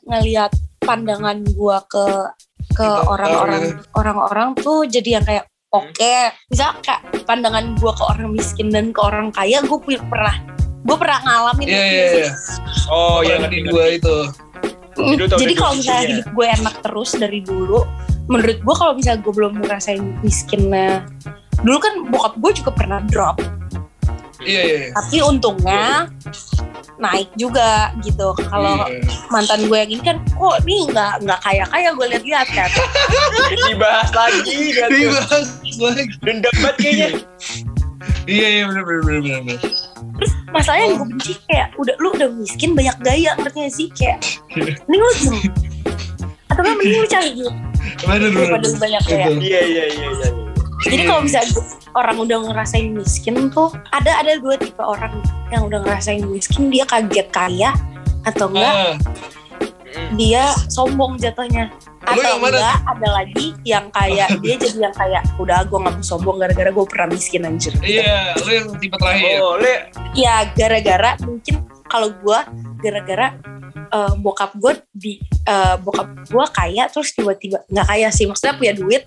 ngelihat 0.04 0.52
pandangan 0.84 1.40
gua 1.56 1.80
ke 1.88 2.06
ke 2.76 2.86
Gitu, 2.86 3.08
orang-orang 3.08 3.62
oh, 3.72 3.98
orang-orang 3.98 4.48
tuh 4.60 4.84
jadi 4.86 5.18
yang 5.18 5.24
kayak 5.24 5.44
oke 5.72 6.14
misal 6.52 6.76
kayak 6.84 7.02
pandangan 7.24 7.72
gua 7.80 7.92
ke 7.96 8.04
orang 8.04 8.30
miskin 8.36 8.68
dan 8.68 8.92
ke 8.92 9.00
orang 9.00 9.32
kaya 9.32 9.64
gua 9.64 9.80
punya 9.80 10.00
pernah 10.06 10.36
gua 10.84 10.96
pernah 11.00 11.18
ngalamin 11.24 11.66
Iya 11.66 11.72
iya 11.72 11.80
gak 11.80 12.08
sih? 12.12 12.20
iya. 12.20 12.32
Oh 12.90 13.18
iya, 13.22 13.34
ngerti, 13.38 13.54
di 13.54 13.60
dua 13.70 13.84
itu. 13.94 14.16
Mm, 14.98 15.16
Jadi 15.30 15.54
kalau 15.54 15.72
misalnya 15.78 16.04
hidup 16.10 16.28
gue 16.34 16.46
enak 16.60 16.74
terus 16.82 17.10
dari 17.14 17.40
dulu, 17.40 17.86
menurut 18.26 18.58
gue 18.58 18.74
kalau 18.74 18.92
misalnya 18.98 19.22
gue 19.22 19.32
belum 19.32 19.52
ngerasain 19.62 20.02
miskinnya, 20.20 21.06
dulu 21.62 21.78
kan 21.78 21.94
bokap 22.10 22.34
gue 22.42 22.50
juga 22.58 22.70
pernah 22.74 22.98
drop, 23.06 23.38
Iya 24.42 24.60
iya. 24.64 24.76
iya. 24.88 24.90
tapi 24.96 25.16
untungnya 25.20 26.08
naik 27.00 27.28
juga 27.34 27.68
gitu. 28.00 28.30
Kalau 28.46 28.84
Iya. 28.84 29.00
mantan 29.28 29.64
gue 29.64 29.74
yang 29.74 29.90
ini 29.90 30.02
kan, 30.02 30.16
kok 30.30 30.56
nih 30.62 30.84
nggak 30.86 31.12
nggak 31.24 31.40
kaya 31.40 31.64
kaya 31.66 31.88
gue 31.90 32.06
lihat-lihat 32.06 32.48
kan. 32.50 32.70
Dibahas 33.66 34.10
lagi 34.12 34.58
kan. 34.72 34.88
Dibahas 34.88 35.48
lagi. 35.76 36.04
Dendam 36.20 36.54
banget 36.56 36.76
kayaknya. 36.78 37.08
Iya 38.24 38.46
iya 38.48 38.62
benar 38.64 38.84
benar 38.84 39.02
benar 39.02 39.20
benar. 39.20 39.40
benar. 39.42 39.60
Masalahnya 40.50 40.84
yang 40.84 40.92
Oh. 40.92 40.98
gue 41.00 41.08
benci 41.10 41.32
kayak 41.46 41.68
udah 41.74 41.94
lu 41.96 42.08
udah 42.12 42.28
miskin 42.30 42.70
banyak 42.72 42.96
gaya 43.00 43.30
ngerti 43.34 43.58
gak 43.60 43.72
sih 43.72 43.88
kayak, 43.90 44.18
Iya. 44.50 44.72
mending 44.88 45.00
lu. 45.00 45.10
Atau 46.46 46.62
kan 46.62 46.74
mending 46.74 46.96
lu 46.96 47.08
cari 47.08 47.30
benar. 47.32 47.54
daripada 48.20 48.66
lu 48.66 48.76
banyak 48.76 49.02
gaya. 49.04 49.26
Betul. 49.26 49.38
Iya, 49.40 49.60
iya, 49.62 49.84
iya, 49.88 50.08
iya. 50.12 50.28
Jadi 50.80 50.96
kalau 51.04 51.20
misalnya 51.22 51.52
orang 51.92 52.16
udah 52.18 52.38
ngerasain 52.44 52.90
miskin 52.90 53.48
tuh 53.48 53.68
ada 53.90 54.20
ada 54.20 54.38
dua 54.38 54.54
tipe 54.54 54.78
orang 54.78 55.18
yang 55.48 55.66
udah 55.66 55.80
ngerasain 55.80 56.22
miskin 56.22 56.68
dia 56.68 56.84
kaget 56.84 57.28
kaya 57.28 57.70
atau 58.22 58.46
enggak 58.48 58.70
Ah, 58.70 58.94
Mm. 59.90 60.14
dia 60.14 60.54
sombong 60.70 61.18
jatuhnya 61.18 61.66
Lu 62.06 62.14
atau 62.14 62.22
yang 62.22 62.38
mana? 62.38 62.54
enggak 62.54 62.78
ada 62.86 63.08
lagi 63.10 63.46
yang 63.66 63.90
kayak 63.90 64.28
dia 64.42 64.54
jadi 64.54 64.86
yang 64.86 64.94
kayak 64.94 65.22
udah 65.34 65.66
gue 65.66 65.78
nggak 65.82 65.94
mau 65.98 66.04
sombong 66.06 66.38
gara-gara 66.38 66.70
gue 66.70 66.86
pernah 66.86 67.08
miskin 67.10 67.42
anjir 67.42 67.74
iya, 67.82 68.30
lu 68.38 68.50
yang 68.54 68.70
tipe 68.78 68.94
terakhir. 68.94 69.42
Oh, 69.42 69.58
le. 69.58 69.90
ya 70.14 70.46
gara-gara 70.54 71.18
mungkin 71.20 71.66
kalau 71.90 72.14
gue 72.14 72.38
gara-gara 72.78 73.34
eh, 73.74 74.12
bokap 74.14 74.54
gue 74.54 74.78
di 74.94 75.18
eh, 75.44 75.74
bokap 75.82 76.06
gue 76.22 76.44
kaya 76.54 76.86
terus 76.86 77.10
tiba-tiba 77.10 77.66
nggak 77.66 77.86
kaya 77.88 78.14
sih 78.14 78.30
maksudnya 78.30 78.54
punya 78.54 78.78
duit 78.78 79.02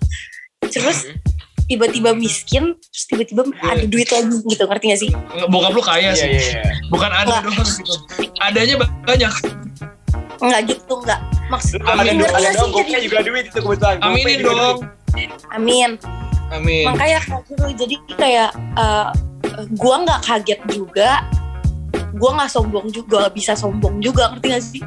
terus 0.60 1.08
tiba-tiba 1.64 2.12
miskin 2.12 2.64
terus 2.84 3.04
tiba-tiba 3.06 3.40
ada 3.58 3.82
duit 3.82 4.06
lagi 4.06 4.36
gitu 4.44 4.62
ngerti 4.62 4.84
gak 4.86 5.00
sih 5.00 5.10
Bokap 5.46 5.72
lu 5.72 5.80
kaya 5.80 6.00
Iya, 6.06 6.12
sih. 6.14 6.28
iya, 6.28 6.40
iya. 6.60 6.72
Bukan 6.86 7.08
ada 7.08 7.40
doang 7.40 7.64
gitu. 7.64 7.94
Adanya 8.38 8.74
ba- 8.76 8.92
banyak. 9.04 9.32
Nggak 10.36 10.60
gitu 10.68 10.94
nggak 10.98 11.20
maksud 11.46 11.78
Lu 11.78 11.86
ada 11.86 12.02
Amin. 12.02 12.20
ada 12.20 12.50
dong. 12.52 12.70
Gopnya 12.70 12.98
juga 12.98 13.18
duit 13.20 13.44
itu 13.46 13.58
kebetulan. 13.58 13.96
Aminin 14.00 14.38
dong. 14.40 14.78
amin 15.48 15.90
Amin. 16.50 16.84
makanya 16.84 17.22
kayak 17.22 17.42
gitu 17.46 17.64
jadi 17.78 17.96
kayak 18.14 18.50
eh, 18.76 19.08
gua 19.72 20.02
nggak 20.02 20.20
kaget 20.22 20.60
juga 20.68 21.22
gua 22.12 22.30
nggak 22.34 22.50
sombong 22.50 22.90
juga 22.90 23.30
bisa 23.30 23.54
sombong 23.54 23.98
juga 23.98 24.28
ngerti 24.28 24.46
gak 24.48 24.64
sih 24.64 24.82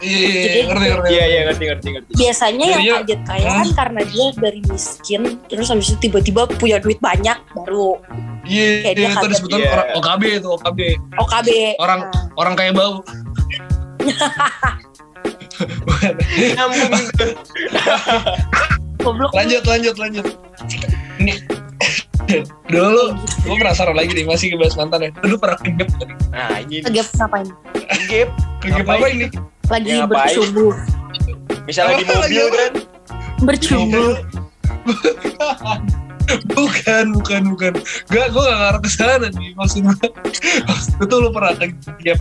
Iya, 0.00 0.16
iya, 0.16 0.28
iya, 0.28 0.40
Jadi- 0.40 0.60
ngerti, 0.64 0.86
ngerti. 0.88 1.10
Iya, 1.10 1.24
iya, 1.24 1.40
ngerti, 1.42 1.64
ngerti, 1.66 1.88
ngerti. 1.90 2.10
biasanya 2.16 2.66
yang 2.66 2.82
kaget 2.98 3.20
kaya 3.22 3.48
kan 3.54 3.68
karena 3.74 4.00
dia 4.02 4.26
dari 4.34 4.60
miskin 4.64 5.20
terus 5.44 5.68
habis 5.68 5.88
itu 5.88 5.98
tiba-tiba 6.00 6.48
punya 6.50 6.76
duit 6.76 6.98
banyak 6.98 7.36
baru 7.52 8.00
Iya, 8.40 8.68
Kayak 8.82 8.94
dia 8.96 9.08
itu 9.10 9.26
disebutkan 9.28 9.58
Iya. 9.60 9.70
orang 9.70 9.88
OKB 9.94 10.22
itu 10.34 10.48
OKB. 10.50 10.80
OKB 11.14 11.48
Orang- 11.76 12.02
Nah, 12.02 12.24
Orang 12.34 12.54
kaya 12.56 12.72
bau. 12.72 13.04
Nyambung 16.32 16.90
goblok 19.00 19.32
lanjut, 19.32 19.62
lanjut, 19.62 19.96
lanjut. 19.96 20.26
Ini 21.18 21.34
dulu 22.66 23.04
gue 23.16 23.56
penasaran 23.56 23.94
lagi 23.94 24.12
nih 24.12 24.24
masih 24.24 24.46
ngebahas 24.52 24.74
mantan 24.76 25.00
ya. 25.02 25.10
Dulu 25.18 25.34
pernah 25.36 25.58
kegep 25.58 25.88
tadi. 25.94 26.14
Nah, 26.30 26.56
ini 26.60 26.76
Kegep 26.82 27.06
ngapain 27.16 27.46
gap. 28.06 28.28
Kegep 28.60 28.76
Ngapain? 28.82 28.98
apa 28.98 29.08
ini? 29.08 29.26
lagi 29.70 29.86
Ya, 29.88 30.02
bercumbu 30.02 30.66
Misalnya 31.64 31.94
di 31.96 32.04
mobil 32.06 32.46
kan. 32.50 32.72
bercumbu 33.40 34.04
bukan 36.56 37.04
bukan 37.16 37.42
bukan. 37.54 37.72
Gak 38.10 38.26
gue 38.30 38.42
gak 38.42 38.58
ngarep 38.58 38.82
ke 38.84 38.90
sana 38.90 39.26
nih 39.30 39.50
maksud 39.56 39.82
gue 39.84 40.08
maksud 40.66 40.90
gue 41.00 41.06
tuh 41.06 41.18
lu 41.22 41.30
pernah 41.34 41.54
tiap 42.00 42.18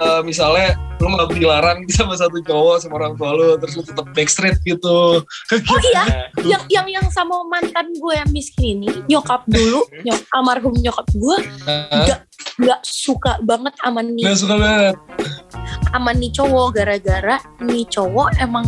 uh, 0.00 0.20
misalnya 0.24 0.74
lu 1.00 1.08
nggak 1.16 1.32
dilarang 1.32 1.78
sama 1.96 2.14
satu 2.16 2.44
cowok 2.44 2.76
sama 2.84 2.94
orang 3.00 3.14
tua 3.16 3.30
lu 3.32 3.48
terus 3.56 3.74
lu 3.80 3.82
tetap 3.84 4.06
backstreet 4.12 4.56
gitu. 4.64 5.24
Oh 5.50 5.80
iya, 5.92 6.28
yang 6.44 6.62
yang 6.68 6.86
yang 6.88 7.06
sama 7.08 7.40
mantan 7.48 7.88
gue 7.96 8.14
yang 8.14 8.30
miskin 8.30 8.84
ini 8.84 8.88
nyokap 9.08 9.44
dulu, 9.48 9.84
nyok 10.06 10.20
almarhum 10.36 10.74
nyokap 10.76 11.08
gue 11.16 11.36
Hah? 11.64 12.04
nggak 12.04 12.20
nggak 12.60 12.80
suka 12.84 13.40
banget 13.44 13.72
sama 13.80 14.00
nih. 14.04 14.24
Nggak 14.28 14.38
suka 14.38 14.54
banget. 14.60 14.96
Sama 15.90 16.10
nih 16.12 16.30
cowok 16.36 16.66
gara-gara 16.76 17.36
nih 17.64 17.84
cowok 17.88 18.28
emang 18.38 18.66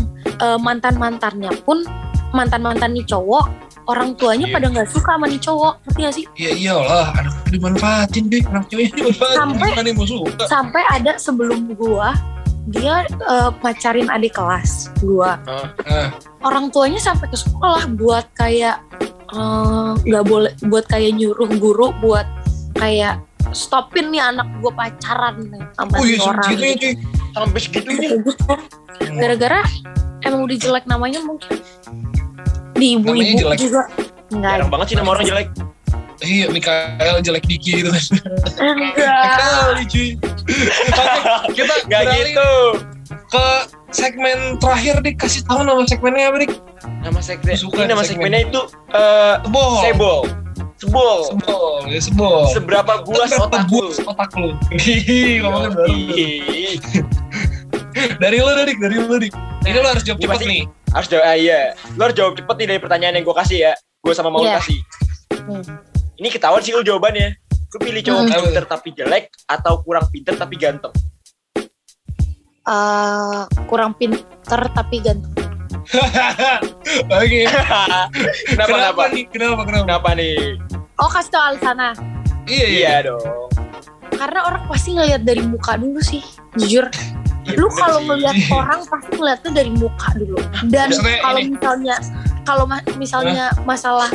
mantan 0.58 0.98
mantannya 0.98 1.52
pun 1.62 1.86
mantan 2.32 2.64
mantan 2.64 2.96
nih 2.96 3.04
cowok 3.06 3.71
orang 3.84 4.14
tuanya 4.14 4.46
Iya. 4.46 4.54
pada 4.54 4.66
nggak 4.68 4.88
suka 4.88 5.10
sama 5.12 5.26
nih 5.26 5.38
cowok 5.38 5.74
ngerti 5.82 6.00
gak 6.00 6.14
sih 6.14 6.24
Iya 6.36 6.52
iyalah, 6.54 7.06
anak 7.14 7.34
dimanfaatin 7.48 8.24
deh, 8.26 8.42
anak 8.44 8.64
ceweknya 8.66 8.94
dimanfaatin. 8.96 9.36
Sampai- 9.36 9.72
yang 9.82 9.96
mau 9.96 10.06
suka? 10.06 10.44
sampai 10.46 10.82
ada 10.88 11.12
sebelum 11.16 11.58
gua 11.72 12.14
dia 12.64 12.94
eh, 13.04 13.50
pacarin 13.58 14.06
adik 14.06 14.32
kelas 14.32 14.90
gua 14.98 15.34
Ah, 15.82 16.14
orang 16.40 16.70
tuanya 16.70 16.98
sampai 16.98 17.26
ke 17.26 17.34
sekolah 17.36 17.90
buat 17.92 18.26
kayak 18.32 18.78
eh, 19.28 19.90
nggak 20.00 20.24
boleh 20.24 20.52
buat 20.64 20.84
kayak 20.84 21.10
nyuruh 21.12 21.50
guru 21.52 21.90
buat 21.98 22.24
kayak 22.74 23.18
stopin 23.50 24.08
nih 24.08 24.22
anak 24.22 24.46
gua 24.58 24.70
pacaran 24.72 25.42
nih 25.44 25.62
sama 25.72 25.92
oh 25.92 26.04
iya, 26.04 26.18
orang 26.20 26.44
segitunya 26.46 26.74
cuy. 26.76 26.92
Sampai 27.32 27.60
segitunya. 27.60 28.08
Gitu. 28.14 28.54
gara-gara 29.12 29.60
emang 30.22 30.40
udah 30.42 30.56
jelek 30.56 30.84
namanya 30.86 31.18
mungkin 31.18 31.58
di 32.82 32.98
ibu-ibu 32.98 33.38
jelek. 33.38 33.58
juga 33.62 33.82
enggak 34.34 34.50
Jarang 34.58 34.68
banget 34.68 34.86
sih 34.90 34.96
nama 34.98 35.08
orang 35.14 35.24
jelek. 35.24 35.46
Iya, 36.22 36.46
Mikael 36.50 37.16
jelek 37.18 37.44
Diki 37.46 37.70
gitu 37.78 37.90
kan. 37.90 38.02
enggak 38.58 39.22
Kali 39.38 39.84
cuy. 39.86 40.08
Oke, 41.46 41.54
kita 41.54 41.74
Gak 41.86 42.02
beralih 42.02 42.30
gitu. 42.30 42.50
ke 43.28 43.46
segmen 43.90 44.38
terakhir 44.58 44.94
nih. 45.00 45.14
Kasih 45.14 45.42
tahu 45.46 45.62
nama 45.62 45.82
segmennya 45.84 46.30
apa 46.30 46.36
nih? 46.42 46.50
Nama 47.02 47.20
segmen. 47.20 47.54
Suka 47.54 47.82
Ini 47.82 47.88
nama 47.90 48.02
segmen. 48.02 48.30
segmennya 48.30 48.40
itu 48.46 48.60
eh 48.90 49.34
Sebol. 49.42 49.72
sebol. 49.82 50.20
Sebol. 50.82 51.18
Sebol, 51.30 51.72
ya 51.86 52.00
sebol. 52.02 52.42
Seberapa 52.50 52.92
buas 53.06 53.30
Seberapa 53.30 53.46
otak 53.46 53.70
lu? 53.70 53.86
otak 54.02 54.30
lu. 54.34 54.50
Hihi, 54.74 55.38
ngomongin 55.38 55.70
baru. 55.78 55.94
Dari 58.22 58.36
lu, 58.40 58.50
Dik, 58.56 58.78
dari 58.80 58.96
lu, 58.98 59.14
Dik. 59.14 59.30
Ini 59.62 59.78
lu 59.78 59.86
harus 59.86 60.02
jawab 60.02 60.18
cepat 60.18 60.42
nih. 60.42 60.66
Harus 60.92 61.08
jawab, 61.08 61.24
ah, 61.24 61.34
iya. 61.34 61.60
Lu 61.92 62.00
harus 62.00 62.14
jawab 62.14 62.32
cepet 62.34 62.54
nih 62.54 62.68
dari 62.68 62.80
pertanyaan 62.80 63.14
yang 63.16 63.24
gue 63.24 63.32
kasih 63.34 63.58
ya. 63.60 63.72
Gue 63.98 64.12
sama 64.12 64.28
mau 64.28 64.40
Iya. 64.40 64.58
kasih. 64.58 64.78
Hmm. 65.42 65.64
Ini 66.14 66.28
ketahuan 66.28 66.60
sih 66.60 66.70
lu 66.70 66.82
jawabannya. 66.82 67.32
Lu 67.72 67.78
pilih 67.78 68.02
cowok 68.02 68.20
Hmm. 68.22 68.32
pinter 68.44 68.64
tapi 68.66 68.88
jelek 68.92 69.24
atau 69.46 69.80
kurang 69.80 70.04
pinter 70.08 70.34
tapi 70.34 70.54
ganteng? 70.54 70.92
Eh, 72.62 73.40
kurang 73.66 73.90
pinter 73.92 74.20
tapi 74.70 75.02
ganteng 75.02 75.34
Oke. 77.10 77.42
kenapa, 77.42 78.06
Kenapa 78.46 78.70
kenapa? 78.70 79.02
nih? 79.10 79.24
Kenapa, 79.26 79.62
kenapa? 79.64 79.82
Kenapa 79.82 80.08
nih? 80.14 80.36
oh 80.94 81.10
kasih 81.10 81.30
tau 81.32 81.42
alasannya 81.44 81.90
Iya, 82.44 82.66
iya. 82.68 82.78
Iya 82.78 82.96
dong. 83.08 83.50
karena 84.12 84.46
orang 84.46 84.62
pasti 84.70 84.94
ngelihat 84.94 85.26
dari 85.26 85.42
muka 85.42 85.74
dulu 85.74 85.98
sih 85.98 86.22
jujur 86.54 86.86
Iya, 87.42 87.58
lu 87.58 87.66
kalau 87.70 87.98
sih. 87.98 88.06
ngelihat 88.06 88.36
orang 88.50 88.80
pasti 88.84 89.10
ngeliatnya 89.12 89.50
dari 89.52 89.70
muka 89.72 90.08
dulu 90.14 90.38
dan 90.68 90.88
kalau 91.18 91.40
misalnya 91.42 91.96
kalau 92.42 92.64
ma- 92.64 92.86
misalnya 92.94 93.44
masalah 93.62 94.10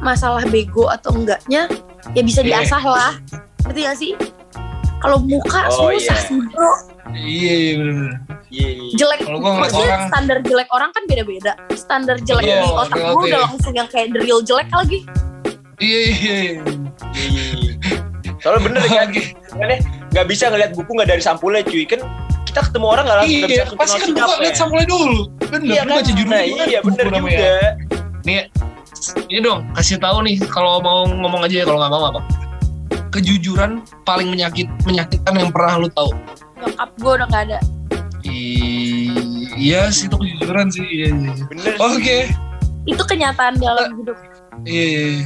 masalah 0.00 0.42
bego 0.44 0.88
atau 0.88 1.12
enggaknya 1.12 1.70
ya 2.10 2.22
bisa 2.22 2.40
Iya. 2.40 2.58
diasah 2.58 2.82
lah 2.82 3.12
ngerti 3.62 3.80
gak 3.80 3.96
sih 3.96 4.12
kalau 4.98 5.20
muka 5.20 5.70
Oh, 5.70 5.88
susah 5.88 6.10
iya. 6.12 6.26
sih 6.26 6.38
bro 6.48 6.72
Iya, 7.10 7.26
iya, 7.56 7.72
bener-bener. 7.74 8.14
Iya, 8.48 8.68
iya. 8.72 8.90
jelek 8.94 9.18
Kalau 9.20 9.38
gua 9.38 9.50
ngeliat 9.50 9.62
maksudnya 9.64 9.88
orang- 9.92 10.08
standar 10.08 10.38
jelek 10.40 10.68
orang 10.70 10.90
kan 10.90 11.02
beda-beda 11.04 11.52
standar 11.72 12.16
jelek 12.20 12.44
Iya, 12.44 12.56
di 12.56 12.70
otak 12.72 12.98
gue 12.98 13.24
udah 13.26 13.40
langsung 13.44 13.72
yang 13.72 13.88
kayak 13.88 14.06
the 14.10 14.20
real 14.20 14.40
jelek 14.40 14.70
lagi 14.70 14.98
Iya, 15.76 16.00
iya, 16.04 16.34
iya. 16.36 16.52
Iya. 17.12 17.72
Soalnya 18.38 18.60
bener 18.62 18.82
kan, 18.84 19.08
nggak 20.12 20.26
bisa 20.26 20.48
ngeliat 20.48 20.70
buku 20.70 20.90
nggak 20.92 21.08
dari 21.08 21.20
sampulnya 21.20 21.60
cuy. 21.62 21.84
Kan 21.84 22.00
kita 22.42 22.60
ketemu 22.62 22.86
orang 22.88 23.04
nggak 23.04 23.18
langsung 23.18 23.36
nggak 23.36 23.46
bisa 23.46 23.54
Iya, 23.54 23.62
langsung 23.62 23.78
pasti 23.78 23.96
kan 23.96 24.08
sikapnya. 24.08 24.38
lihat 24.40 24.54
sampulnya 24.54 24.86
dulu. 24.86 25.18
Bener, 25.44 25.66
Iya 25.66 25.82
kan? 25.82 25.94
baca 25.94 26.10
judulnya 26.10 26.34
Nah, 26.34 26.44
iya 26.66 26.80
bener 26.80 27.04
juga. 27.08 27.54
Nih, 28.20 28.40
ini 29.26 29.40
dong, 29.40 29.60
kasih 29.72 29.96
tahu 29.96 30.16
nih 30.22 30.34
kalau 30.44 30.72
mau 30.78 31.06
ngomong 31.06 31.40
aja 31.42 31.56
ya 31.56 31.64
kalau 31.64 31.78
nggak 31.78 31.92
mau 31.92 32.04
apa. 32.08 32.20
Kejujuran 33.10 33.70
paling 34.02 34.28
menyakit 34.28 34.66
menyakitkan 34.82 35.34
yang 35.34 35.50
pernah 35.50 35.78
lu 35.78 35.88
tahu. 35.90 36.10
nyokap 36.56 36.90
gue 36.94 37.12
udah 37.16 37.26
gak 37.26 37.42
ada 37.48 37.58
Iya 39.56 39.88
sih 39.88 40.06
itu 40.06 40.16
kejujuran 40.16 40.68
sih. 40.68 40.84
Iya, 40.84 41.06
iya. 41.10 41.32
Bener. 41.46 41.74
Oke. 41.78 42.18
itu 42.82 43.02
kenyataan 43.02 43.56
dalam 43.56 43.92
hidup 43.94 44.16
Iya, 44.62 44.84
iya. 44.84 45.04
iya. 45.14 45.24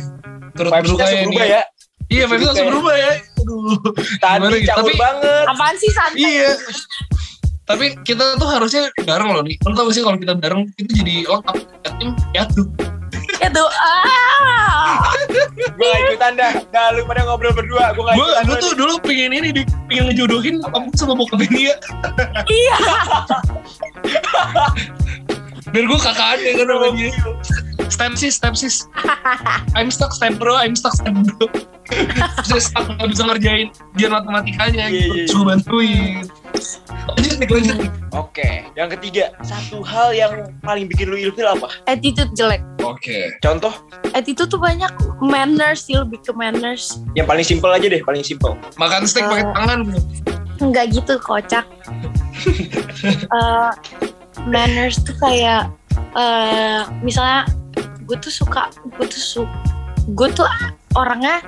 Turut 0.52 0.70
Vibes-nya 0.70 0.82
berduka 0.94 1.04
ya 1.04 1.22
berubah 1.22 1.44
ya. 1.44 1.62
Iya, 2.06 2.24
vibes 2.26 2.46
langsung 2.46 2.66
ya. 2.66 2.70
berubah 2.70 2.94
ya. 2.94 3.12
Aduh. 3.34 3.76
Tadi 4.16 4.44
gitu? 4.54 4.66
campur 4.66 4.82
Tapi- 4.86 4.98
banget. 4.98 5.44
apaan 5.46 5.74
sih 5.76 5.90
santai 5.90 6.20
Iya. 6.20 6.50
Tapi 7.64 7.96
kita 8.00 8.36
tuh 8.36 8.44
harusnya 8.46 8.82
bareng 9.00 9.30
loh 9.30 9.40
nih. 9.40 9.56
Lo 9.60 9.72
tau 9.72 9.88
gak 9.88 9.94
sih 9.94 10.02
kalau 10.02 10.16
kita 10.16 10.34
bareng 10.34 10.68
itu 10.74 10.90
jadi 10.94 11.14
lengkap. 11.26 11.56
Yatim, 11.82 12.10
piatu. 12.30 12.62
itu 13.34 13.64
ah 13.66 15.00
Gue 15.74 15.86
gak 15.86 16.00
ikutan 16.06 16.32
dah. 16.34 16.52
Dah 16.70 16.92
lu 16.92 17.04
pada 17.04 17.24
ngobrol 17.24 17.52
berdua. 17.52 17.92
Gue 17.92 18.04
gak 18.04 18.14
Gue 18.14 18.24
ikutan. 18.26 18.42
gue 18.46 18.56
tuh 18.58 18.72
dulu 18.74 18.94
pengen 19.00 19.32
ini, 19.32 19.48
Dik. 19.50 19.68
pengen 19.86 20.04
ngejodohin 20.08 20.54
kamu 20.62 20.88
sama 20.94 21.12
bokap 21.14 21.40
ini 21.42 21.68
ya. 21.68 21.76
iya 22.46 22.76
Biar 25.66 25.84
gue 25.84 25.98
kakak 25.98 26.28
ada 26.36 26.50
kan 26.54 26.66
namanya. 26.66 27.08
Step 27.86 28.12
sis, 28.14 28.34
step 28.34 28.54
sis. 28.54 28.88
I'm 29.74 29.88
stuck 29.88 30.10
step 30.10 30.36
bro, 30.36 30.54
I'm 30.54 30.74
stuck 30.74 30.92
step 30.92 31.14
bro. 31.14 31.46
Saya 32.42 32.60
stuck 32.60 32.88
gak 32.90 33.08
bisa 33.08 33.22
ngerjain 33.24 33.68
ujian 33.94 34.10
matematikanya 34.10 34.88
Iya, 34.88 34.96
gitu. 34.98 35.12
iya, 35.12 35.24
Terus 35.24 35.32
gue 35.32 35.44
bantuin. 35.46 36.14
Lanjut 37.06 37.36
nih, 37.36 37.46
lanjut 37.46 37.76
nih. 37.78 37.90
Oke. 38.10 38.48
Yang 38.72 38.88
ketiga. 38.98 39.24
Satu 39.42 39.82
hal 39.82 40.10
yang 40.10 40.32
paling 40.60 40.86
bikin 40.86 41.06
lu 41.06 41.16
ilfil 41.18 41.44
apa? 41.44 41.68
attitude 41.84 42.32
jelek 42.32 42.64
Oke. 42.80 43.30
Contoh. 43.38 43.72
attitude 44.10 44.48
tuh 44.48 44.58
banyak 44.58 44.88
manners 45.20 45.84
sih 45.84 45.94
lebih 45.94 46.18
ke 46.20 46.32
manners 46.32 46.98
Yang 47.12 47.26
paling 47.26 47.44
simpel 47.44 47.70
aja 47.70 47.84
deh. 47.84 48.00
Paling 48.00 48.22
simpel. 48.22 48.56
Makan 48.74 49.04
steak 49.04 49.24
pakai 49.24 49.44
Eh. 49.44 49.52
tangan. 49.52 49.80
nggak 50.56 50.86
gitu 50.90 51.14
kocak 51.18 51.66
Eh, 53.04 53.70
manners 54.42 54.96
tuh 54.98 55.14
kayak 55.18 55.68
eh 56.14 56.80
misalnya 57.00 57.42
gue 58.04 58.16
tuh 58.20 58.32
suka 58.32 58.68
gue 58.96 59.06
tuh 59.08 59.22
su 59.22 59.42
gue 60.12 60.28
tuh 60.36 60.44
orangnya 60.94 61.40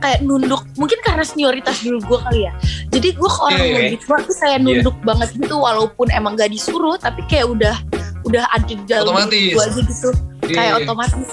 kayak 0.00 0.20
nunduk. 0.24 0.64
Mungkin 0.80 0.98
karena 1.04 1.22
senioritas 1.22 1.84
dulu 1.84 2.00
gue 2.02 2.18
kali 2.24 2.40
ya. 2.48 2.52
Jadi 2.90 3.14
gue 3.14 3.30
ke 3.30 3.40
orang 3.44 3.60
yang 3.60 3.76
lebih 3.84 3.98
tua 4.02 4.18
tuh 4.24 4.36
kayak 4.40 4.58
nunduk 4.64 4.96
banget 5.04 5.28
gitu 5.36 5.54
walaupun 5.60 6.08
emang 6.10 6.34
gak 6.34 6.50
disuruh 6.50 6.96
tapi 6.96 7.22
kayak 7.28 7.46
udah 7.46 7.76
udah 8.24 8.44
ada 8.52 8.66
di 8.66 8.84
dalam 8.88 9.12
gue 9.28 9.60
aja 9.60 9.80
gitu. 9.80 10.10
Iya, 10.50 10.56
kayak 10.56 10.72
iya. 10.72 10.80
otomatis. 10.82 11.30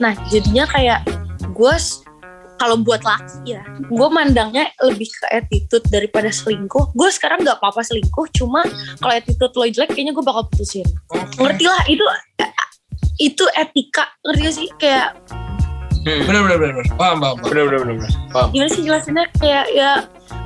Nah 0.00 0.12
jadinya 0.30 0.64
kayak 0.70 0.98
gue 1.52 1.74
kalau 2.54 2.78
buat 2.80 3.02
laki 3.02 3.58
ya 3.58 3.66
gue 3.90 4.08
mandangnya 4.14 4.70
lebih 4.80 5.10
ke 5.10 5.26
attitude 5.34 5.84
daripada 5.90 6.30
selingkuh. 6.30 6.94
Gue 6.94 7.10
sekarang 7.10 7.42
nggak 7.42 7.60
apa-apa 7.60 7.82
selingkuh 7.82 8.30
cuma 8.34 8.62
kalau 9.02 9.12
attitude 9.12 9.52
lo 9.58 9.66
jelek 9.68 9.90
kayaknya 9.92 10.14
gue 10.14 10.24
bakal 10.24 10.46
putusin. 10.48 10.86
Oke. 11.10 11.34
ngerti 11.42 11.66
lah 11.66 11.82
itu 11.90 12.06
itu 13.18 13.44
etika 13.54 14.04
ngerti 14.26 14.40
gak 14.42 14.54
sih 14.54 14.68
kayak 14.78 15.14
Hmm. 16.04 16.20
Bener, 16.28 16.44
bener, 16.44 16.58
bener. 16.60 16.84
Paham, 17.00 17.16
paham, 17.16 17.40
paham. 17.40 17.48
Bener 17.48 17.64
bener 17.64 17.80
bener. 17.80 17.96
bener. 17.96 18.12
Paham. 18.28 18.48
gimana 18.52 18.70
sih 18.76 18.82
jelasinnya 18.84 19.24
kayak 19.40 19.64
ya 19.72 19.90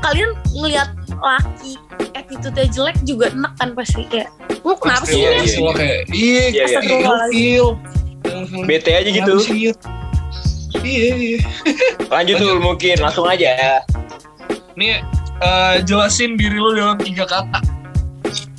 kalian 0.06 0.30
ngelihat 0.54 0.88
laki 1.18 1.74
attitude-nya 2.14 2.70
jelek 2.70 2.94
juga 3.02 3.34
enak 3.34 3.52
kan 3.58 3.74
pasti 3.74 4.06
kayak 4.06 4.30
lu 4.62 4.78
kenapa 4.78 5.02
sih 5.02 5.18
Iya, 5.18 5.30
ini 5.34 5.50
iya. 5.50 5.72
kayak, 5.74 6.00
iya, 6.14 6.42
Iya, 6.54 6.66
iya. 6.78 6.78
Ilfil. 6.94 7.66
Bete 8.70 8.90
aja 8.94 9.10
gitu. 9.10 9.34
Iya, 10.78 11.10
iya. 11.18 11.38
Lanjut 12.06 12.34
tuh 12.38 12.62
mungkin. 12.62 12.96
Langsung 13.02 13.26
aja. 13.26 13.82
Nih, 14.78 15.02
eh, 15.42 15.74
jelasin 15.82 16.38
diri 16.38 16.54
lu 16.54 16.78
dalam 16.78 17.02
tiga 17.02 17.26
kata. 17.26 17.58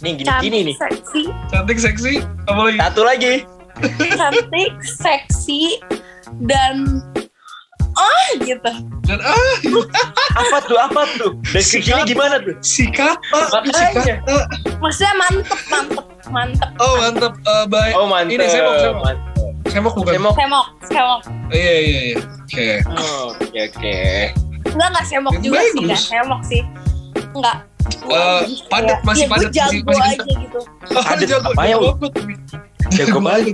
Nih 0.03 0.19
gini-gini 0.19 0.27
cantik 0.27 0.51
nih. 0.51 0.75
seksi 0.75 1.21
Cantik, 1.47 1.77
seksi, 1.79 2.13
apa 2.43 2.59
lagi? 2.59 2.77
Satu 2.79 3.01
lagi. 3.07 3.33
Cantik 4.11 4.73
seksi 4.81 5.79
dan 6.41 7.01
ah 7.91 8.29
gitu 8.39 8.71
Dan 9.03 9.19
ah, 9.19 9.55
Apa 10.37 10.57
tuh? 10.61 10.77
Apa 10.77 11.01
tuh? 11.17 11.31
Deskripsinya 11.49 12.05
gimana 12.05 12.37
tuh? 12.37 12.53
si 12.61 12.85
kata, 12.87 13.19
si 13.65 13.83
kata. 13.91 14.45
maksudnya 14.77 15.13
mantep 15.17 15.59
mantep 15.67 16.05
mantep 16.29 16.69
Oh 16.77 16.93
mantap, 16.95 17.33
Eh, 17.35 17.65
baik. 17.67 17.93
Oh 17.93 18.05
mantep. 18.05 18.37
Ini 18.37 18.45
saya 18.45 18.61
mau- 18.63 18.77
saya 18.77 18.91
mau. 18.91 19.03
Mantep. 19.03 19.27
semok 19.67 19.93
bukan 19.95 20.13
Semok. 20.15 20.33
semok 20.35 20.65
semok 20.83 21.21
Oh, 21.25 21.55
iya 21.55 21.75
iya 21.79 21.99
iya 22.05 22.17
oke 22.17 22.67
Oh, 22.95 23.27
Oke 23.35 23.59
oke. 23.67 23.97
enggak 24.67 24.87
enggak 24.87 25.05
semok 25.07 25.33
juga 25.39 25.57
sih 25.59 25.71
bagus. 25.71 25.81
enggak 25.83 26.01
semok 26.03 26.41
sih 26.43 26.61
enggak 27.31 27.57
Eh, 27.89 28.41
padat, 28.67 28.99
masih 29.01 29.25
ya, 29.25 29.29
padat, 29.29 29.49
gue 29.49 29.59
masih- 29.59 29.77
jago 29.77 29.89
masih 29.89 30.03
aja 30.03 30.33
gitu 30.37 30.59
Oh, 30.89 31.03
Padat 31.09 31.27
jago, 31.27 31.47
apa 31.47 31.61
ya, 31.61 31.75
jago 31.75 31.89
ini. 32.17 32.35
Jago 32.89 33.19
banget. 33.21 33.53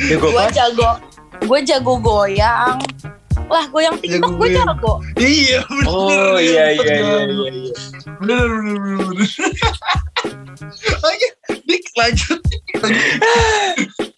Jago 0.00 0.26
gue 0.30 0.46
jago 0.50 0.88
gue 1.40 1.58
jago 1.62 1.94
goyang 1.98 2.76
lah 3.46 3.64
goyang 3.66 3.96
tiktok 3.96 4.32
gue 4.34 4.48
jago 4.50 4.92
Iya 5.14 5.60
bener 5.62 5.84
Oh 5.86 6.36
iya 6.36 6.64
iya 6.70 6.94
iya. 6.94 7.18
iya. 7.26 7.72
Bener 8.16 8.44
bener 8.44 8.76
bener 8.76 8.98
bener 9.06 9.28
Oke 11.02 11.26
Dik 11.62 11.84
lanjut 11.94 12.40
Lanjut. 12.76 13.04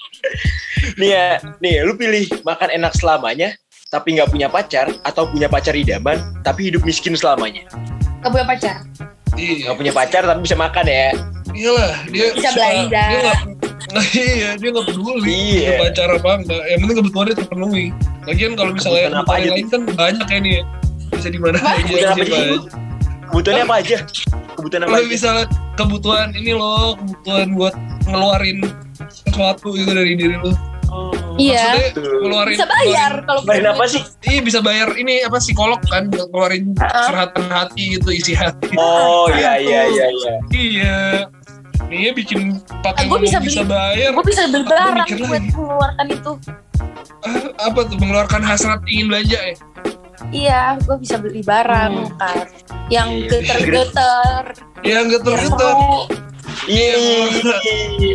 Nih 0.95 1.11
ya, 1.11 1.27
nih 1.59 1.83
lu 1.83 1.95
pilih 1.95 2.27
makan 2.43 2.71
enak 2.73 2.93
selamanya 2.93 3.55
tapi 3.89 4.15
nggak 4.15 4.29
punya 4.29 4.47
pacar 4.47 4.89
atau 5.03 5.27
punya 5.27 5.47
pacar 5.47 5.75
idaman 5.75 6.17
tapi 6.41 6.71
hidup 6.71 6.81
miskin 6.83 7.13
selamanya. 7.13 7.67
gak 8.19 8.31
punya 8.31 8.47
pacar 8.47 8.77
Iya 9.33 9.53
Nggak 9.65 9.77
punya 9.77 9.93
pacar 9.93 10.23
tapi 10.25 10.41
bisa 10.41 10.55
makan 10.55 10.85
ya. 10.85 11.09
Iyalah 11.53 11.93
dia 12.09 12.25
Bisa 12.31 12.49
suka- 12.49 12.57
belanja. 12.59 13.03
Dia 13.05 13.21
gak 13.23 13.39
Nah, 13.93 14.07
iya 14.09 14.51
dia 14.57 14.69
gak 14.71 14.87
peduli 14.87 15.29
Iya. 15.29 15.61
Punya 15.69 15.73
pacar 15.85 16.09
apa 16.11 16.31
enggak 16.39 16.63
Yang 16.65 16.79
penting 16.81 16.97
kebutuhannya 16.97 17.35
terpenuhi 17.35 17.87
Lagian 18.25 18.53
kalau 18.55 18.73
misalnya 18.73 19.01
Kebutuhan 19.03 19.21
apa 19.21 19.33
aja 19.35 19.49
lain 19.51 19.67
kan 19.69 19.81
banyak 19.91 20.27
ya 20.27 20.39
nih 20.39 20.59
Bisa 21.11 21.29
di 21.29 21.39
mana 21.39 21.59
aja 21.61 21.83
Kebutuhan 21.85 22.09
apa 22.09 22.17
bisa 22.17 22.33
aja. 22.33 22.57
Kebutuhannya 23.29 23.65
apa 23.65 23.77
aja? 23.77 23.99
Kebutuhan 24.55 24.81
apa 24.81 24.89
Kalau 24.89 24.97
aja? 24.99 25.11
misalnya 25.11 25.45
kebutuhan 25.75 26.29
ini 26.33 26.53
loh 26.53 26.89
Kebutuhan 26.97 27.49
buat 27.53 27.75
ngeluarin 28.03 28.59
sesuatu 29.11 29.69
gitu 29.73 29.91
dari 29.91 30.13
diri 30.15 30.37
lo 30.37 30.53
Iya. 31.35 31.65
Maksudnya 31.65 31.89
ngeluarin 32.19 32.53
bisa 32.53 32.67
bayar 32.67 33.13
kalau 33.23 33.41
punya 33.43 33.71
apa 33.71 33.85
sih? 33.87 34.03
Iya 34.23 34.41
bisa 34.41 34.59
bayar 34.59 34.89
ini 34.95 35.15
apa 35.21 35.39
psikolog 35.39 35.81
kan 35.85 36.09
ngeluarin 36.09 36.73
Heeh. 36.75 37.07
curhatan 37.07 37.45
hati 37.47 37.83
gitu 37.95 38.09
isi 38.11 38.33
hati. 38.33 38.73
Oh 38.75 39.29
iya 39.29 39.57
iya 39.57 39.81
iya 39.87 40.07
iya. 40.09 40.35
Iya. 40.51 40.99
Nih 41.85 42.09
bikin 42.11 42.57
pakai 42.81 43.05
Eh, 43.05 43.07
gua 43.07 43.19
bisa 43.19 43.37
bisa 43.39 43.61
beli- 43.61 43.69
bayar. 43.71 44.11
gue 44.11 44.25
bisa 44.25 44.43
beli 44.47 44.65
barang 44.65 45.07
buat 45.21 45.43
mengeluarkan 45.51 46.07
itu 46.09 46.33
Ah, 47.23 47.39
apa 47.63 47.81
tuh 47.85 47.97
mengeluarkan 47.97 48.43
hasrat 48.43 48.81
ingin 48.85 49.07
belanja 49.07 49.39
ya? 49.39 49.55
iya 50.31 50.61
gue 50.77 50.97
bisa 50.97 51.19
beli 51.19 51.39
barang 51.41 51.93
Hmm. 51.93 52.17
kan 52.17 52.47
yang 52.89 53.09
Iya. 53.13 53.29
geter-geter 53.29 54.43
Ya 54.81 54.97
enggak 55.01 55.21
biar 55.21 55.37
tergetar. 55.39 55.75
seru. 55.75 55.99
Iya. 56.69 56.97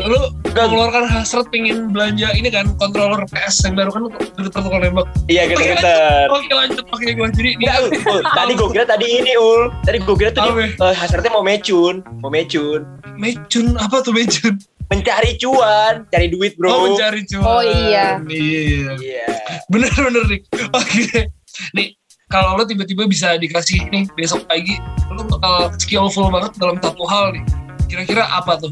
Lu 0.08 0.20
mengeluarkan 0.58 1.06
hasrat 1.06 1.48
pengen 1.54 1.94
belanja 1.94 2.34
ini 2.34 2.50
kan 2.50 2.74
controller 2.82 3.24
PS 3.30 3.68
yang 3.70 3.76
baru 3.78 3.90
kan 3.94 4.04
getar 4.42 4.62
kalau 4.66 4.80
nembak. 4.82 5.06
Iya 5.30 5.50
geter-geter. 5.52 6.28
Oke 6.34 6.52
lanjut 6.52 6.84
pakai 6.90 7.14
gua 7.14 7.30
jadi. 7.30 7.52
Enggak, 7.60 7.76
Ul. 7.84 7.92
Ul. 7.94 8.22
Tadi 8.24 8.52
gue 8.58 8.70
kira 8.74 8.86
tadi 8.88 9.06
ini 9.22 9.34
ul. 9.38 9.62
Tadi 9.86 9.98
gue 10.02 10.16
kira 10.18 10.32
dia, 10.34 10.50
eh, 10.50 10.96
hasratnya 10.96 11.32
mau 11.34 11.44
mecun, 11.46 12.02
mau 12.22 12.32
mecun, 12.34 12.82
Mecun 13.18 13.78
apa 13.78 14.02
tuh 14.02 14.14
mecun? 14.14 14.58
mencari 14.88 15.36
cuan, 15.36 16.08
cari 16.08 16.32
duit 16.32 16.56
bro. 16.56 16.72
Oh 16.72 16.80
mencari 16.88 17.28
cuan. 17.28 17.44
Oh, 17.44 17.60
iya. 17.60 18.24
Iya. 18.24 18.96
Iya. 18.96 19.28
bener 19.68 19.92
bener 19.92 20.24
nih 20.32 20.42
oke 20.72 21.28
nih 21.76 21.88
kalau 22.32 22.56
lo 22.56 22.64
tiba-tiba 22.64 23.04
bisa 23.04 23.36
dikasih 23.36 23.84
nih 23.92 24.08
besok 24.16 24.48
pagi 24.48 24.80
lo 25.12 25.28
bakal 25.28 25.76
skillful 25.76 26.32
banget 26.32 26.56
dalam 26.56 26.80
satu 26.80 27.04
hal 27.04 27.36
nih 27.36 27.44
kira-kira 27.88 28.24
apa 28.28 28.60
tuh? 28.60 28.72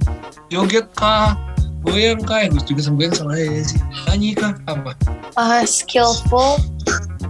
Joget 0.51 0.91
kah? 0.93 1.33
Goyang 1.85 2.21
kah? 2.25 2.41
Ya 2.41 2.49
gue 2.49 2.61
juga 2.65 2.81
sama 2.81 2.97
goyang 3.01 3.15
salah 3.15 3.37
ya 3.37 3.61
sih. 3.61 3.79
Nyanyi 4.09 4.29
kah? 4.33 4.53
Apa? 4.65 4.91
Ah, 5.37 5.61
skillful. 5.63 6.57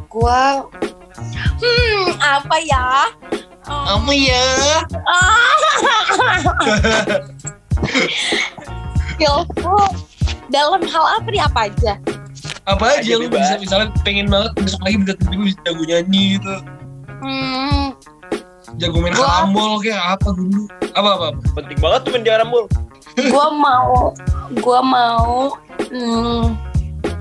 Gue 0.09 0.43
hmm 1.59 2.07
apa 2.19 2.55
ya? 2.63 2.87
Hmm, 3.65 3.85
apa 3.99 4.11
ya? 4.13 4.45
Skillful. 9.15 9.85
Dalam 10.49 10.81
hal 10.85 11.05
apa 11.19 11.27
nih? 11.27 11.41
Apa 11.43 11.59
aja? 11.71 11.93
Apa 12.65 12.97
aja 12.97 13.01
Aja 13.01 13.13
bebas. 13.21 13.37
bisa 13.41 13.53
misalnya 13.61 13.87
pengen 14.01 14.27
banget 14.29 14.51
besok 14.57 14.81
pagi 14.81 14.97
bisa 15.01 15.13
tiba-tiba 15.17 15.43
bisa 15.45 15.59
jago 15.65 15.83
nyanyi 15.85 16.23
gitu. 16.37 16.53
Hmm 17.21 17.84
jago 18.77 18.97
main 18.99 19.11
Gua- 19.11 19.25
karambol 19.25 19.71
kayak 19.79 20.03
apa 20.13 20.29
dulu 20.31 20.61
apa 20.91 21.09
apa, 21.09 21.25
apa? 21.29 21.39
Penting 21.53 21.79
banget 21.79 21.99
tuh 22.01 22.11
main 22.11 22.23
di 22.23 22.31
Arambul. 22.31 22.63
gue 23.15 23.47
mau 23.53 24.11
gue 24.51 24.79
mau 24.81 25.31
hmm, 25.87 26.43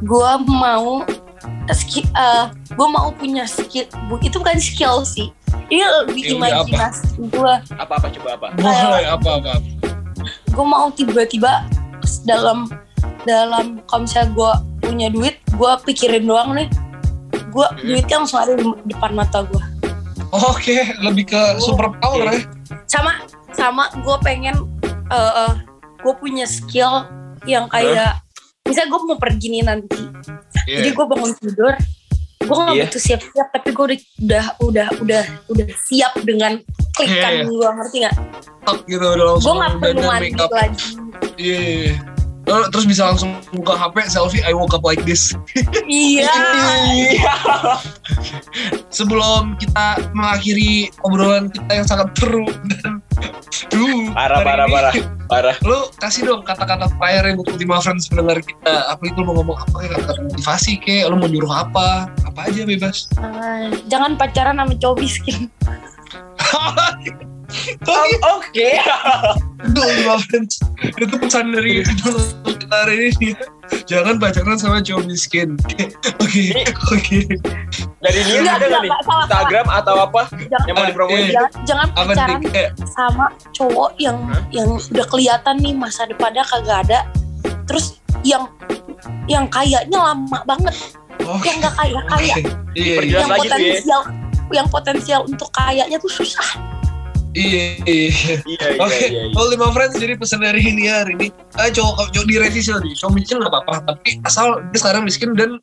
gue 0.02 0.30
mau 0.44 1.06
skill 1.70 2.02
gue 2.68 2.88
mau 2.88 3.08
punya 3.12 3.46
skill 3.46 3.86
bu- 4.08 4.18
itu 4.18 4.36
bukan 4.36 4.58
skill 4.58 5.06
sih 5.06 5.30
ini 5.70 5.80
lebih 6.02 6.34
apa? 6.34 6.66
imajinasi 6.66 7.06
gue 7.24 7.54
Apa-apa 7.78 8.10
coba 8.10 8.28
apa? 8.34 8.46
boleh 8.54 9.06
apa 9.06 9.30
apa 9.38 9.52
gue 10.50 10.66
mau 10.66 10.90
tiba-tiba 10.90 11.62
dalam 12.24 12.66
dalam 13.22 13.78
kalau 13.84 14.02
misalnya 14.02 14.30
gue 14.30 14.52
punya 14.82 15.08
duit 15.08 15.38
gue 15.48 15.70
pikirin 15.84 16.26
doang 16.26 16.52
nih 16.52 16.66
gue 17.48 17.66
Hmm. 17.70 17.86
duitnya 17.86 18.16
langsung 18.18 18.40
ada 18.40 18.52
di 18.52 18.66
depan 18.84 19.14
mata 19.14 19.46
gue 19.46 19.62
oke 20.34 20.76
lebih 21.00 21.24
ke 21.30 21.40
super 21.62 21.94
power 22.02 22.26
ya 22.28 22.42
sama 22.90 23.22
sama 23.54 23.86
gue 24.02 24.16
pengen 24.20 24.56
eh 25.08 25.52
gue 26.02 26.14
punya 26.18 26.44
skill 26.44 27.06
yang 27.46 27.70
kayak 27.70 28.18
misalnya 28.64 28.88
gue 28.92 29.00
mau 29.04 29.18
pergi 29.20 29.46
nih 29.52 29.62
nanti 29.62 30.02
jadi 30.64 30.88
Iya. 30.90 30.96
gue 30.96 31.06
bangun 31.06 31.32
tidur 31.36 31.74
gue 32.44 32.56
nggak 32.60 32.76
Iya. 32.76 32.84
butuh 32.88 33.02
siap-siap 33.02 33.48
tapi 33.52 33.68
gue 33.72 33.84
udah 33.84 34.00
udah 34.20 34.44
udah 34.60 34.88
udah 35.00 35.22
udah 35.48 35.66
siap 35.84 36.12
dengan 36.24 36.60
klikan 36.92 37.32
Iya. 37.40 37.44
gue 37.48 37.68
ngerti 37.68 37.96
nggak 38.04 38.14
gitu 38.84 39.06
udah 39.06 39.24
langsung 39.28 39.44
gue 39.44 39.54
nggak 39.60 39.72
perlu 39.80 40.02
mandi 40.02 40.30
lagi 40.50 40.88
Iya. 41.36 41.58
iya, 41.58 41.58
iya. 41.60 41.94
Oh, 41.94 42.13
terus 42.44 42.84
bisa 42.84 43.08
langsung 43.08 43.40
buka 43.56 43.74
HP 43.74 44.08
selfie 44.12 44.44
I 44.44 44.52
woke 44.52 44.76
up 44.76 44.84
like 44.84 45.00
this. 45.08 45.32
iya 45.88 46.28
Sebelum 48.92 49.56
kita 49.58 50.12
mengakhiri 50.12 50.92
obrolan 51.02 51.48
kita 51.50 51.82
yang 51.82 51.86
sangat 51.88 52.12
seru 52.16 52.46
dan 52.68 53.00
Duh, 53.70 54.10
Parah, 54.10 54.42
parah, 54.42 54.66
ini, 54.66 54.74
parah. 54.74 54.94
Parah. 55.30 55.56
Lu 55.62 55.86
kasih 56.02 56.26
dong 56.26 56.42
kata-kata 56.42 56.90
fire 56.98 57.38
buat 57.38 57.54
Ultima 57.54 57.78
Friends 57.78 58.10
pendengar 58.10 58.42
kita. 58.42 58.90
Apa 58.90 59.02
itu 59.06 59.22
lu 59.22 59.30
mau 59.30 59.34
ngomong 59.40 59.58
apa 59.62 59.74
kayak 59.78 59.92
kata 60.02 60.20
motivasi 60.26 60.72
kayak 60.82 61.06
lu 61.10 61.16
mau 61.18 61.30
nyuruh 61.30 61.54
apa? 61.54 62.10
Apa 62.26 62.50
aja 62.50 62.66
bebas. 62.66 63.06
Ah, 63.18 63.70
jangan 63.86 64.18
pacaran 64.18 64.58
sama 64.58 64.74
cowok 64.74 64.96
miskin 64.98 65.46
Oh, 67.84 68.04
Oke. 68.34 68.78
Itu 69.62 69.80
Ultima 69.80 70.16
Friends. 70.20 70.60
Itu 70.96 71.14
pesan 71.14 71.52
dari 71.52 71.84
hari 72.66 73.12
ini. 73.12 73.30
Jangan 73.84 74.16
pacaran 74.16 74.56
sama 74.56 74.78
cowok 74.78 75.04
miskin. 75.04 75.56
Oke, 76.24 76.66
oke. 76.90 77.18
Dari 78.00 78.20
dia 78.20 78.36
Enggak, 78.36 78.58
ada 78.58 78.66
nggak 78.66 78.82
enggak, 78.82 78.82
nih? 78.82 79.22
Instagram 79.22 79.66
atau 79.70 79.94
apa 80.02 80.20
Jangan- 80.26 80.66
yang 80.66 80.74
mau 80.74 80.84
dipromoin? 80.84 81.20
eh. 81.20 81.30
jangan, 81.30 81.50
jangan 81.64 81.86
pacaran? 81.94 82.40
Eh, 82.50 82.68
sama 82.90 83.24
cowok 83.52 83.90
yang 83.96 84.18
yang 84.50 84.68
udah 84.74 85.06
kelihatan 85.06 85.54
nih 85.58 85.72
masa 85.72 86.04
depannya 86.04 86.42
kagak 86.44 86.84
ada 86.84 87.00
terus 87.64 88.02
yang 88.20 88.50
yang 89.24 89.46
kayaknya 89.46 89.94
lama 89.96 90.38
banget 90.44 90.74
oke. 91.22 91.44
yang 91.44 91.56
gak 91.60 91.74
kaya 91.76 92.00
kaya 92.08 92.34
Iya, 92.34 92.44
iya. 92.74 92.96
Perjelas 92.98 93.14
yang 93.14 93.30
lagi 93.30 93.38
tuh 93.38 93.46
ya. 93.46 93.54
potensial 93.54 94.00
yang 94.50 94.66
potensial 94.68 95.20
untuk 95.24 95.48
kayanya 95.54 95.96
tuh 95.96 96.10
susah 96.10 96.48
Iya, 97.34 97.82
iya. 97.82 98.08
Iya, 98.14 98.36
iya, 98.46 98.66
Oke, 98.78 98.94
iya. 98.94 99.08
iya. 99.10 99.22
kalau 99.34 99.48
lima 99.50 99.68
friends 99.74 99.98
jadi 99.98 100.14
pesan 100.14 100.46
dari 100.46 100.62
ini 100.62 100.86
ya 100.86 101.02
hari 101.02 101.18
ini. 101.18 101.28
Ah, 101.58 101.66
cowok 101.66 102.14
cowok 102.14 102.26
direvisi 102.30 102.70
lagi. 102.70 102.94
Cowok 102.94 103.12
miskin 103.18 103.42
nggak 103.42 103.50
apa-apa, 103.50 103.74
tapi 103.90 104.22
asal 104.22 104.62
dia 104.70 104.78
sekarang 104.78 105.02
miskin 105.02 105.34
dan 105.34 105.58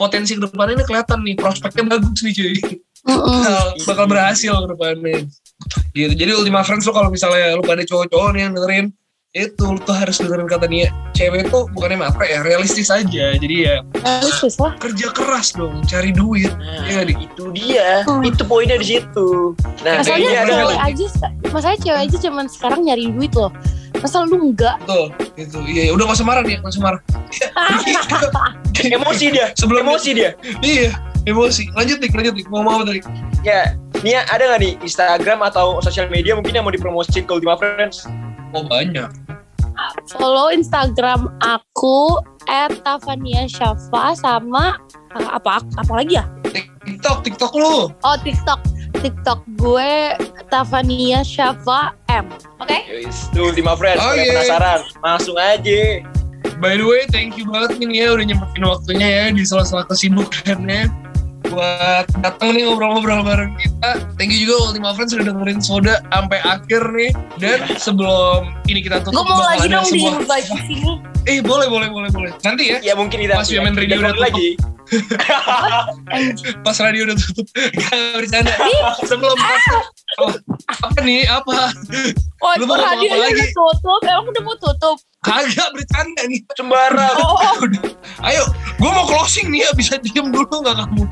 potensi 0.00 0.32
ke 0.32 0.40
depannya 0.40 0.80
ini 0.80 0.84
kelihatan 0.88 1.20
nih, 1.20 1.36
prospeknya 1.36 1.84
bagus 1.92 2.24
nih 2.24 2.32
cuy. 2.32 2.56
Bakal, 3.04 3.66
bakal 3.84 4.06
berhasil 4.08 4.52
ke 4.52 4.66
depannya. 4.72 5.18
Gitu. 5.92 6.12
Jadi 6.16 6.30
Ultima 6.32 6.64
Friends 6.64 6.88
lo 6.88 6.92
kalau 6.96 7.12
misalnya 7.12 7.52
lu 7.52 7.64
pada 7.64 7.84
cowok-cowok 7.84 8.28
nih 8.32 8.40
yang 8.48 8.52
dengerin 8.56 8.86
itu 9.30 9.62
lu 9.62 9.78
tuh 9.78 9.94
harus 9.94 10.18
dengerin 10.18 10.50
kata 10.50 10.66
Nia 10.66 10.90
cewek 11.14 11.54
tuh 11.54 11.70
bukannya 11.70 12.02
matre 12.02 12.26
ya 12.26 12.42
realistis 12.42 12.90
aja 12.90 13.30
jadi 13.32 13.56
ya 13.62 13.76
Realistis 13.94 14.58
lah 14.58 14.74
kerja 14.74 15.06
keras 15.14 15.54
dong 15.54 15.86
cari 15.86 16.10
duit 16.10 16.50
Nah, 16.50 16.82
Iya, 16.82 17.06
Dik. 17.06 17.18
itu 17.24 17.44
dia. 17.54 18.02
Hmm. 18.02 18.26
Itu 18.26 18.42
poinnya 18.42 18.74
di 18.74 18.90
situ. 18.90 19.54
Nah, 19.86 20.02
Masalahnya 20.02 20.50
cewek 20.50 20.50
nggak? 20.50 20.82
aja 20.82 21.04
masalahnya 21.46 21.80
cewek 21.80 22.00
aja 22.02 22.16
cuman 22.20 22.44
sekarang 22.48 22.80
nyari 22.82 23.04
duit 23.08 23.30
loh 23.32 23.54
masa 24.02 24.24
lu 24.24 24.34
enggak 24.40 24.74
betul 24.82 25.06
gitu 25.36 25.58
iya 25.62 25.82
ya, 25.86 25.92
udah 25.92 26.04
gak 26.08 26.16
usah 26.16 26.26
marah 26.26 26.42
nih 26.42 26.56
gak 26.58 26.72
usah 26.72 26.82
marah 26.82 27.00
emosi 28.90 29.26
dia. 29.28 29.46
sebelum 29.54 29.84
Emosi 29.84 30.10
dia. 30.10 30.30
iya 30.58 30.90
emosi 31.22 31.68
lanjut 31.70 32.00
nih 32.00 32.10
lanjut 32.10 32.34
nih 32.34 32.46
mau 32.48 32.62
mau 32.64 32.82
tadi 32.82 32.98
Ya, 33.40 33.72
Nia 34.00 34.20
ada 34.26 34.44
nggak 34.46 34.60
nih 34.60 34.72
Instagram 34.80 35.40
atau 35.42 35.80
sosial 35.80 36.08
media 36.08 36.32
mungkin 36.32 36.52
yang 36.52 36.60
mau 36.60 36.68
dipromosiin 36.68 37.24
ke 37.24 37.32
Ultima 37.32 37.56
Friends? 37.56 38.04
Oh 38.54 38.64
banyak 38.66 39.10
follow 40.12 40.50
Instagram 40.52 41.30
aku 41.40 42.20
@tavania_syafa 42.84 44.16
sama 44.18 44.76
eh, 45.16 45.28
apa 45.30 45.62
apa 45.62 45.92
lagi 45.94 46.18
ya? 46.18 46.24
TikTok, 46.80 47.22
TikTok 47.22 47.52
lu. 47.54 47.92
Oh 47.92 48.16
TikTok, 48.24 48.60
TikTok 48.98 49.40
gue 49.60 50.16
Tavania 50.50 51.22
Syafa 51.22 51.94
M. 52.10 52.26
Oke? 52.58 52.76
Yowis, 52.88 53.30
tuh 53.30 53.54
lima 53.54 53.78
friends, 53.78 54.02
Oh, 54.02 54.16
iya. 54.16 54.42
penasaran, 54.42 54.80
langsung 55.04 55.36
aja. 55.38 56.02
By 56.60 56.76
the 56.76 56.84
way, 56.84 57.08
thank 57.08 57.40
you 57.40 57.48
banget 57.48 57.80
nih 57.80 58.04
ya 58.04 58.06
udah 58.16 58.24
nyempetin 58.26 58.64
waktunya 58.66 59.08
ya 59.08 59.24
di 59.32 59.44
sela-sela 59.44 59.86
kesibukannya 59.88 60.92
buat 61.48 62.06
datang 62.20 62.52
nih 62.52 62.68
ngobrol-ngobrol 62.68 63.24
bareng 63.24 63.52
kita. 63.56 63.69
Thank 64.14 64.30
you 64.30 64.44
juga 64.44 64.68
Ultima 64.68 64.92
Friends 64.92 65.10
sudah 65.10 65.24
dengerin 65.24 65.58
Soda 65.58 66.04
sampai 66.06 66.38
akhir 66.40 66.82
nih. 66.90 67.10
Dan 67.36 67.58
sebelum 67.74 68.52
ini 68.66 68.80
kita 68.80 69.00
tutup 69.00 69.16
Gue 69.16 69.24
mau 69.26 69.40
lagi 69.40 69.66
dong 69.66 69.84
di 69.84 69.98
sebuah- 69.98 70.20
invite 70.20 70.46
di 70.46 70.58
sini. 70.68 70.92
Eh 71.24 71.38
boleh 71.40 71.66
boleh 71.66 71.88
boleh 71.88 72.08
boleh. 72.08 72.32
Nanti 72.40 72.68
ya 72.68 72.78
Ya 72.82 72.92
mungkin 72.92 73.16
kita 73.18 73.36
Pas 73.36 73.48
Women 73.48 73.72
Radio 73.74 73.96
kita 73.96 74.02
udah 74.02 74.12
tutup. 74.12 74.24
lagi. 74.24 74.48
Pas 76.66 76.76
radio 76.76 77.00
udah 77.06 77.16
tutup. 77.16 77.46
Gak 77.80 77.94
bercanda. 78.16 78.52
Sebelum 79.00 79.36
oh, 80.18 80.32
apa 80.66 80.98
nih 81.00 81.24
apa? 81.24 81.70
Oh, 82.40 82.52
Lu 82.58 82.64
mau 82.66 82.74
radio 82.74 83.06
apa 83.06 83.22
lagi? 83.22 83.38
udah 83.38 83.48
tutup. 83.50 84.00
Emang 84.02 84.26
udah 84.26 84.42
mau 84.42 84.56
tutup? 84.58 84.96
Kagak 85.20 85.68
bercanda 85.72 86.22
nih. 86.26 86.40
Sembarang. 86.52 87.16
Oh. 87.30 87.64
Ayo, 88.20 88.44
gue 88.76 88.90
mau 88.90 89.04
closing 89.06 89.48
nih 89.48 89.64
ya. 89.64 89.70
Bisa 89.72 89.96
diem 89.96 90.28
dulu 90.28 90.50
nggak 90.60 90.76
kamu? 90.76 91.04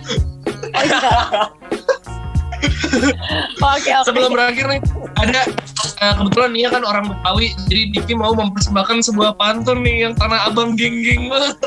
oh 0.69 0.83
iya. 0.83 1.13
Oke, 3.75 3.91
oke. 3.91 4.07
sebelum 4.07 4.31
berakhir 4.35 4.65
nih 4.67 4.81
ada 5.19 5.43
eh, 5.99 6.15
kebetulan 6.15 6.51
Nia 6.55 6.69
kan 6.71 6.83
orang 6.83 7.05
Betawi 7.11 7.55
jadi 7.67 7.83
Diki 7.95 8.15
mau 8.15 8.35
mempersembahkan 8.35 9.03
sebuah 9.03 9.35
pantun 9.35 9.83
nih 9.83 10.07
yang 10.09 10.15
tanah 10.15 10.51
abang 10.51 10.75
geng-geng 10.75 11.31
banget 11.31 11.59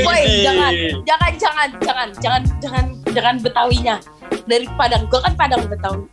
Woi, 0.00 0.48
jangan, 0.48 0.72
jangan, 1.04 1.32
jangan, 1.36 1.68
jangan, 1.84 2.08
jangan, 2.16 2.42
jangan, 2.56 2.84
jangan 3.12 3.34
Betawinya. 3.36 3.96
Dari 4.48 4.64
Padang, 4.80 5.04
gue 5.12 5.20
kan 5.20 5.36
Padang 5.36 5.68
Betawi. 5.68 6.08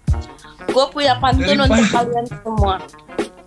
Gue 0.68 0.86
punya 0.92 1.16
pantun 1.24 1.48
Dari 1.48 1.64
untuk 1.64 1.72
Padang. 1.72 1.94
kalian 1.96 2.26
semua. 2.44 2.76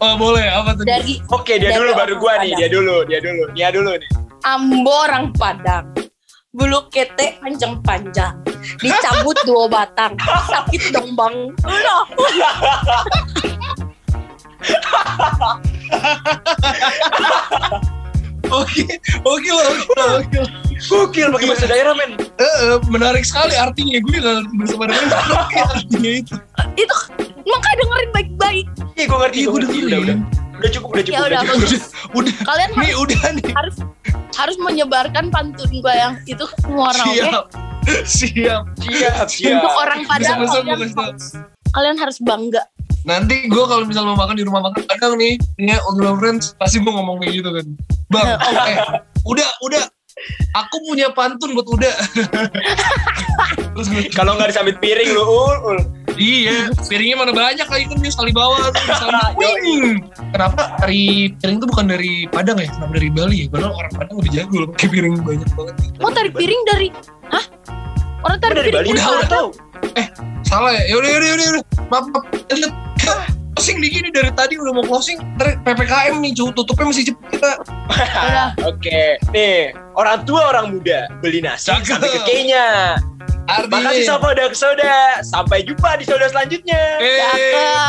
oh 0.00 0.14
boleh 0.16 0.48
apa 0.48 0.72
tuh 0.80 0.88
Dari 0.88 1.20
Oke, 1.28 1.60
dia 1.60 1.76
Dari 1.76 1.84
dulu 1.84 1.90
baru 1.92 2.14
gua 2.16 2.32
nih, 2.40 2.56
Padang. 2.56 2.56
dia 2.56 2.68
dulu, 2.72 2.96
dia 3.04 3.20
dulu, 3.20 3.42
dia 3.52 3.68
dulu 3.68 3.90
nih. 4.00 4.10
Ambo 4.48 4.94
orang 4.96 5.24
Padang. 5.36 5.84
Bulu 6.58 6.90
kete 6.90 7.38
panjang-panjang. 7.38 8.34
Dicabut 8.82 9.38
dua 9.46 9.70
batang. 9.70 10.18
Sakit 10.50 10.90
dong 10.90 11.14
bang. 11.14 11.54
Udah. 11.62 12.02
oke 18.50 18.84
oke 19.22 19.48
lah 19.54 19.66
oke 19.70 19.92
lah 19.94 20.10
oke 20.18 20.36
lah. 20.42 20.50
Gokil 20.78 21.30
pakai 21.34 21.46
bahasa 21.46 21.66
daerah, 21.70 21.94
men. 21.94 22.18
Menarik 22.90 23.22
sekali 23.22 23.54
artinya 23.54 23.98
gue 24.02 24.18
dengan 24.18 24.46
oke 24.50 25.58
artinya 25.62 26.10
itu 26.10 26.34
Itu 26.74 26.94
makanya 27.46 27.76
dengerin 27.82 28.10
baik-baik. 28.14 28.66
Iya, 28.98 29.04
gua 29.06 29.18
ngerti, 29.26 29.38
iya 29.42 29.46
gue 29.46 29.58
ngerti. 29.62 29.78
dengerin 29.78 29.86
Udah, 29.86 29.98
udah. 30.02 30.16
Udah 30.58 30.70
cukup, 30.74 30.88
udah 30.90 31.02
Ya 31.02 31.06
cukup, 31.06 31.22
udah, 31.22 31.38
udah 31.38 31.46
cukup. 31.46 31.58
udah 31.62 31.78
udah 32.18 32.34
Kalian 32.42 32.70
nih 32.78 32.92
udah 32.98 33.20
nih 33.38 33.52
harus 33.54 33.76
harus 34.34 34.56
menyebarkan 34.58 35.30
pantun 35.30 35.70
gue 35.70 35.94
yang 35.94 36.18
itu 36.24 36.40
ke 36.40 36.54
semua 36.60 36.92
orang, 36.92 37.06
oke? 37.06 37.16
siap 37.16 37.44
siap 38.04 38.62
Siap, 38.78 39.26
siap. 39.26 39.56
Untuk 39.56 39.74
orang 39.74 40.00
Padang 40.04 40.44
Bisa-bisa 40.44 40.58
kalian 40.60 40.90
kalian 41.68 41.96
harus 41.96 42.18
bangga. 42.20 42.62
nanti 43.04 43.48
gue 43.48 43.64
kalau 43.64 43.84
misal 43.84 44.04
mau 44.04 44.16
makan 44.16 44.36
di 44.36 44.44
rumah 44.44 44.60
makan 44.60 44.84
Padang 44.84 45.16
nih 45.16 45.40
ini 45.56 45.72
Ultima 45.86 46.12
Friends 46.16 46.52
pasti 46.56 46.80
gue 46.80 46.88
ngomong 46.88 47.20
kayak 47.20 47.32
gitu 47.40 47.48
kan 47.48 47.66
bang 48.08 48.26
eh, 48.68 48.76
udah 49.24 49.48
udah 49.64 49.82
aku 50.52 50.76
punya 50.84 51.08
pantun 51.12 51.54
buat 51.54 51.68
udah 51.68 51.94
terus 53.72 53.88
Kalau 54.10 54.34
nggak 54.34 54.50
disambit 54.50 54.76
piring 54.82 55.14
lu, 55.14 55.22
ul, 55.22 55.56
ul. 55.64 55.78
Iya, 56.18 56.74
piringnya 56.90 57.16
mana 57.16 57.30
banyak 57.30 57.68
lagi 57.70 57.84
kan 57.86 57.98
dia 58.02 58.10
sekali 58.10 58.34
bawa 58.34 58.74
tuh. 58.74 58.74
Kenapa 60.34 60.74
dari 60.82 61.30
piring 61.38 61.56
itu 61.62 61.66
bukan 61.70 61.86
dari 61.86 62.12
Padang 62.26 62.58
ya? 62.58 62.68
Kenapa 62.68 62.92
dari 62.98 63.08
Bali 63.14 63.36
ya? 63.42 63.46
Padahal 63.48 63.72
orang 63.78 63.92
Padang 63.94 64.16
lebih 64.18 64.32
jago 64.34 64.56
loh 64.58 64.68
pakai 64.74 64.88
piring 64.90 65.14
banyak 65.22 65.48
banget. 65.54 65.74
Mau 66.02 66.10
tarik 66.10 66.34
piring 66.34 66.62
dari 66.66 66.88
Hah? 67.30 67.44
Orang 68.26 68.38
tarik 68.42 68.54
dari 68.60 68.70
piring 68.74 68.98
Bali, 68.98 69.14
Udah, 69.22 69.30
tahu. 69.30 69.48
Salah 70.42 70.72
ya? 70.74 70.82
Yaudah, 70.90 71.08
yaudah, 71.08 71.28
yaudah, 71.28 71.46
yaudah. 71.46 71.64
Maaf, 71.86 72.06
maaf. 72.10 72.24
Lihat. 72.50 72.72
Closing 73.58 73.82
di 73.82 73.90
gini 73.90 74.08
dari 74.14 74.30
tadi 74.38 74.54
udah 74.54 74.70
mau 74.70 74.86
closing. 74.86 75.18
Ntar 75.34 75.58
PPKM 75.66 76.22
nih, 76.22 76.30
cu. 76.30 76.54
tutupnya 76.54 76.94
masih 76.94 77.10
cepet 77.10 77.26
kita. 77.36 77.52
Udah. 77.90 78.48
Oke, 78.70 79.18
nih 79.34 79.74
orang 79.98 80.22
tua 80.22 80.54
orang 80.54 80.78
muda 80.78 81.10
beli 81.18 81.42
nasi 81.42 81.74
sampai 81.74 82.06
ke 82.06 82.20
Kenya. 82.22 82.94
Artinya. 83.48 83.80
Makasih 83.80 84.04
sama 84.04 84.26
udah 84.36 84.46
ke 84.52 84.56
soda. 84.56 84.96
Sampai 85.24 85.64
jumpa 85.64 85.96
di 85.96 86.04
soda 86.04 86.28
selanjutnya. 86.28 86.82
Eh, 87.00 87.16
Cakep. 87.16 87.52
bye. 87.56 87.88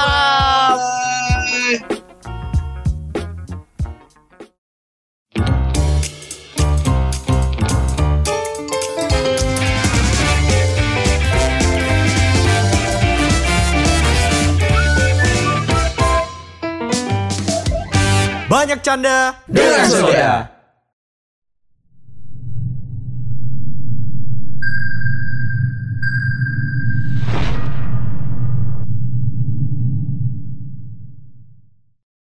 Banyak 18.50 18.82
canda 18.82 19.38
dengan 19.46 19.86
soda. 19.86 20.59